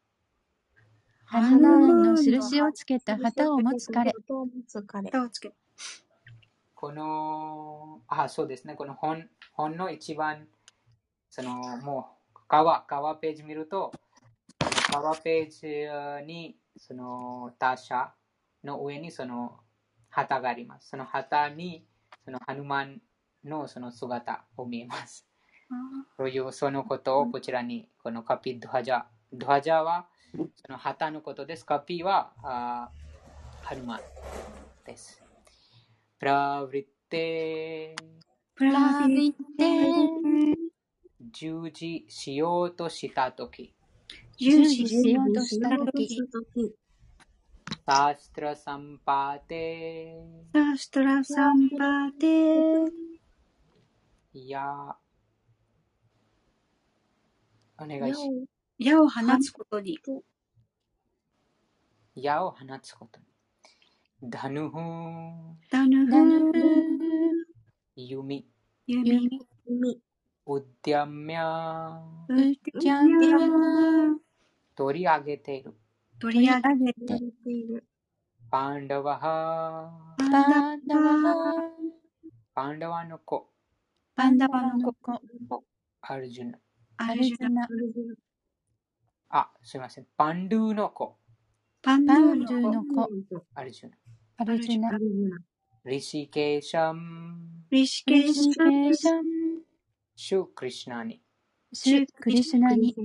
[1.29, 4.11] ハナマンの印をつけた旗を持つ彼。
[6.73, 10.47] この、あ、そうですね、この本本の一番、
[11.29, 13.91] その、もう、川、川ページ見ると、
[14.91, 18.11] 川ページに、その、他者
[18.63, 19.59] の上にその、
[20.09, 20.89] 旗があります。
[20.89, 21.85] その旗に、
[22.25, 23.01] その、ハヌマン
[23.45, 25.27] のその姿を見えます。
[26.17, 29.03] というそのことをこちらに、このカピドハジャ。
[29.31, 31.65] ドハジャは、その旗のことです。
[31.65, 32.89] カピは、あ
[33.63, 33.99] ハヌマン
[34.85, 35.23] です。
[36.19, 37.95] プラヴリッテ
[38.55, 38.71] プラ
[39.03, 40.57] ヴリッテ
[41.31, 43.73] 従事しようとしたとき。
[44.37, 46.17] 従事しようとしたとき。
[47.85, 50.15] シャストラサンパーテ
[50.53, 52.91] シャストラサンパーテ
[54.33, 54.95] いや、
[57.79, 58.58] お願いします。
[58.81, 59.99] 矢を放つことに。
[62.15, 63.25] 矢を放つことに。
[64.29, 64.77] ダヌフ
[65.69, 66.13] ダヌフ
[67.97, 68.47] 弓
[68.87, 69.29] 弓
[70.45, 71.99] ウッディアミャ
[72.29, 74.15] ウッディアミャ
[74.75, 75.73] 取り上げている。
[76.17, 77.15] 取り上げて
[77.49, 77.83] いる。
[78.49, 80.25] パンダワハパ
[80.75, 81.35] ンダワハ
[82.55, 83.49] パンダワの子。
[84.15, 85.21] パンダワの子。
[85.99, 86.57] アルジュナ。
[86.95, 87.67] アルジュナ。
[89.31, 90.07] あ、すみません。
[90.17, 91.17] パンドゥの子。
[91.83, 93.07] パンドゥの子。
[93.53, 93.95] アルジュナ。
[94.37, 94.89] アルジュナ。
[95.85, 97.65] リシケーシャン。
[97.69, 99.61] リシケーシャン。
[100.15, 101.21] シュクリシナに。
[101.71, 102.95] シュクリシナに。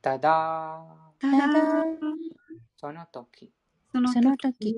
[0.00, 0.86] ただ。
[1.18, 1.84] ただ。
[2.76, 3.52] その時。
[3.92, 4.76] その時。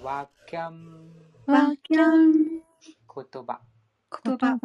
[0.00, 1.10] ワキャン。
[1.46, 2.32] ワキャン。
[2.32, 3.60] 言葉。
[4.24, 4.58] 言葉。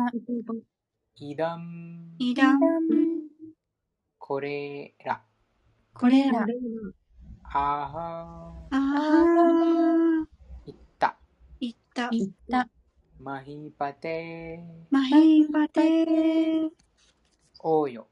[1.16, 2.16] イダン。
[2.20, 2.60] イダン。
[4.28, 5.22] これら。
[5.94, 6.48] これら。
[7.44, 10.28] あはあは
[10.66, 11.16] いった。
[11.60, 12.10] いった。
[12.12, 12.68] いった。
[13.20, 16.72] マヒパテマヒパテ
[17.60, 18.08] おうよ。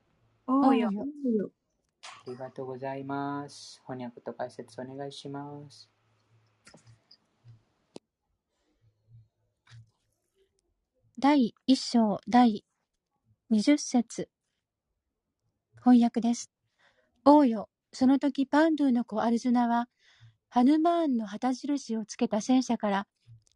[0.45, 0.91] おうよ。
[0.91, 3.81] ありがとうございます。
[3.87, 5.89] 翻訳と解説お願いします。
[11.17, 12.63] 第一章第
[13.49, 14.29] 二十節
[15.83, 16.49] 翻訳です。
[17.25, 19.89] 王よ、その時パンドゥの子アルジュナは、
[20.47, 23.07] ハヌマーンの旗印をつけた戦車から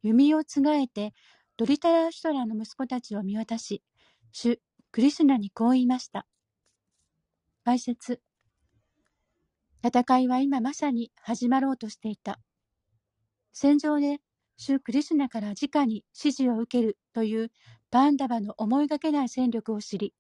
[0.03, 1.13] 弓をつがえて
[1.55, 3.81] ドリタラーシュトラの息子たちを見渡し、
[4.33, 4.59] 主
[4.91, 6.27] クリスナにこう言いました。
[7.63, 8.19] 解説
[9.81, 12.41] 戦いは今まさに始まろうとしていた。
[13.53, 14.19] 戦場で
[14.57, 17.51] 主クリスナから直に指示を受けるという
[17.89, 20.13] パンダバの思いがけない戦力を知り、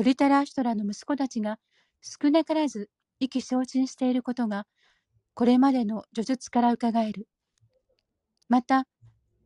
[0.00, 1.58] ドリタラーシュトラの息子たちが
[2.00, 2.88] 少なからず
[3.18, 4.66] 意気消沈していることが、
[5.34, 7.28] これまでの叙述から伺える。
[8.48, 8.86] また、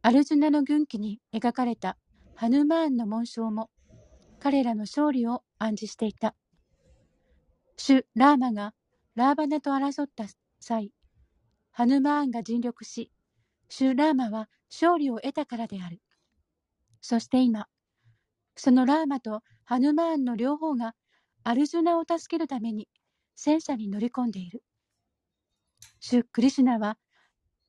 [0.02, 1.98] アルジュナの軍旗に描かれた
[2.36, 3.68] ハヌマーンの紋章も、
[4.38, 6.36] 彼らの勝利を暗示していた。
[7.76, 8.74] 主ラーマが
[9.16, 10.26] ラーバナと争った
[10.60, 10.92] 際、
[11.72, 13.10] ハヌマーンが尽力し、
[13.68, 16.00] 主ラーマは勝利を得たからである。
[17.00, 17.66] そして今、
[18.56, 20.94] そのラーマとハヌマーンの両方が
[21.42, 22.88] アルジュナを助けるために
[23.34, 24.62] 戦車に乗り込んでいる。
[26.00, 26.98] 主クリシュナは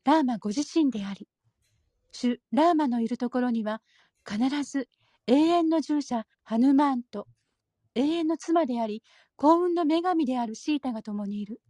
[0.03, 1.27] ラーマご自身であり、
[2.11, 3.81] 主ラーマのいるところには
[4.27, 4.87] 必ず
[5.27, 7.27] 永遠の従者ハヌマーンと
[7.95, 9.03] 永遠の妻であり
[9.35, 11.61] 幸運の女神であるシータが共にいる。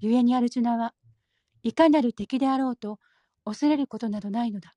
[0.00, 0.94] 故にアルジュナは
[1.62, 2.98] いかなる敵であろうと
[3.44, 4.74] 恐れることなどないのだ。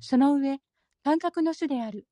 [0.00, 0.58] その上、
[1.04, 2.06] 感覚の主である、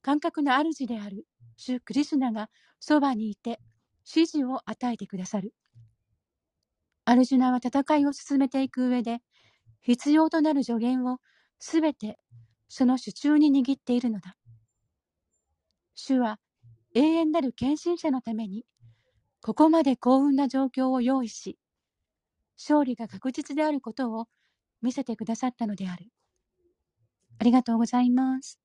[0.00, 2.48] 感覚の主である主クリスナが
[2.80, 3.60] そばにいて
[4.08, 5.52] 指示を与えてくださる。
[7.04, 9.18] アルジュナは戦いを進めていく上で
[9.80, 11.18] 必要となる助言を
[11.58, 12.18] すべて
[12.68, 14.36] その手中に握っているのだ。
[15.94, 16.38] 主は
[16.94, 18.64] 永遠なる献身者のために
[19.42, 21.58] ここまで幸運な状況を用意し、
[22.56, 24.28] 勝利が確実であることを
[24.80, 26.06] 見せてくださったのである。
[27.40, 28.58] ありがとうございます。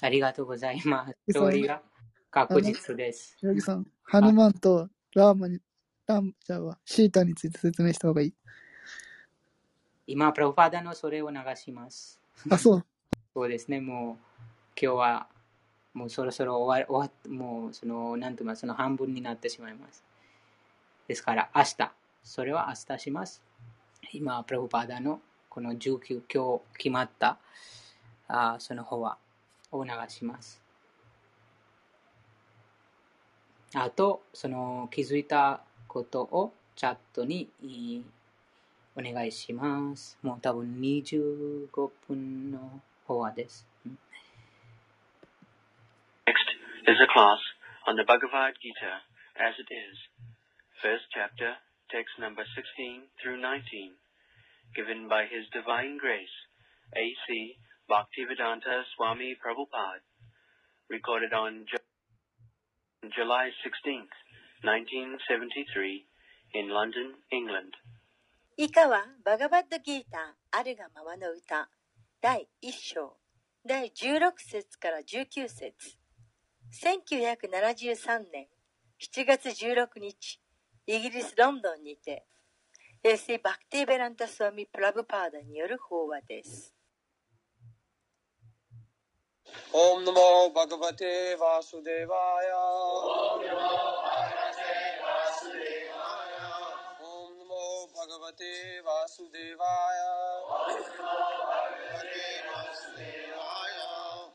[0.00, 1.16] ありがとうございます。
[1.28, 1.80] 勝利が
[2.30, 3.36] 確実です。
[3.40, 5.60] ヤギさん、ハヌマンとラーマに、
[6.06, 8.34] ラーマじゃあシータについて説明した方がいい。
[10.08, 12.20] 今、プロファダのそれを流します。
[12.50, 12.86] あ、そう。
[13.34, 14.40] そうですね、もう、
[14.80, 15.28] 今日は、
[15.94, 20.02] もうそろそろ終わ終わもう、その、なんていうか、その半分になってしまいます。
[21.06, 21.92] ですから、明日、
[22.24, 23.42] それは明日します。
[24.12, 25.20] 今、プロファダの
[25.58, 27.36] この19、今日決まった、
[28.28, 29.18] あその方は、
[29.72, 30.62] を流します。
[33.74, 37.50] あと、その気づいたことをチャットに
[38.94, 40.16] お願いします。
[40.22, 43.66] もう多分25分の方はです。
[46.24, 46.36] Next
[46.86, 47.38] is a class
[47.88, 49.02] on the Bhagavad Gita
[49.34, 49.98] as it is.
[50.80, 51.56] First chapter,
[51.90, 53.98] text number 16 through 19,
[54.75, 56.35] given by His Divine Grace,
[56.95, 57.57] A.C.
[57.89, 60.01] Bhaktivedanta Swami Prabhupada,
[60.89, 61.65] recorded on
[63.15, 64.15] July 16th,
[64.63, 66.05] 1973,
[66.53, 67.73] in London, England.
[68.55, 71.69] 以下はバガバッドギーターあるがままの歌
[72.21, 73.17] 第1章
[73.65, 75.73] 第16節から19節
[76.83, 78.47] 1973年
[79.01, 80.39] 7月16日
[80.85, 82.25] イギリス・ロンドンにて
[83.04, 86.74] エシ・バクティ・ベランタ・スワミ・プラブパーダによる法話です。
[89.72, 92.08] オムナモバグバテ・スデヤ。
[92.18, 94.82] オムナモバグバテ・
[95.30, 95.94] スデヤ。
[97.00, 98.42] オムナモバグバテ・
[99.06, 99.62] スデヤ。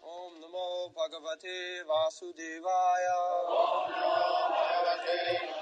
[0.01, 1.49] オムナモバグバテ・
[2.09, 2.61] スデ
[5.49, 5.52] ヤ。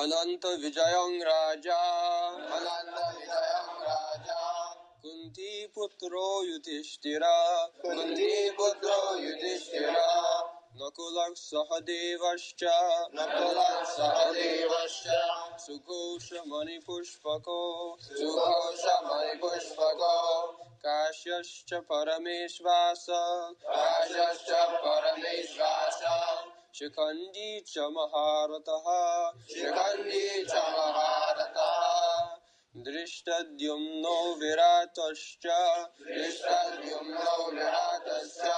[0.00, 10.42] अनंत विजयं राजा। अनंत विजयं राजा। कुंती पुत्रो युधिष्ठिरा। कुंती पुत्रो युधिष्ठिरा।
[10.76, 12.64] नकुलः सहदेवश्च
[13.14, 15.26] नकुलः सहदेवश्च
[15.66, 26.02] सुघोषमणिपुष्पको। सुघोषमणिपुष्पको। काश्यश्च परमेश्वास। काश्यश्च परमेश्वास।
[26.74, 28.86] शिखण्डी च महारथः
[29.54, 32.00] शिखण्डी च महारथः
[32.76, 35.46] दृष्टद्युम्नो विराटश्च
[36.02, 38.50] दृष्टद्युम्नो विराटश्च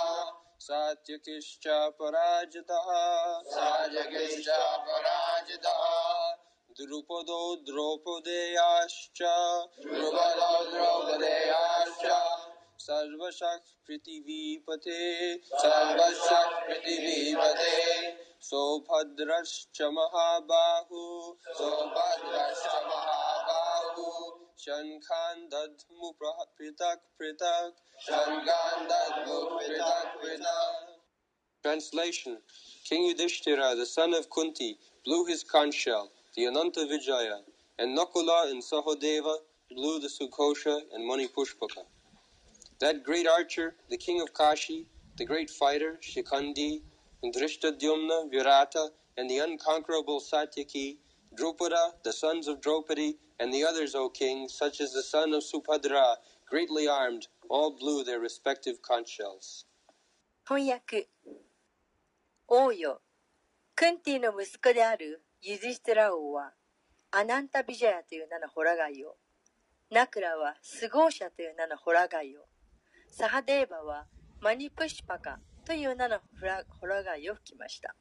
[0.60, 2.86] सात्यकिश्च पराजितः।
[3.50, 4.48] सात्यकिश्च
[4.88, 6.02] पराजितः।
[6.80, 9.22] द्रुपदो द्रौपदेयाश्च।
[9.86, 12.41] द्रुपदो द्रौपदेयाश्च।
[12.81, 13.55] सर्वशः
[13.87, 14.99] पृथिवीपते
[15.63, 17.75] सर्वशः पृथिवीपते
[18.49, 21.03] सौभद्रश्च महाबाहु
[21.59, 24.05] सौभद्रश्च महाबाहु
[24.65, 30.93] शङ्खान् दध्मु पृथक् पृथक् शङ्खान् दध्मु पृथक् पृथक्
[31.63, 32.37] Translation
[32.85, 37.39] King Yudhishthira, the son of Kunti, blew his conch shell, the Ananta Vijaya,
[37.79, 39.35] and Nakula and Sahodeva
[39.71, 41.83] blew the Sukhosha and Mani Pushpaka.
[42.81, 44.85] That great archer, the king of Kashi,
[45.17, 46.81] the great fighter, Shikandi,
[47.23, 50.97] and Drishtadyumna, Virata, and the unconquerable Satyaki,
[51.35, 55.43] Drupada, the sons of Draupadi, and the others, O king, such as the son of
[55.43, 59.65] Supadra, greatly armed, all blew their respective conch shells.
[60.45, 61.09] 翻訳
[62.47, 63.01] 王よ、
[63.75, 66.53] クンティの息子であるユジステラ王は、
[67.11, 69.17] アナンタビジャヤという名のホラガイを、
[69.91, 72.45] ナクラはスゴーシャという名のホラガイを、
[73.14, 74.06] サハデーバは
[74.40, 76.20] マニプシパカという名の
[76.80, 77.94] ホラガイを吹きました。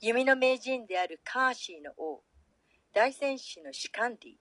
[0.00, 2.22] 弓の名人であるカーシーの王、
[2.94, 4.32] 大戦士のシカンディ、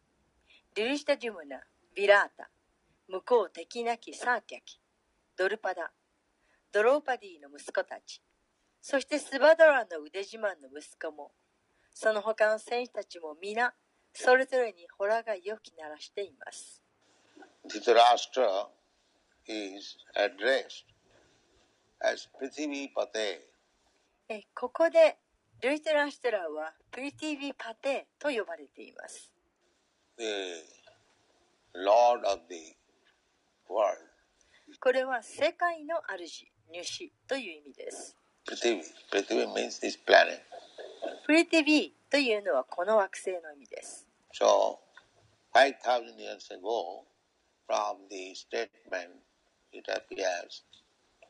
[0.76, 1.62] ドゥルシタジュムナ、
[1.96, 2.52] ビラータ、
[3.08, 4.80] 向こう敵なきサーティャキ、
[5.36, 5.90] ドルパダ、
[6.72, 8.22] ドローパディの息子たち、
[8.84, 11.32] そしてスバドラの腕自慢の息子も、
[11.96, 13.74] その他の戦士たちも皆、
[14.14, 16.84] それぞれにホラが良き鳴らしています。
[19.50, 20.86] Dhritarashtra is addressed
[22.02, 23.42] as Prithivipate.
[24.54, 25.18] ここで
[25.62, 29.32] ルイテランシュテラーはプリティビパテと呼ばれています。
[30.18, 30.24] The
[31.74, 32.76] Lord of the
[33.68, 33.98] world.
[34.80, 38.16] これは世界の主、主という意味です。
[38.46, 40.42] プリティビ、プリティビ means this planet.
[41.26, 44.06] プリティビというのはこの惑星の意味です。
[44.40, 44.78] So,
[45.56, 47.04] 5000 years ago,
[47.68, 49.10] from the statement,
[49.72, 50.64] it appears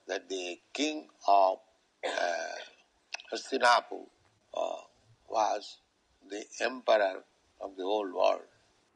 [0.07, 1.60] that the king of
[2.06, 2.10] uh,
[3.32, 4.06] Hastinapur
[5.30, 5.78] was
[6.30, 7.24] the emperor
[7.61, 8.41] of the whole world.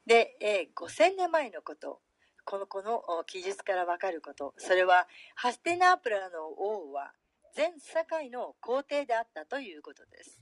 [0.06, 2.02] で、えー、5000年前のこと、
[2.44, 7.14] このこの記述からわかること、それはハステナープラの王は
[7.56, 10.40] 全世界の皇帝であったということです。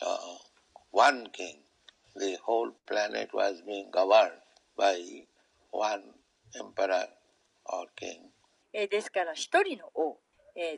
[0.00, 0.16] Uh,
[0.92, 1.58] one king,
[2.16, 4.30] the whole planet was being governed
[4.76, 4.94] by
[5.72, 6.02] one
[6.54, 7.08] emperor.
[8.72, 10.18] ですから一人の王、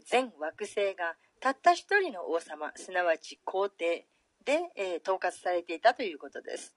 [0.06, 4.06] 全惑星がたった一人の王様すなわち皇帝
[4.44, 6.74] で、統括されていたということです。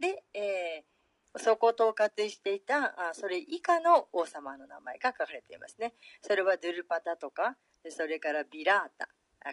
[0.00, 0.95] で、えー、
[1.38, 5.94] そこを統括していたあそれ以下の王様の名前が書かれていますね。
[6.22, 7.56] それはドゥルパタとか、
[7.88, 9.08] それからビラータ、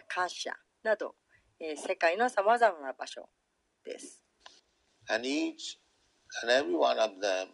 [0.08, 0.52] カシャ
[0.82, 1.14] など、
[1.60, 3.28] えー、世界のさまざまな場所
[3.84, 4.22] です。
[5.08, 5.78] And each
[6.42, 7.48] and every one of them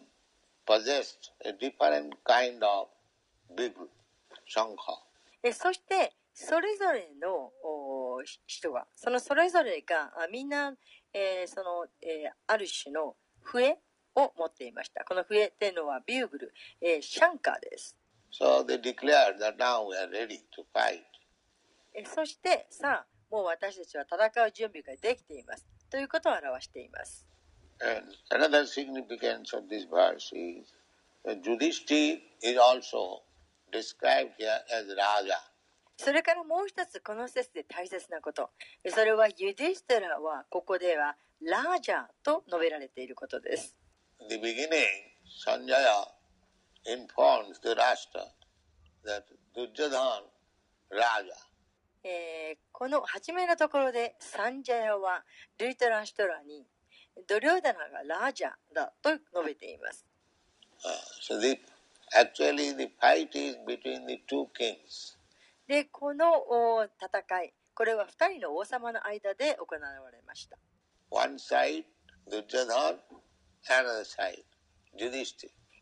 [0.65, 2.87] possessed a different kind of
[3.55, 3.73] big
[4.47, 5.53] shankha.
[5.53, 7.51] そしてそれぞれの
[8.47, 10.73] 人がそのそれぞれがみんな、
[11.13, 13.77] えー、その、えー、ある種の笛
[14.15, 15.03] を持っていました。
[15.05, 17.95] この笛っていうのはビューグル、えー、シャンカーです。
[18.31, 21.01] So they declared that now we are ready to fight.
[21.93, 27.25] えそしてさあもう私たちは戦う準備ができていますということを表しています。
[27.81, 30.71] And another significance of this verse is
[31.25, 33.23] that Yudhishthir is also
[33.71, 35.51] described here as Raja.
[35.97, 38.49] それからもう一つこの説で大切なこと。
[38.87, 43.75] それはユディステラはここではラージャーと述べられていることです。
[44.29, 45.11] the beginning,
[45.45, 46.05] Sanjaya
[46.85, 48.25] informs the Rashtra
[49.05, 49.25] that
[52.03, 52.09] え
[52.53, 55.23] え、この初めのところでサンジャヤは
[55.59, 56.65] ルイタラシトラに
[57.27, 60.05] ドリョーダナがラージャだと述べています。
[65.67, 70.57] で、このお戦い、これは二人の王様の間で行われました。
[71.11, 71.85] One side,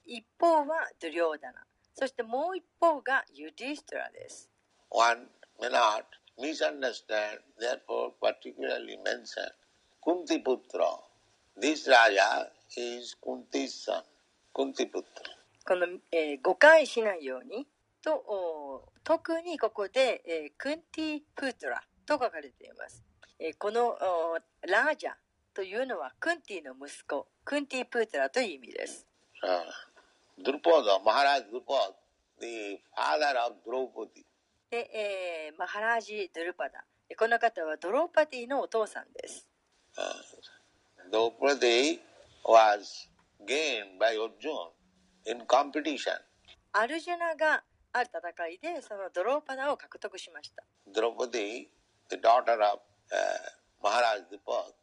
[0.05, 4.49] 一方はドリョーダナそしてもう一方がユディシトラです。
[15.65, 17.67] この、えー、誤解しないように
[18.01, 23.03] と特にここで、えー、クンティプトラと書かれています。
[23.37, 23.97] えー、この
[24.67, 25.11] ラージャ
[25.59, 29.05] というのはクンティの息子、クンティ・プートラという意味です。
[30.41, 31.95] ドルポード、マハラージ・ドルポード、
[32.39, 34.23] the father of Draupadi.
[34.71, 36.85] で、えー、マハラージ・ドルパダ。
[37.13, 39.49] この方はドローパティのお父さんです。
[41.11, 41.99] ドローパティ
[42.45, 43.09] was
[43.45, 44.71] gained by Arjuna
[45.25, 46.13] in competition.
[46.71, 50.63] アルジュナがある戦いでそのドローパダを獲得しました。
[50.87, 51.67] ドローパティ、
[52.09, 52.79] the daughter of、
[53.11, 54.78] uh, Maharaj Dipak, is ドローパティ。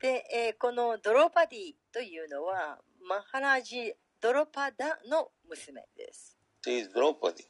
[0.00, 2.78] で、えー、このドローパディというのは
[3.08, 6.36] マハラジ・ドロパダの娘です。
[6.66, 7.44] She is Draupadi.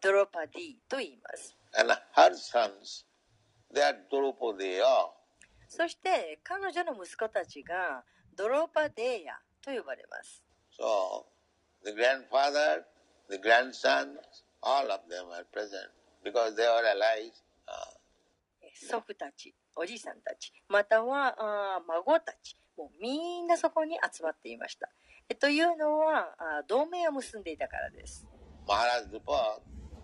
[0.00, 1.56] ドロパディと言います。
[1.78, 3.06] And her sons,
[3.72, 4.80] Draupadi.
[5.68, 8.04] そして彼女の息子たちが
[8.36, 10.42] ドロパデーヤと呼ばれます。
[10.78, 11.24] So,
[11.82, 12.84] the grandfather,
[13.30, 14.18] the grandsons,
[14.62, 15.90] all of them are present
[16.22, 17.32] because they are alive.
[18.74, 24.88] 祖父たち、おじいさんたち、またはあ孫たち、もうみんなそこに集まっていました。
[25.28, 28.26] えというのはあ同盟を結んでいたからです。
[28.66, 29.60] Maharaj Drupada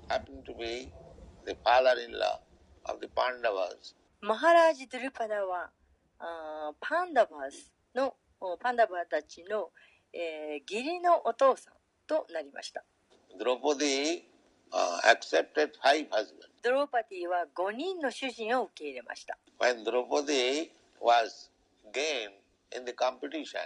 [0.08, 0.92] happened to be
[1.46, 2.40] the father-in-law
[2.84, 3.94] of the Pandavas.
[4.20, 5.70] マハラージ・ドゥルパダは
[6.18, 8.14] あパンダバースの
[8.60, 9.70] パンダバーたちの、
[10.12, 11.74] えー、義理のお父さん
[12.06, 12.84] となりました。
[13.38, 14.22] ドロパティ、uh,
[15.04, 16.48] accepted five husbands.
[16.62, 19.36] ドロパティは5人の主人を受け入れました。
[19.58, 20.70] When Draupadi
[21.00, 21.50] was
[21.92, 22.32] gained
[22.76, 23.58] in the competition,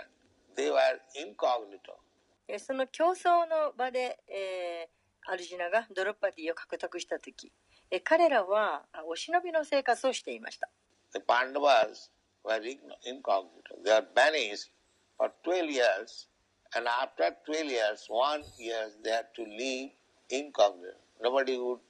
[0.57, 0.79] they were
[1.15, 2.59] incognito.
[2.59, 7.53] その競争の場で、えー、アルジナがドロパティを獲得したとき、
[7.91, 10.69] え彼らはお忍びの生活をしていました。
[11.13, 12.11] The Pandavas
[12.45, 12.61] were
[13.05, 13.83] incognito.
[13.85, 14.71] They are banished
[15.19, 16.29] for 12 years
[16.75, 19.91] And after 12 years, one year, they had to live
[20.31, 20.97] incognito.
[21.23, 21.81] Nobody would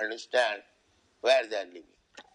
[0.00, 0.62] understand
[1.20, 1.92] where they are living.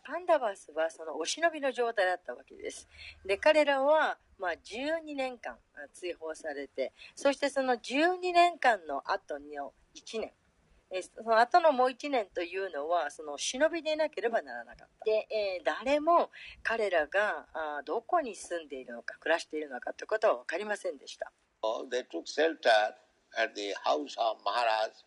[0.08, 2.88] パンダバースはそのお忍びの状態だったわけです。
[3.26, 5.58] で、彼らは、まあ、12年間
[5.94, 10.32] 追放されて、そしてその12年間の後の1年、
[10.90, 15.06] えその後のもう1年というのは、その忍びでなければならなかった。
[15.06, 16.32] で、えー、誰も
[16.64, 21.34] 彼らがあどこに住んでいるのか、暮らしているのかということは分かりませんでした。
[21.90, 22.96] they took shelter
[23.38, 25.07] at the house of Maharaj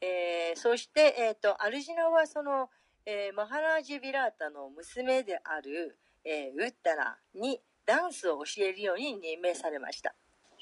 [0.00, 2.70] えー、そして、えーと、アルジナはその、
[3.04, 10.14] えー、マハラージ・ビラータの娘である、えー、ウッタラにダンスを教えるように任命されました。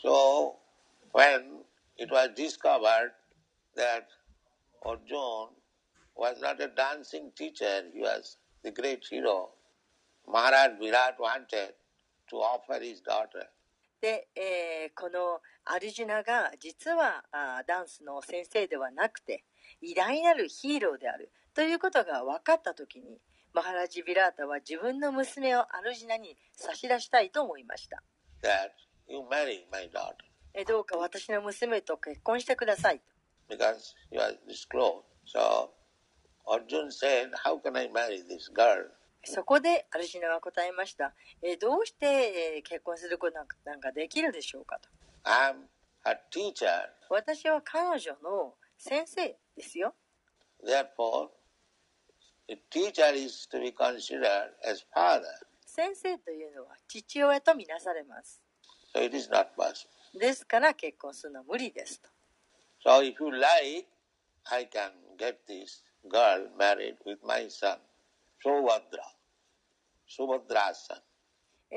[0.02, 0.54] So,
[1.12, 1.64] when
[1.98, 3.12] it was discovered
[3.76, 4.06] that
[4.84, 5.48] Arjun
[6.14, 9.50] was not a dancing teacher, he was the great hero.
[10.26, 11.74] Maharaj Virat wanted
[12.30, 13.48] to offer his daughter.
[14.06, 19.42] で、えー、このアルジュナが実はあダンスの先生ではなくて
[19.82, 23.18] 偉大なるヒーローであるということが分かった時に
[23.52, 28.00] マハラジ・ビラータは自分の娘をアルジナに差し出したいと思いました。
[30.54, 33.00] えどうか私の娘と結婚してください。
[33.48, 35.02] Because you are disclosed.
[35.26, 35.70] So
[36.46, 38.86] Arjun said, How can I marry this girl?
[39.26, 44.88] そこでアルシナは答えました、え、どうして、え、結婚することなんかできるでしょうかと
[47.10, 49.94] 私は彼女の先生ですよ。
[55.66, 58.40] 先生というのは父親とみなされます。
[60.14, 62.08] ですから結婚するのは無理ですと。
[62.84, 63.88] So if you like,
[64.44, 65.36] I can get.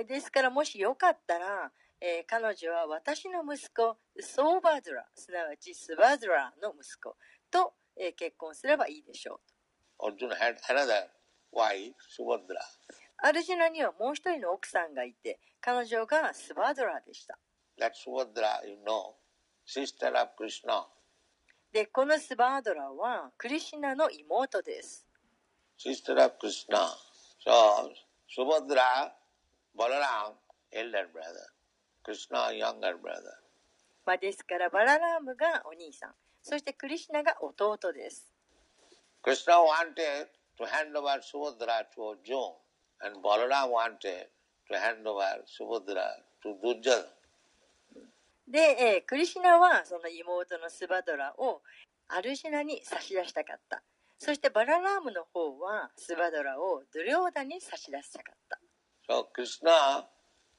[0.05, 7.15] ですからもしよかったら、えー、彼女は私の息子、ソーバドラ、すなわちスバドラの息子
[7.51, 9.39] と、えー、結婚すればいいでしょ
[9.99, 10.09] う。
[10.09, 11.07] Arjuna had another
[11.51, 11.93] wife.
[13.17, 17.37] アルジュナにはもう一人の奥さんがいて、彼女がスバドラでした。
[17.77, 17.87] You
[18.85, 19.15] know.
[21.71, 25.05] で、このスバードラはクリシナの妹です。
[25.77, 26.77] Sister of Krishna.
[27.45, 27.91] So,
[28.29, 29.11] Subhadra,
[29.77, 30.33] Balaram,
[30.71, 31.47] elder brother.
[32.03, 33.35] Krishna, younger brother.
[34.05, 36.13] まあですから、バララームがお兄さん。
[36.41, 38.31] そしてクリシナが弟です。
[39.23, 40.27] Krishna wanted
[40.57, 42.53] to hand over Subhadra to Arjuna
[43.01, 44.27] and Balaram wanted
[44.69, 47.05] to hand over Subhadra to Durjana.
[48.47, 51.61] で、えー、クリシナはその妹のスバドラを
[52.07, 53.83] アルシナに差し出したかった。
[54.19, 58.59] そしてバララームの方はスバドラをドリョーダに差し出したかった。
[59.09, 60.05] So, Krishna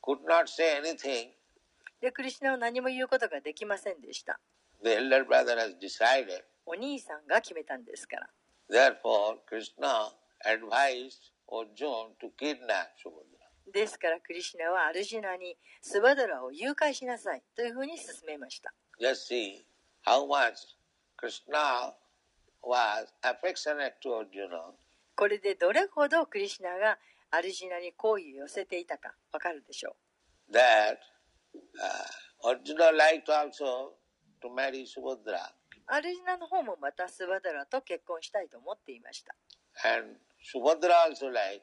[0.02, 1.28] could not say anything.
[2.00, 4.40] で、クリシナは何も言うことができませんでした。
[4.82, 6.42] The elder brother has decided.
[6.64, 8.30] お兄さんが決めたんですから。
[8.70, 10.08] Therefore, Krishna
[10.46, 13.72] advised Arjuna to kidnap Subhadra.
[13.72, 18.72] ですからクリシナはアルジナにスバドラを誘拐しなさいというふうに進めました。
[18.98, 19.64] Just see
[20.06, 20.54] how much
[21.20, 21.92] Krishna
[25.16, 26.98] これでどれほどクリシナが
[27.30, 29.96] アルジナに好意を寄せていたかわかるでしょ
[30.48, 30.98] う？That、
[31.78, 33.92] uh, Arjuna liked also
[34.42, 35.52] to marry Subhadra.
[35.86, 39.34] アルジナの方もまたスバドラと結婚したいと思っていました。
[39.84, 41.62] And Subhadra also liked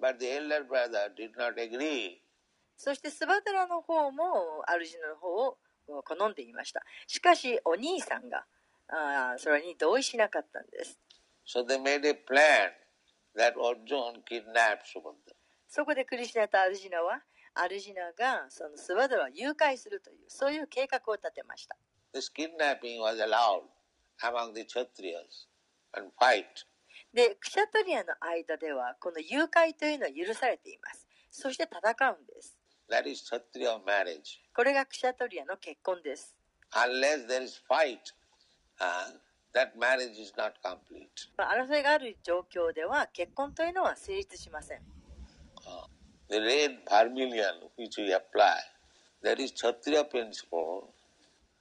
[0.00, 2.20] But the elder brother did not agree.
[2.76, 5.58] そしてスバタラの方もアルジナの方を
[6.04, 6.82] 好んでいました。
[7.08, 8.44] しかしお兄さんが
[8.88, 10.98] あそれに同意しなかったんです。
[11.46, 12.72] So they made a plan
[13.36, 15.34] that Arjun kidnapped Subhadra.
[15.68, 17.20] そこでクリシナとアルジナは
[17.54, 21.76] アルジナがそのスバドラを誘拐するというそういう計画を立てました。
[22.14, 23.62] This kidnapping was allowed
[24.22, 25.48] among the Kshatriyas
[25.96, 26.44] and fight
[27.12, 31.06] で、クシャトリアの間では、この誘拐というのは許されています。
[31.30, 32.56] そして戦うんです。
[32.90, 33.22] That is
[33.86, 34.40] marriage.
[34.54, 36.34] これがクシャトリアの結婚です。
[36.72, 38.17] Unless there is fight, uh,
[39.54, 41.08] that marriage is not complete.
[41.36, 44.78] 争いがある状況では、結婚というのは成立しません。
[45.66, 45.86] Uh,
[46.28, 48.56] the red vermilion which we apply,
[49.22, 50.92] that is Kshatriya principle.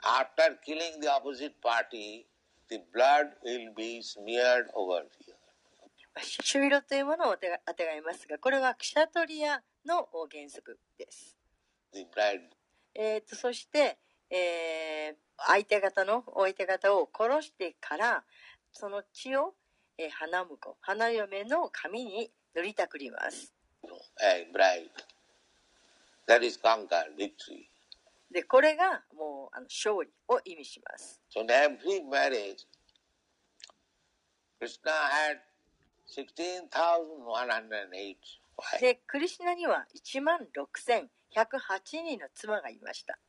[0.03, 2.25] After killing the opposite party,
[2.69, 5.35] the blood will be smeared over here.
[6.19, 11.37] 朱色というものをあてがいますが、これはクシャトリアの原則です。
[12.93, 13.97] えーと、そして、
[14.29, 18.23] えー、相手方のお相手方を殺してから
[18.71, 19.53] その血を、
[19.97, 23.53] えー、花婿花嫁の髪に塗りたくります。
[28.31, 31.21] でこれがもうあの勝利を意味します。
[31.33, 32.65] So in every marriage,
[34.59, 35.39] Krishna had
[38.79, 43.19] で、クリシナには1万6108人の妻がいました。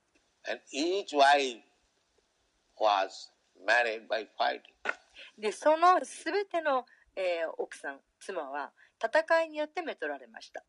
[5.37, 6.87] で、そのすべての、
[7.17, 8.73] えー、奥さん、妻は
[9.03, 10.65] 戦いによってめとられました。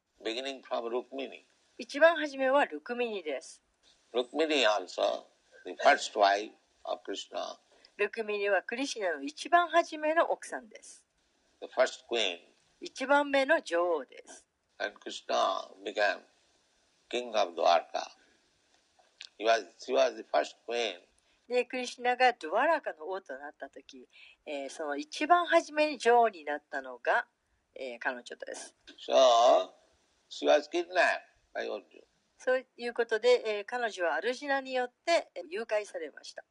[1.77, 3.61] 一番初めはルクミニです。
[4.13, 5.25] ルクミニ also,
[5.65, 6.51] the first wife
[6.83, 7.57] of Krishna.
[7.97, 11.03] ルクミニはクリシナの一番初めの奥さんです。
[11.61, 12.37] the first queen.
[12.81, 14.45] 一番目の女王です。
[14.79, 16.19] and Krishna became
[17.09, 18.05] king of Dwarka.
[19.37, 20.95] He was, she was the first queen
[21.49, 24.07] でクリシナがドゥワラカの王となった時、
[24.45, 27.25] え、その一番初めに女王になったのが、
[27.73, 28.75] え、彼女です。
[28.99, 29.71] So,
[32.37, 36.43] そういうことで、え、彼女はアルジナによって誘拐されました。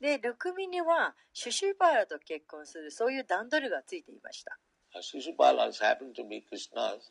[0.00, 4.56] で、ルクミニはシュシュパーラと結婚するそういう段取りがついていました。
[5.00, 7.10] シュシュパーラ happened to be Krishna's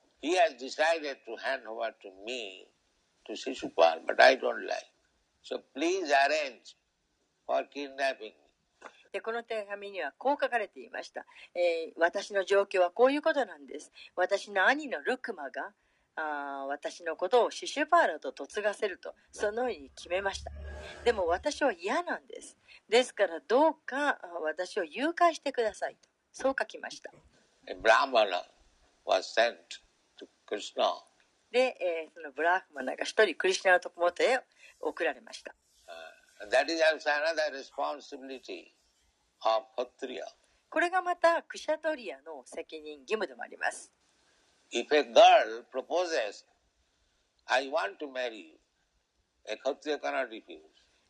[0.21, 2.67] he has decided to hand over to me,
[3.25, 4.85] to Shishupal, but I don't like.
[5.41, 6.75] So please arrange
[7.45, 8.33] for kidnapping.
[9.11, 11.25] で、この手紙にはこう書かれていました。
[11.53, 13.91] えー私の状況はこういうことなんです。
[14.15, 15.73] 私の兄のルクマが、
[16.15, 20.51] あー私のことをシュシュパーラと嫁がせると、そのように決めました。
[21.03, 22.57] でも私は嫌なんです。
[22.87, 26.09] ですからどうか私を誘拐してくださいと。
[26.31, 27.11] そう書きました。
[27.67, 28.43] A Brahmana
[29.05, 29.55] was sent
[30.51, 30.87] クリスナー
[31.49, 34.37] で、えー、そのブラフマナが一人クリスナーのとこもとへ
[34.81, 35.55] 送られました、
[40.69, 43.93] これがまたクシャトリアの責任義務でもあります。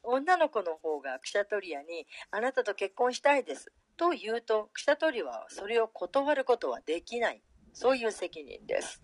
[0.04, 7.42] 女の子の方がクシャトリアにあなたと結婚したいですと言うとクシャトリアはそれを断ることはできない。
[7.74, 9.02] そういう責任です。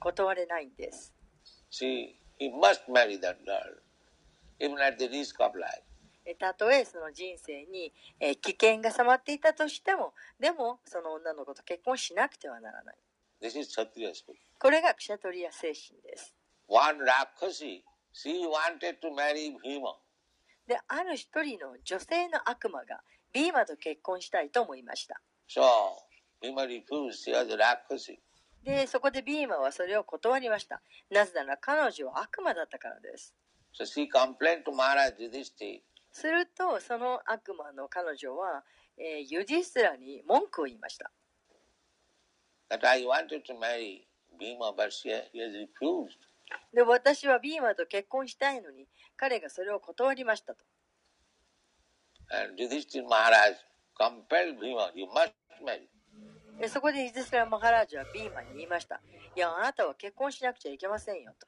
[0.00, 1.12] 断れないんです。
[6.38, 7.92] たとえその人生に
[8.42, 12.96] 危険がさ迫っていたとしても、でもその女の子と結婚しなくてはならない。
[14.58, 16.34] これがクシャトリア精神です。
[20.66, 23.00] で、ある一人の女性の悪魔が
[23.32, 25.20] ビーマと結婚したいと思いました。
[28.64, 30.82] で、そこでビーマはそれを断りました。
[31.10, 33.34] なぜなら彼女は悪魔だったからです。
[36.12, 38.64] すると、その悪魔の彼女は、
[38.98, 41.10] えー、ユジスラに文句を言いました。
[46.72, 48.86] で私はビーマと結婚したいのに
[49.16, 50.64] 彼がそれを断りましたと。
[55.60, 55.99] And
[56.60, 59.00] でそこでユディスラマハラージはビーマに言いました
[59.36, 61.46] いやあなたは結婚しなくちゃいけませんよと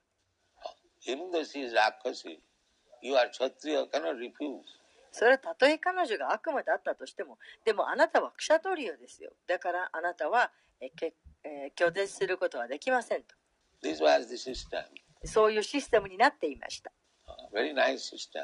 [1.06, 2.38] Even though she is Rakshasi,
[3.02, 4.62] you are Kshatriya, cannot refuse.
[5.10, 11.12] それはたとえ彼女が悪魔だったとしてもでもあなたはクシャトリオですよだからあなたはえけ、
[11.44, 13.34] えー拒絶することはできませんと
[13.82, 14.84] This was the system.
[15.24, 16.90] そういうシステムになっていました
[17.28, 18.42] Uh, very nice system.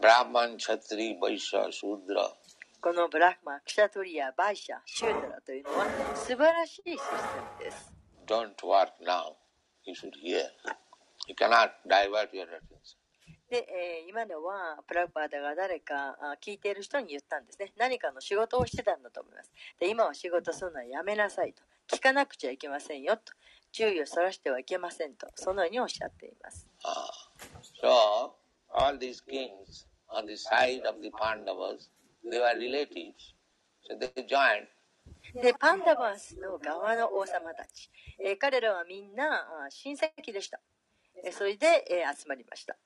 [0.00, 2.30] Brahman, Kshatri, Vaishya, Shudra.
[2.84, 7.94] このブラフマン、クシャトリア、バイシャ、シュータラというのは素晴らしいシステムです。
[8.26, 9.32] Don't work now.
[9.86, 10.44] You should hear.
[11.26, 12.98] You cannot divert your attention.
[13.48, 17.72] で、えー今のはプラグパーダが誰かあ聞いている人に言ったんですね。
[17.78, 19.50] 何かの仕事をしてたんだと思います。
[19.80, 21.62] で今は仕事するのはやめなさいと。
[21.90, 23.32] 聞かなくちゃいけませんよと。
[23.72, 25.26] 注意をそらしてはいけませんと。
[25.36, 26.68] そのようにおっしゃっています。
[26.84, 27.08] Ah.
[27.82, 28.32] So,
[28.74, 31.88] all these kings on the side of the Pandavas,
[32.30, 33.34] they were relatives.
[33.88, 34.66] So they joined
[35.34, 37.90] で、パンダバースの側の王様たち。
[38.20, 40.60] えー彼らはみんなあ親戚でした。
[41.24, 42.76] えーそれで、えー集まりました。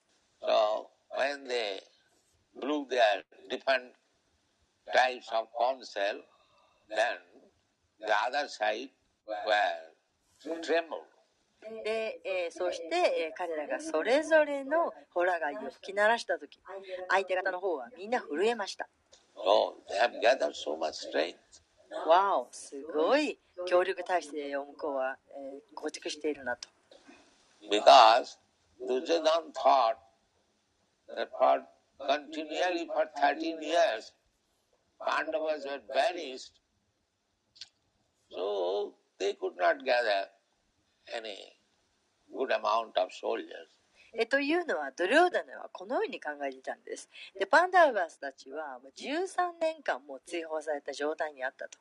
[0.40, 0.86] So
[1.16, 1.82] when they
[2.58, 3.92] blew their different
[4.94, 6.22] types of counsel,
[6.88, 7.18] then
[8.00, 8.90] the other side
[9.46, 11.04] were trembled.
[11.84, 16.60] で、えーそして、えー彼らがそれぞれのホラ貝を吹き鳴らした時
[17.10, 18.88] 相手方の方はみんな震えました
[19.37, 21.37] So they have gathered so much strength.
[22.07, 23.37] わおすごい
[23.67, 26.67] 協力体制を向こうは、えー構築しているなと
[27.69, 28.37] Because
[28.81, 29.97] Duryodhan thought
[31.15, 31.63] that for
[32.07, 34.11] continually for 13 years,
[34.99, 36.51] Pandavas were banished,
[38.31, 40.27] so they could not gather
[41.15, 41.37] any
[42.35, 43.69] good amount of soldiers.
[44.14, 47.08] えというのは、ドリョーダネはこのように考えていたんです。
[47.38, 51.78] で、パンダーバスたちは13年間も追放された状態にあったと。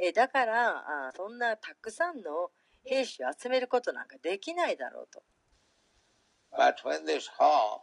[0.00, 2.50] えだからあ、そんなたくさんの
[2.84, 5.22] 兵士を集めることなんかできないだろうと。
[6.52, 7.80] But when they saw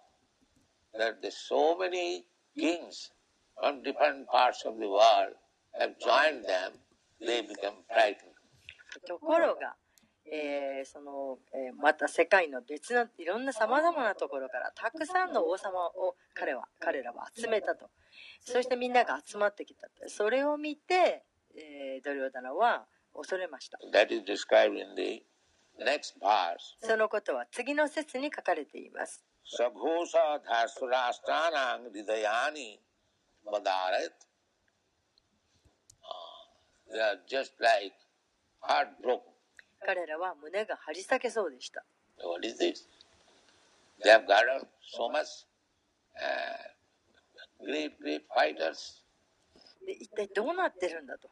[0.97, 2.25] that there's so many
[2.57, 3.11] kings
[3.55, 5.35] from different parts of the world
[5.79, 6.79] have joined them,
[7.21, 8.33] they become frightened.
[9.07, 9.75] ところが、
[10.25, 17.89] えー、その、えー、また世界の別のいろんなさまざまなところからたくさんの王様を彼は彼らは集めたと。
[18.39, 21.23] そしてみんなが集まってきたそれを見て、
[21.55, 23.77] えー、ドリオダナは恐れました。
[26.79, 29.23] そのことは次の説に書かれています。
[39.85, 41.83] 彼らは胸が張り裂けそうでした。
[42.17, 42.87] What is this?
[44.03, 44.65] They have gathered
[44.95, 45.45] so much、
[46.17, 46.73] uh,
[47.65, 49.03] great, great fighters.
[49.85, 51.29] で一体どうなってるんだと。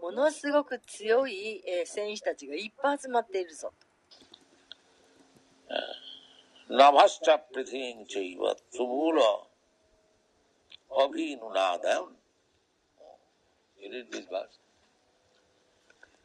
[0.00, 3.72] ものすごく強い、えー、戦士たちがいっぱい集まっているぞ。
[6.68, 7.96] ナバスチャプリティ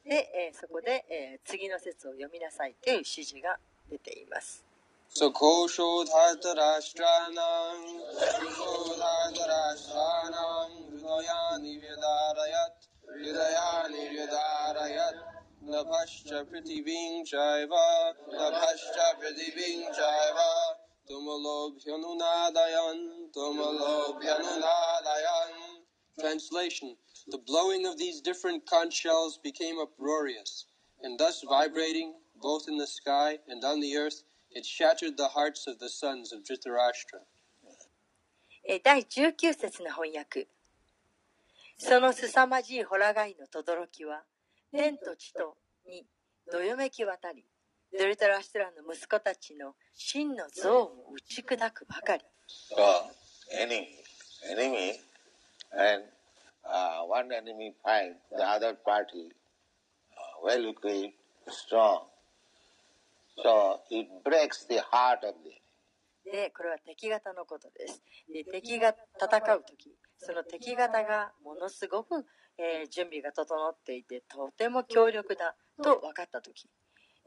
[0.07, 3.59] で、えー、そこで、えー、次の説を読みなさいという指示が
[3.89, 4.65] 出ています。
[5.13, 5.77] सखोषोधातराष्ट्राणां
[8.33, 9.63] सखोधातराष्ट्राणां
[11.13, 15.21] हृदयानि व्यदारयत् हृदयानि व्यदारयत्
[15.73, 17.73] नभश्च पृथिवीं चैव
[18.39, 20.39] नभश्च पृथिवीं चैव
[21.09, 23.05] तुमलोभ्यनुनादयन्
[23.35, 24.33] तुमलोभ्यनुनादयन्
[26.19, 26.97] Translation
[27.29, 30.67] The blowing of these different conch shells became uproarious,
[31.03, 35.67] and thus vibrating, both in the sky and on the earth, it shattered the hearts
[35.67, 37.21] of the sons of Dhritarashtra.
[38.85, 40.47] 第19節の翻訳
[41.79, 44.23] その凄まじいほら貝の轟は
[44.71, 46.07] 天と地とに
[46.51, 47.45] どよめき渡り
[47.99, 52.25] ドルタラシュラの息子たちの真の像を打ち砕くばかり。
[52.71, 53.11] So,
[53.61, 53.89] enemy,
[54.49, 54.95] enemy,
[55.72, 56.04] and
[56.66, 59.30] uh, one enemy fight the other party
[60.12, 61.16] uh, well equipped,
[61.50, 62.04] strong.
[63.44, 65.52] So it breaks the heart of the
[66.30, 68.02] で、これは敵方のことです。
[68.32, 72.26] で敵が戦う時その敵方がものすごく、
[72.58, 76.70] えー、準備が整っていて、とても強力だと分かった時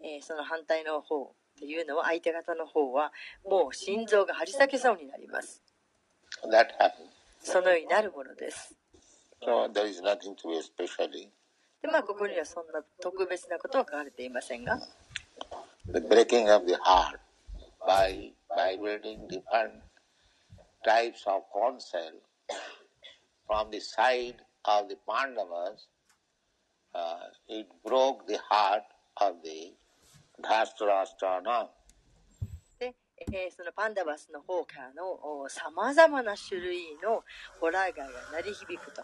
[0.02, 3.12] えー、その反対の方っていうのは、相手方の方は、
[3.44, 5.62] もう心臓が張り裂けそうになります。
[7.40, 8.74] そのようになるものです。
[9.42, 11.28] So there is nothing to especially.
[11.80, 14.78] で、まあ、ここにはそんな特別なことは書かれていませんが。
[15.86, 17.18] The breaking of the heart
[17.86, 19.80] by vibrating different
[20.84, 22.20] types of counsel
[23.46, 24.36] from the side
[24.66, 25.88] of the Pandavas,
[26.94, 28.84] uh, it broke the heart
[29.16, 29.74] of the
[30.42, 31.68] Dhastarashtrana.
[33.32, 37.22] えー、そのパンダバスの方からのさまざまな種類の
[37.60, 39.02] ホラーガイが鳴り響くと。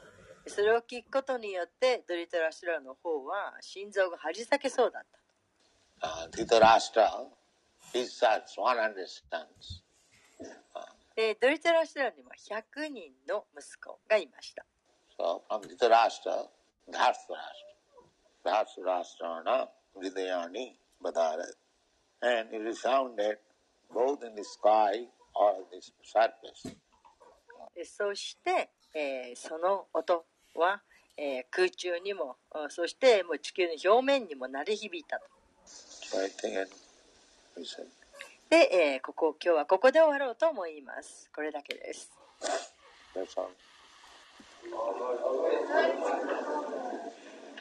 [0.48, 5.02] それを聞くことによってドリトラシュラの方は心臓が張り裂けそうだっ
[6.00, 6.06] た。
[6.06, 7.26] Uh, ドリトラシュラ
[7.92, 8.94] his sons, 100
[9.30, 9.82] sons.
[11.16, 14.64] でドリトラシュラには100人の息子がいました。
[15.18, 16.48] So, from Dhritarashtra,
[16.90, 17.36] Dhritarashtra,
[18.44, 21.56] Dhritarashtra, Hridayani, Badarat.
[22.22, 22.84] And it is
[27.84, 30.82] そして、えー、その音は、
[31.16, 32.36] えー、空中にも
[32.68, 35.24] そしてもう地球の表面にも鳴り響いたと。
[38.48, 41.28] で、えー、ここ今日はここで終わろうと思います。
[41.34, 42.10] これだけです。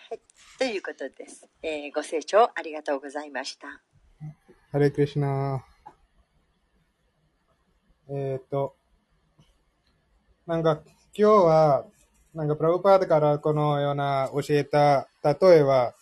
[0.09, 0.19] はい、
[0.59, 1.93] ということです、えー。
[1.93, 3.81] ご清聴ありがとうございました。
[4.71, 5.65] ハレクリシナ
[8.09, 8.75] えっ、ー、と、
[10.45, 10.81] なんか
[11.17, 11.85] 今日は、
[12.33, 15.95] なんかプラブパードからこのような教えた例えは、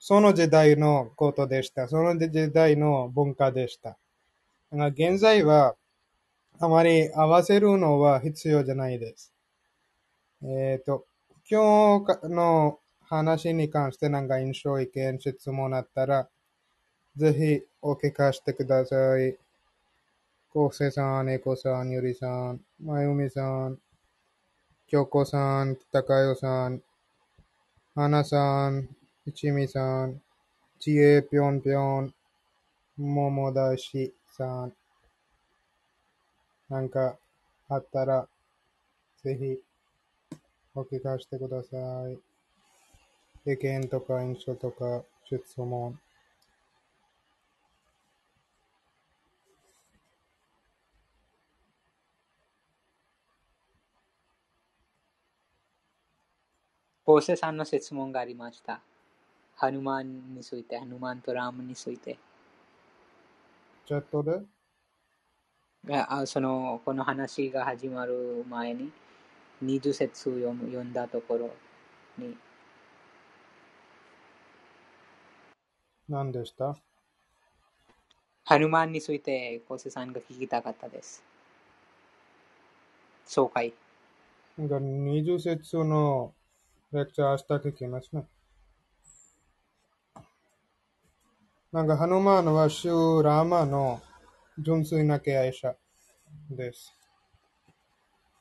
[0.00, 1.88] その時代のことでした。
[1.88, 3.98] その時代の文化でした。
[4.72, 5.76] が現在は、
[6.60, 9.32] あまり合わせるのは必要じゃないです。
[10.42, 11.06] えっ、ー、と、
[11.48, 16.28] 今日の話に関してなんか印象、意見、質問あったら、
[17.16, 19.36] ぜひお聞かせてください。
[20.54, 23.78] 昴生さん、猫さん、ゆりさん、まゆみさん、
[24.86, 26.82] 京子さん、高代さん、
[27.94, 28.88] 花さん、
[29.26, 30.22] 一味さん、
[30.78, 32.14] ちえぴょんぴょん、
[32.96, 34.72] 桃だしさん、
[36.70, 37.18] なんか
[37.68, 38.26] あったら、
[39.22, 39.58] ぜひ
[40.74, 41.76] お聞かせてくださ
[43.46, 43.52] い。
[43.52, 46.00] 意見とか印象とか質問。
[57.08, 58.82] ポーセさんの質問がありました。
[59.56, 62.18] ハヌマンについて、ハヌマンとラームについて。
[63.86, 64.42] チャットで？
[65.90, 68.92] あその、この話が始まる前に、
[69.64, 71.50] 20節を読読んだところ
[72.18, 72.36] に。
[76.10, 76.76] 何でした？
[78.44, 81.24] ハヌマンについて、コセさんが聞きたかったです。
[83.26, 83.72] 紹介。
[84.58, 86.34] 20節の
[86.90, 88.26] レクチャー明日聞きますね。
[91.70, 94.00] なんか、ハヌマンはシューラーマの
[94.58, 95.74] 純粋な敬愛者
[96.50, 96.94] です。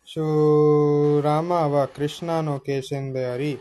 [0.06, 3.60] シューラーマはクリシナの化身であり、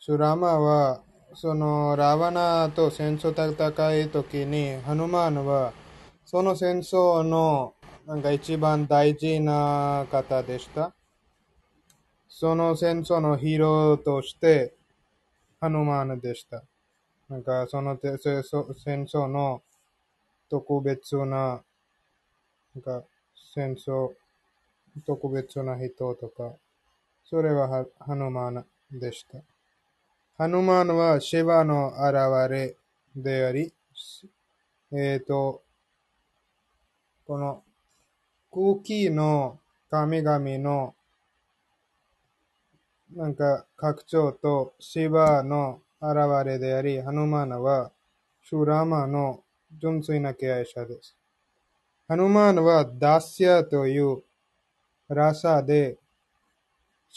[0.00, 1.04] シューラーマは
[1.34, 5.72] そのラワナと戦争戦い時に、ハヌマンは
[6.24, 10.92] その戦争のなんか一番大事な方でした。
[12.32, 14.72] その戦争のヒーローとして、
[15.60, 16.62] ハヌマンでした。
[17.28, 19.62] なんかその戦争の
[20.48, 21.60] 特別な、
[22.74, 23.02] なんか
[23.52, 24.12] 戦争、
[25.04, 26.54] 特別な人とか、
[27.24, 29.38] それはハヌマンでした。
[30.38, 32.76] ハヌマンはシバの現れ
[33.14, 33.72] であり、
[34.92, 35.62] えっ、ー、と、
[37.26, 37.64] この
[38.52, 39.58] 空気の
[39.90, 40.94] 神々の
[43.14, 46.16] なんか拡張とシバの現
[46.46, 47.90] れであり、ハヌマーナは
[48.42, 49.42] シュラーマの
[49.80, 51.16] 純粋な敬愛者です。
[52.06, 54.22] ハヌマーナはダスヤという
[55.08, 55.98] ラサで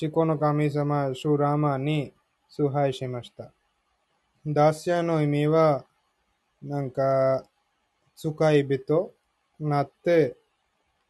[0.01, 2.13] 思考の神様シュラーマに
[2.49, 3.51] 崇拝しました。
[4.45, 5.85] ダスヤの意味は、
[6.61, 7.45] なんか、
[8.15, 9.13] 使い人
[9.59, 10.35] になって、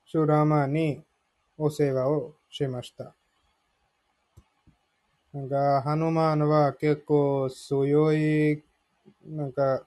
[0.06, 1.02] シュラーマに
[1.58, 3.16] お世話をしました。
[5.34, 8.64] なんか、ハヌマンは結構強い、
[9.26, 9.84] なんか、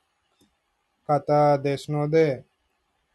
[1.07, 2.45] 方ですので、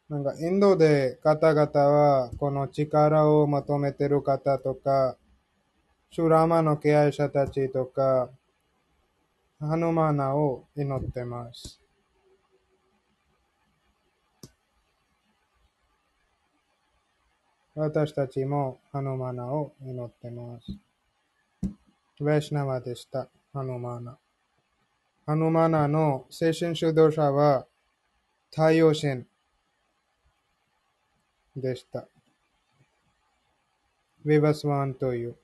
[0.08, 5.18] なんか、インドで方々は、この力を求めてる方とか、
[6.10, 8.30] シュラマの敬愛者たちとか、
[9.60, 11.82] ハヌマナを祈ってます。
[17.74, 20.91] 私たちもハヌマナを祈ってます。
[22.22, 23.28] ヴェシナワでした。
[23.52, 24.16] ハヌマーナ。
[25.26, 27.66] ハヌマーナの精神主導者は
[28.50, 29.24] 太陽神
[31.56, 32.06] でした。
[34.24, 35.36] ヴィバスワンという。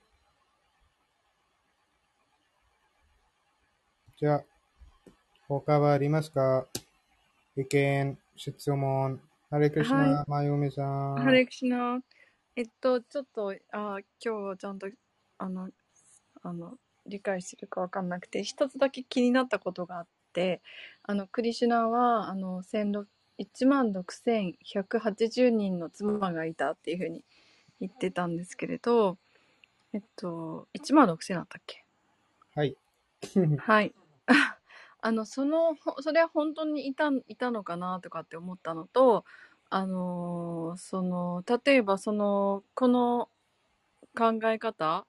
[4.17, 4.45] じゃあ、
[5.49, 6.69] 他はありますか？
[7.57, 9.21] 意見、質問。
[9.51, 11.17] ハレクシナ、はい、マユミさん。
[11.17, 11.99] ハレクシナ。
[12.55, 14.87] えっと、ちょっと、あ今日ちゃんと、
[15.39, 15.69] あの、
[16.49, 20.63] あの、理解してるかわかんなくて、一つだけ気になったことがあって、
[21.03, 22.63] あの、クリシュナは、あの、
[23.39, 27.25] 1万6180人の妻がいたっていうふうに
[27.81, 29.19] 言ってたんですけれど、
[29.93, 31.85] えっと、1万6000だったっけ？
[32.55, 32.77] はい。
[33.57, 33.95] はい。
[35.01, 39.25] あの、その、それは本当にいた、いたのかなとかって思ったのと、
[39.71, 43.29] あのその、例えばその、この
[44.17, 45.07] 考え方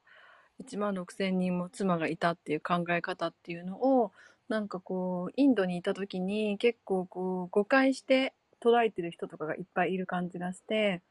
[0.59, 4.11] 1万6000人も妻がいたっていう考え方っていうのを
[4.49, 11.01] なんかこうインドにいた時に結構こう誤解して捉えてる人とかがいっぱいいる感じがして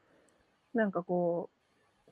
[0.73, 1.49] なんかこ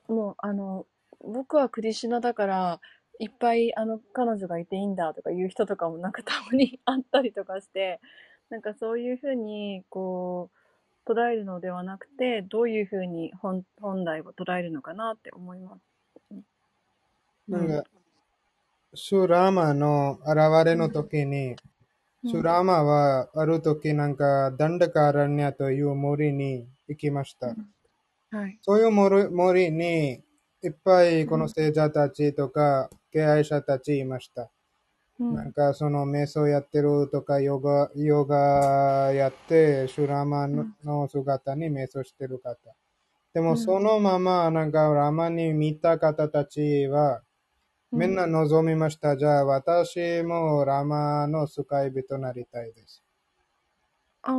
[0.08, 0.86] うもうあの
[1.20, 2.80] 僕はクリシュナだから
[3.20, 8.00] いっぱいあの彼女がいていいんだとかいう人とかもなんか たまにあったりとかして
[8.50, 10.50] なんかそういうふうにこ
[11.06, 15.87] う捉えるのではなくてどういうふうに本本来を捉えるのかなって思います。
[17.48, 17.84] なんか、
[18.94, 21.56] シュラーマの現れの時に、
[22.26, 27.54] シュラーマはある時なんか、ダンダカラニャという森に行きました。
[28.30, 30.20] はい、そういう森森に、
[30.62, 34.50] いっぱいこの聖者たちとか、敬愛者たちいました。
[35.18, 42.56] うん、なんかその瞑想やってるとかヨガ、ヨガやって、シュラーマの姿に瞑想してる方。
[43.32, 47.22] でもそのままなんかラマに見た方たちは、
[47.90, 49.16] みんな望みました。
[49.16, 53.02] じゃあ、私もラマの使い人になりたいです。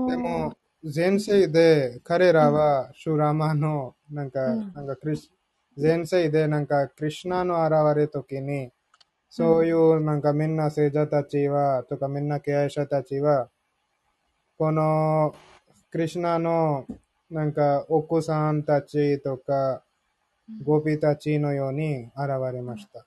[0.08, 5.32] でも、前世で彼らはシュラマの、なんか、なんかクリス、
[5.76, 8.72] 前世でなんかクリシナの現れときに、
[9.30, 13.50] そういうなんかみんな聖者たちは、とかみんな敬愛者たちは、
[14.58, 15.34] この
[15.90, 16.86] クリシナの
[17.32, 19.84] なんか奥さんたちとか、
[20.64, 23.06] ゴピたちのように現れました。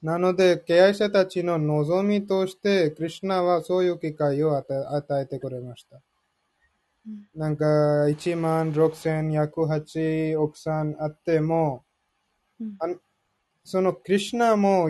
[0.00, 6.00] なので、敬愛者たちの望みとして、クリュナはそういう機会を与えてくれました。
[7.34, 7.64] なんか、
[8.06, 11.84] 1万6108億さんあっても、
[13.64, 14.88] そのクリュナも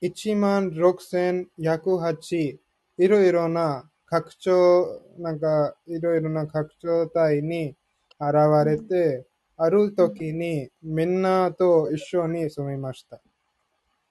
[0.00, 2.58] 1万6108
[2.98, 7.74] いろいろな拡張、なんか、いろいろな拡張体に
[8.20, 9.26] 現れて、
[9.56, 13.20] ある時にみんなと一緒に住みました。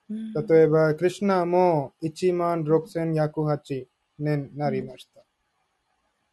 [0.08, 3.86] 例えば、クリュナも1万6108
[4.18, 5.20] 年なりました。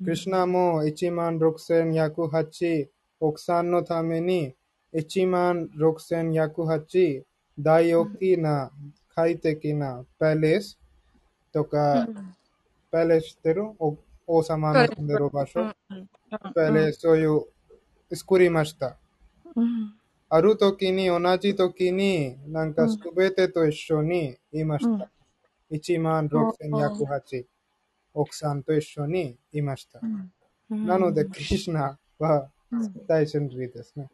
[0.03, 2.89] クリュナも1万6108
[3.19, 4.55] 奥さんのために
[4.93, 7.23] 1万6108
[7.59, 8.71] 大大きな
[9.13, 10.77] 快適なパレス
[11.53, 12.07] とか、
[12.91, 13.63] パレスしてる？
[14.27, 15.73] 王様の住んでる場所、
[16.55, 17.45] パレスそういう
[18.13, 18.97] 作りました。
[20.33, 25.11] ある時に、同じ時に、なんかすべてと一緒にいました。
[25.69, 27.45] 1万6108
[28.13, 29.99] 奥さんと一緒にいました。
[30.69, 34.09] なので、クリシナは絶対真理ですね。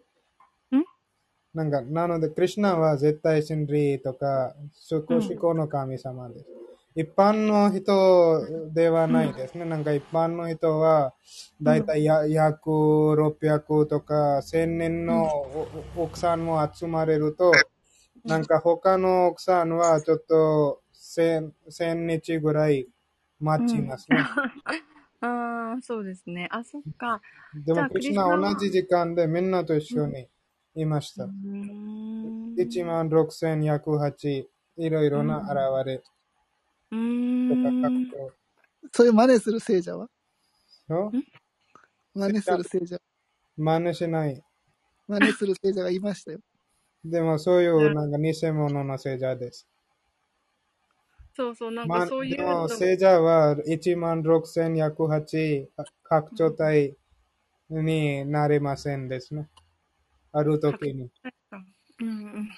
[1.53, 4.55] なんか、なので、クリシナは絶対真理とか、
[4.89, 5.03] 思
[5.39, 6.45] 考の神様です。
[6.97, 9.65] 一般の人ではないですね。
[9.65, 11.13] なんか一般の人は、
[11.61, 15.29] だいたい約600とか1000人の
[15.95, 17.51] 奥さんも集まれると、
[18.25, 22.87] なんか他の奥さんはちょっと 1000, 1000日ぐらい
[23.39, 24.17] 待ちますね。
[25.21, 26.47] うん、 ああ、そうですね。
[26.49, 27.21] あ、そっか。
[27.53, 30.27] でも、クリスナ同じ時間でみんなと一緒に
[30.73, 31.25] いました。
[31.25, 34.47] うん、1万6108、
[34.77, 36.01] いろいろな現れ。
[36.91, 38.09] うん。
[38.91, 40.09] そういう真似する聖者は？
[42.13, 42.97] 真似する聖者。
[43.57, 44.41] 真似しない。
[45.07, 46.39] 真似する聖者がいましたよ。
[47.03, 49.67] でもそういうなんか偽物の聖者です。
[51.35, 52.37] そうそう、なんかそういう。
[52.37, 55.67] でも聖者は1万6108
[56.03, 56.95] 拡張体
[57.69, 59.49] になれませんですね。
[60.31, 61.11] ある時に。
[61.99, 62.49] うん、うん。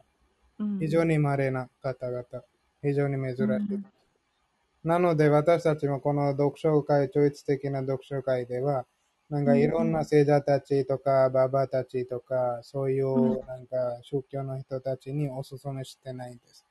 [0.81, 2.25] 非常に稀な方々、
[2.83, 3.41] 非常に珍し
[3.75, 3.85] い。
[4.89, 8.87] なので私たちもこの読書会、超越的な読書会では、
[9.29, 16.65] なんかいろんな聖者たちとか、ババたちとか、そういうなんか宗教の人たちにお勧めしてないんです。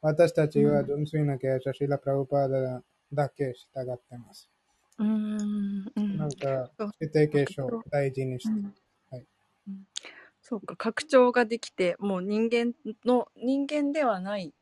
[0.00, 2.82] 私たちは純粋な経営者、シラ・プラウパーダ
[3.12, 4.48] だけ従ってます。
[4.98, 5.84] うん。
[6.16, 8.66] なんか、指定継承を大事にして。
[9.10, 9.26] はい。
[10.40, 12.72] そうか、拡張ができて、もう人間
[13.04, 14.54] の、人間ではない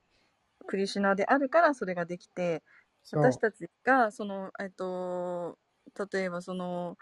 [0.66, 2.62] クリシュナであるからそれができて、
[3.12, 5.58] 私たちが、その、えっと、
[6.12, 6.96] 例えばその、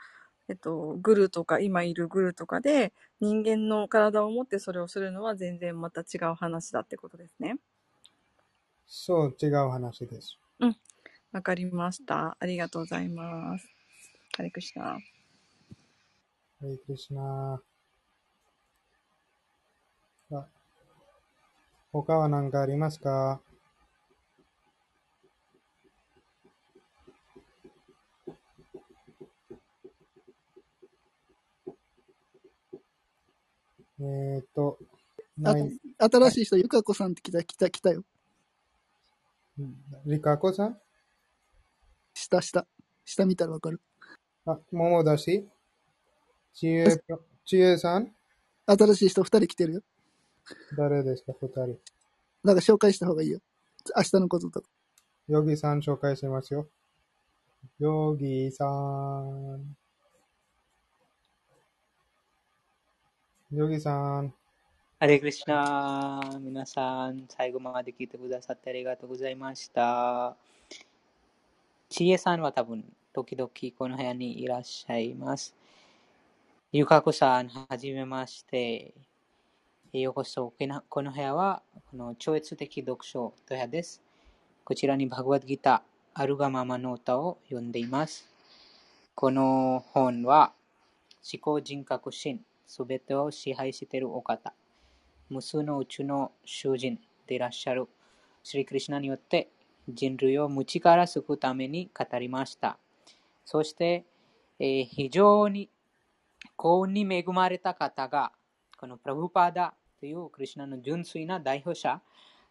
[0.48, 7.56] えっと、グルとか、今いるグルとかで、人間の体を持ってそれをするのは全然また違う話だってことですね。
[8.86, 10.38] そう、違う話です。
[10.60, 10.76] うん。
[11.32, 12.36] わかりました。
[12.38, 13.68] ありがとうございます。
[14.36, 14.98] ハリクシナ。
[16.60, 17.62] ハリクシナ。
[21.92, 23.40] 他は何かありますか？
[34.04, 34.78] えっ、と、
[35.44, 35.54] あ
[36.10, 38.04] 新しい人、ゆかこさんって来た、来た、来たよ。
[40.04, 40.78] ゆかこさん？
[42.12, 42.66] 下、下。
[43.04, 43.80] 下見たらわかる。
[44.46, 45.48] あ、桃だし？
[46.52, 46.86] ちえ、
[47.44, 48.12] ちえさん？
[48.66, 49.82] 新しい人二人来てるよ。
[50.76, 51.78] 誰ですか、二人。
[52.42, 53.40] なんか紹介した方がいいよ。
[53.96, 54.68] 明日のこととか。
[55.28, 56.68] ヨギさん紹介しますよ。
[57.78, 59.76] ヨギさん。
[63.56, 64.34] ヨギさん。
[64.98, 70.36] ハレクリシナ皆さん、最後まで聞いてくださってありがとうございました。
[71.88, 73.48] ちえさんは多分、時々
[73.78, 75.54] この部屋にいらっしゃいます。
[76.72, 78.92] ゆかこさん、はじめまして。
[79.92, 80.52] ようこそ。
[80.88, 81.62] この部屋は、
[81.92, 84.02] この超越的読書と部屋です。
[84.64, 88.28] こちらにバグワッドギター、あるがままの歌を読んでいます。
[89.14, 90.52] この本は、
[91.32, 94.52] 思考人格心、すべてを支配しているお方、
[95.30, 97.88] 無数の宇宙の囚人でいらっしゃる、
[98.42, 99.50] シリクリシナによって
[99.88, 102.78] 人類を無知から救うために語りました。
[103.44, 104.04] そして、
[104.58, 105.68] えー、非常に
[106.56, 108.32] 幸運に恵まれた方が、
[108.78, 112.00] このプラブパーダというクリュナの純粋な代表者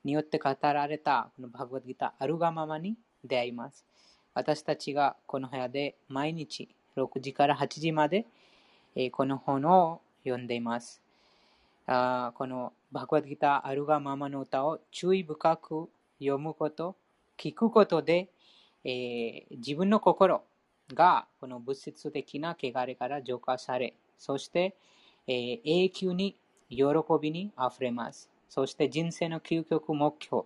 [0.03, 3.85] によって語られたこのバグワッギターあるがままに出会います。
[4.33, 8.25] 私たちがこの部屋で毎日6時から8時まで
[8.95, 11.01] えこの本を読んでいます。
[11.85, 15.89] あこのバグワッドギターあるがままの歌を注意深く
[16.19, 16.95] 読むこと、
[17.37, 18.29] 聞くことで、
[18.85, 20.43] えー、自分の心
[20.93, 24.75] がこの物質的な汚れから浄化され、そして、
[25.27, 26.37] えー、永久に
[26.69, 26.85] 喜
[27.21, 28.29] びにあふれます。
[28.47, 30.43] そして人生の究極目標、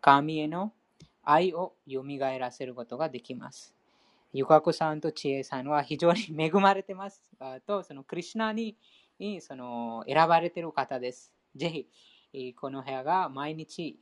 [0.00, 0.72] 神への
[1.24, 2.02] 愛を蘇
[2.38, 3.74] らせることができます。
[4.36, 7.22] ゆかこさんとちえさんは非常に恵まれてます。
[7.68, 8.76] と、そのクリュナに
[9.40, 11.32] その選ばれている方です。
[11.54, 11.86] ぜ
[12.32, 13.96] ひ、この部屋が毎日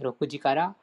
[0.00, 0.74] 6時から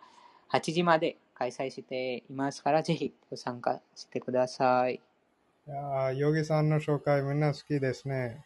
[0.50, 5.02] 8時まで開催していますから、ぜひご参加してください。
[5.68, 8.46] いやヨギさんの紹介みんな好きですね。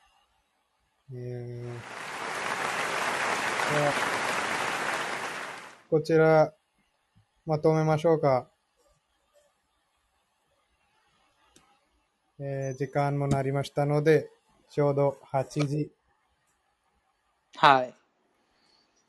[5.91, 6.55] こちら、
[7.45, 8.49] まとめましょうか。
[12.39, 14.29] えー、時間もなりましたので、
[14.69, 15.91] ちょうど8時。
[17.55, 17.93] はい。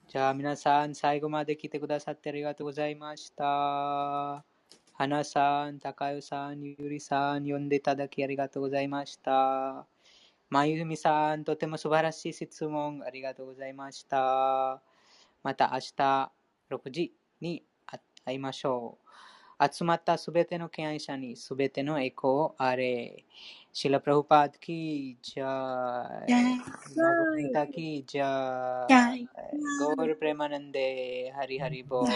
[0.08, 4.42] じゃあ皆さん、最後まで来てくださってありがとうございました。
[4.94, 9.86] 花さん、高代さん、ゆりさん、呼んでいただきありがとうございました。
[10.48, 14.80] まゆみさん、とても素晴らしい質問ありがとうございました。
[15.42, 16.32] また明日
[16.70, 17.62] 6時に
[18.24, 19.07] 会いましょう。
[19.60, 23.24] 集まったすべての敬愛者にすべてのエコーあれ。
[23.72, 26.28] シラプラフパードキージャー。
[27.52, 28.88] バグキージャー。
[29.96, 32.08] ゴールプレマナンデハリハリボー。